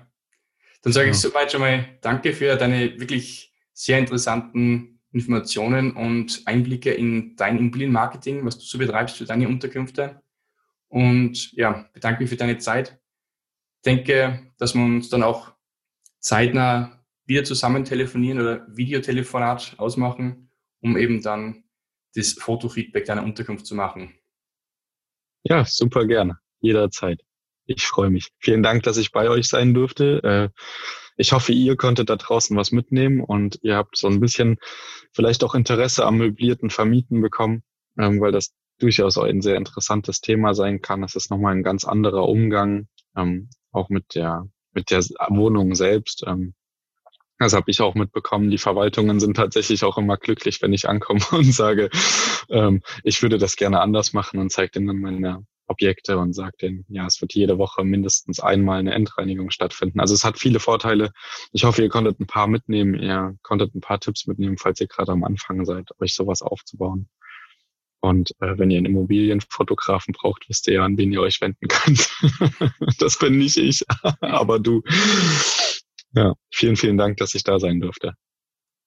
Dann 0.81 0.93
sage 0.93 1.07
ja. 1.07 1.13
ich 1.13 1.19
soweit 1.19 1.51
schon 1.51 1.61
mal 1.61 1.97
Danke 2.01 2.33
für 2.33 2.55
deine 2.57 2.99
wirklich 2.99 3.53
sehr 3.73 3.97
interessanten 3.97 4.92
Informationen 5.13 5.91
und 5.91 6.41
Einblicke 6.45 6.91
in 6.91 7.35
dein 7.35 7.57
Immobilienmarketing, 7.57 8.45
was 8.45 8.57
du 8.57 8.65
so 8.65 8.77
betreibst 8.79 9.17
für 9.17 9.25
deine 9.25 9.47
Unterkünfte. 9.47 10.21
Und 10.87 11.53
ja, 11.53 11.87
bedanke 11.93 12.21
mich 12.21 12.29
für 12.29 12.35
deine 12.35 12.57
Zeit. 12.57 12.99
Denke, 13.85 14.51
dass 14.57 14.73
wir 14.73 14.83
uns 14.83 15.09
dann 15.09 15.23
auch 15.23 15.53
zeitnah 16.19 17.03
wieder 17.25 17.43
zusammen 17.43 17.85
telefonieren 17.85 18.41
oder 18.41 18.65
Videotelefonat 18.75 19.75
ausmachen, 19.77 20.49
um 20.81 20.97
eben 20.97 21.21
dann 21.21 21.63
das 22.15 22.33
Fotofeedback 22.33 23.05
deiner 23.05 23.23
Unterkunft 23.23 23.65
zu 23.65 23.75
machen. 23.75 24.13
Ja, 25.43 25.65
super 25.65 26.05
gerne. 26.05 26.39
Jederzeit. 26.59 27.21
Ich 27.65 27.85
freue 27.85 28.09
mich. 28.09 28.29
Vielen 28.39 28.63
Dank, 28.63 28.83
dass 28.83 28.97
ich 28.97 29.11
bei 29.11 29.29
euch 29.29 29.47
sein 29.47 29.73
durfte. 29.73 30.51
Ich 31.17 31.31
hoffe, 31.31 31.51
ihr 31.51 31.75
konntet 31.75 32.09
da 32.09 32.15
draußen 32.15 32.55
was 32.57 32.71
mitnehmen 32.71 33.21
und 33.21 33.59
ihr 33.61 33.75
habt 33.75 33.97
so 33.97 34.07
ein 34.07 34.19
bisschen 34.19 34.57
vielleicht 35.11 35.43
auch 35.43 35.55
Interesse 35.55 36.05
am 36.05 36.17
möblierten 36.17 36.69
Vermieten 36.69 37.21
bekommen, 37.21 37.63
ähm, 37.97 38.19
weil 38.19 38.31
das 38.31 38.53
durchaus 38.79 39.17
ein 39.17 39.41
sehr 39.41 39.55
interessantes 39.55 40.21
Thema 40.21 40.53
sein 40.53 40.81
kann. 40.81 41.03
Es 41.03 41.15
ist 41.15 41.29
nochmal 41.29 41.55
ein 41.55 41.63
ganz 41.63 41.85
anderer 41.85 42.27
Umgang, 42.27 42.87
ähm, 43.15 43.49
auch 43.71 43.89
mit 43.89 44.15
der, 44.15 44.47
mit 44.73 44.89
der 44.89 45.03
Wohnung 45.29 45.75
selbst. 45.75 46.23
Ähm, 46.25 46.53
das 47.39 47.53
habe 47.53 47.69
ich 47.69 47.81
auch 47.81 47.95
mitbekommen. 47.95 48.49
Die 48.49 48.57
Verwaltungen 48.57 49.19
sind 49.19 49.35
tatsächlich 49.35 49.83
auch 49.83 49.97
immer 49.97 50.17
glücklich, 50.17 50.61
wenn 50.61 50.73
ich 50.73 50.87
ankomme 50.87 51.21
und 51.31 51.53
sage, 51.53 51.89
ähm, 52.49 52.81
ich 53.03 53.21
würde 53.21 53.37
das 53.37 53.55
gerne 53.55 53.81
anders 53.81 54.13
machen 54.13 54.39
und 54.39 54.51
zeige 54.51 54.71
denen 54.71 54.87
dann 54.87 54.99
meine 54.99 55.45
Objekte 55.73 56.17
und 56.17 56.33
sage 56.33 56.55
denen, 56.61 56.85
ja, 56.87 57.05
es 57.05 57.19
wird 57.19 57.33
jede 57.33 57.57
Woche 57.57 57.83
mindestens 57.83 58.39
einmal 58.39 58.79
eine 58.79 58.93
Endreinigung 58.93 59.49
stattfinden. 59.49 59.99
Also 59.99 60.13
es 60.13 60.23
hat 60.23 60.39
viele 60.39 60.59
Vorteile. 60.59 61.11
Ich 61.51 61.63
hoffe, 61.63 61.81
ihr 61.81 61.89
konntet 61.89 62.19
ein 62.19 62.27
paar 62.27 62.47
mitnehmen. 62.47 62.95
Ihr 62.95 63.35
konntet 63.41 63.75
ein 63.75 63.81
paar 63.81 63.99
Tipps 63.99 64.27
mitnehmen, 64.27 64.57
falls 64.57 64.79
ihr 64.79 64.87
gerade 64.87 65.11
am 65.11 65.23
Anfang 65.23 65.65
seid, 65.65 65.89
euch 65.99 66.13
sowas 66.13 66.41
aufzubauen. 66.41 67.09
Und 68.01 68.31
äh, 68.41 68.57
wenn 68.57 68.69
ihr 68.69 68.77
einen 68.77 68.87
Immobilienfotografen 68.87 70.13
braucht, 70.13 70.49
wisst 70.49 70.67
ihr 70.67 70.73
ja, 70.75 70.85
an 70.85 70.97
wen 70.97 71.13
ihr 71.13 71.21
euch 71.21 71.39
wenden 71.39 71.67
könnt. 71.67 72.11
das 72.99 73.17
bin 73.17 73.37
nicht 73.37 73.57
ich, 73.57 73.81
aber 74.21 74.59
du. 74.59 74.83
Ja, 76.13 76.33
vielen, 76.51 76.75
vielen 76.75 76.97
Dank, 76.97 77.17
dass 77.17 77.33
ich 77.33 77.43
da 77.43 77.59
sein 77.59 77.79
durfte. 77.79 78.13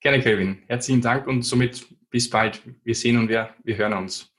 Gerne, 0.01 0.21
Kevin. 0.21 0.63
Herzlichen 0.67 1.01
Dank 1.01 1.27
und 1.27 1.43
somit 1.43 1.87
bis 2.11 2.29
bald. 2.29 2.61
Wir 2.85 2.95
sehen 2.95 3.17
und 3.19 3.29
wir, 3.29 3.55
wir 3.65 3.77
hören 3.77 3.95
uns. 3.95 4.36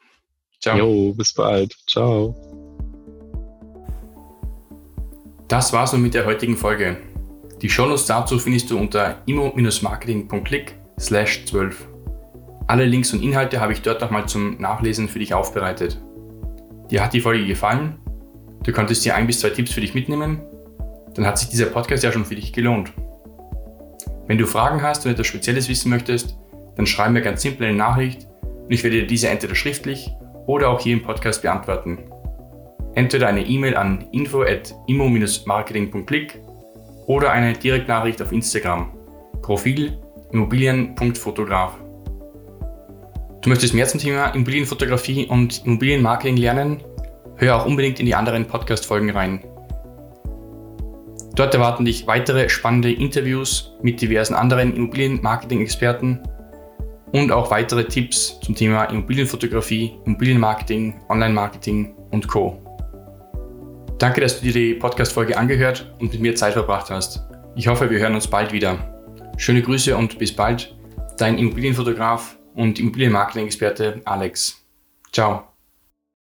Ciao. 0.62 0.78
Jo, 0.78 1.14
bis 1.14 1.34
bald. 1.34 1.76
Ciao. 1.88 2.36
Das 5.48 5.72
war's 5.72 5.94
nun 5.94 6.02
mit 6.02 6.14
der 6.14 6.26
heutigen 6.26 6.58
Folge. 6.58 6.98
Die 7.62 7.70
Shownotes 7.70 8.06
dazu 8.06 8.38
findest 8.38 8.70
du 8.70 8.78
unter 8.78 9.22
immo-marketing.click 9.26 10.76
slash 11.00 11.46
12. 11.46 11.88
Alle 12.68 12.86
Links 12.86 13.14
und 13.14 13.24
Inhalte 13.24 13.62
habe 13.62 13.74
ich 13.74 13.82
dort 13.82 14.02
nochmal 14.02 14.28
zum 14.28 14.60
Nachlesen 14.60 15.08
für 15.08 15.20
dich 15.20 15.34
aufbereitet. 15.34 16.02
Dir 16.92 17.04
hat 17.04 17.14
die 17.14 17.22
Folge 17.22 17.46
gefallen? 17.46 17.98
Du 18.64 18.74
konntest 18.74 19.06
dir 19.06 19.16
ein 19.16 19.28
bis 19.28 19.40
zwei 19.40 19.52
Tipps 19.52 19.72
für 19.72 19.82
dich 19.82 19.94
mitnehmen 19.94 20.42
dann 21.18 21.26
hat 21.26 21.40
sich 21.40 21.50
dieser 21.50 21.66
Podcast 21.66 22.04
ja 22.04 22.12
schon 22.12 22.26
für 22.26 22.36
dich 22.36 22.54
gelohnt. 22.54 22.94
Wenn 24.28 24.38
du 24.38 24.46
Fragen 24.46 24.84
hast 24.84 25.06
und 25.06 25.12
etwas 25.12 25.26
Spezielles 25.26 25.68
wissen 25.68 25.90
möchtest, 25.90 26.38
dann 26.76 26.86
schreib 26.86 27.12
mir 27.12 27.22
ganz 27.22 27.42
simpel 27.42 27.68
eine 27.68 27.76
Nachricht 27.76 28.28
und 28.44 28.72
ich 28.72 28.84
werde 28.84 29.02
dir 29.02 29.08
diese 29.08 29.28
entweder 29.28 29.56
schriftlich 29.56 30.12
oder 30.48 30.70
auch 30.70 30.80
hier 30.80 30.94
im 30.94 31.04
Podcast 31.04 31.44
beantworten. 31.44 32.00
Entweder 32.96 33.28
eine 33.28 33.46
E-Mail 33.46 33.78
an 33.78 34.08
info 34.12 34.42
at 34.42 34.74
immo-marketing.click 34.88 36.42
oder 37.06 37.32
eine 37.32 37.54
Direktnachricht 37.54 38.20
auf 38.22 38.32
Instagram. 38.32 38.92
Profil 39.44 40.00
immobilien.fotograf. 40.32 41.76
Du 43.42 43.50
möchtest 43.50 43.74
mehr 43.74 43.88
zum 43.88 44.00
Thema 44.00 44.28
Immobilienfotografie 44.30 45.28
und 45.28 45.66
Immobilienmarketing 45.66 46.38
lernen? 46.38 46.84
Hör 47.36 47.56
auch 47.56 47.66
unbedingt 47.66 48.00
in 48.00 48.06
die 48.08 48.16
anderen 48.16 48.46
Podcast-Folgen 48.46 49.12
rein. 49.12 49.44
Dort 51.36 51.54
erwarten 51.54 51.86
dich 51.86 52.08
weitere 52.08 52.50
spannende 52.50 52.92
Interviews 52.92 53.78
mit 53.84 54.02
diversen 54.02 54.34
anderen 54.34 54.76
Immobilienmarketing-Experten 54.76 56.24
und 57.12 57.32
auch 57.32 57.52
weitere 57.52 57.86
Tipps 57.86 58.40
zum 58.42 58.56
Thema 58.56 58.86
Immobilienfotografie, 58.86 59.94
Immobilienmarketing, 60.06 61.02
Online-Marketing 61.10 61.96
und 62.12 62.28
Co. 62.28 62.62
Danke, 63.98 64.22
dass 64.22 64.40
du 64.40 64.46
dir 64.46 64.54
die 64.54 64.74
Podcast-Folge 64.76 65.38
angehört 65.38 65.94
und 66.00 66.12
mit 66.12 66.22
mir 66.22 66.36
Zeit 66.36 66.54
verbracht 66.54 66.90
hast. 66.90 67.22
Ich 67.56 67.68
hoffe, 67.68 67.90
wir 67.90 68.00
hören 68.00 68.14
uns 68.14 68.28
bald 68.28 68.52
wieder. 68.52 68.78
Schöne 69.38 69.62
Grüße 69.62 69.96
und 69.98 70.20
bis 70.20 70.36
bald. 70.36 70.76
Dein 71.18 71.38
Immobilienfotograf 71.38 72.38
und 72.54 72.80
Immobilienmarketing-Experte 72.80 74.02
Alex. 74.06 74.64
Ciao. 75.12 75.57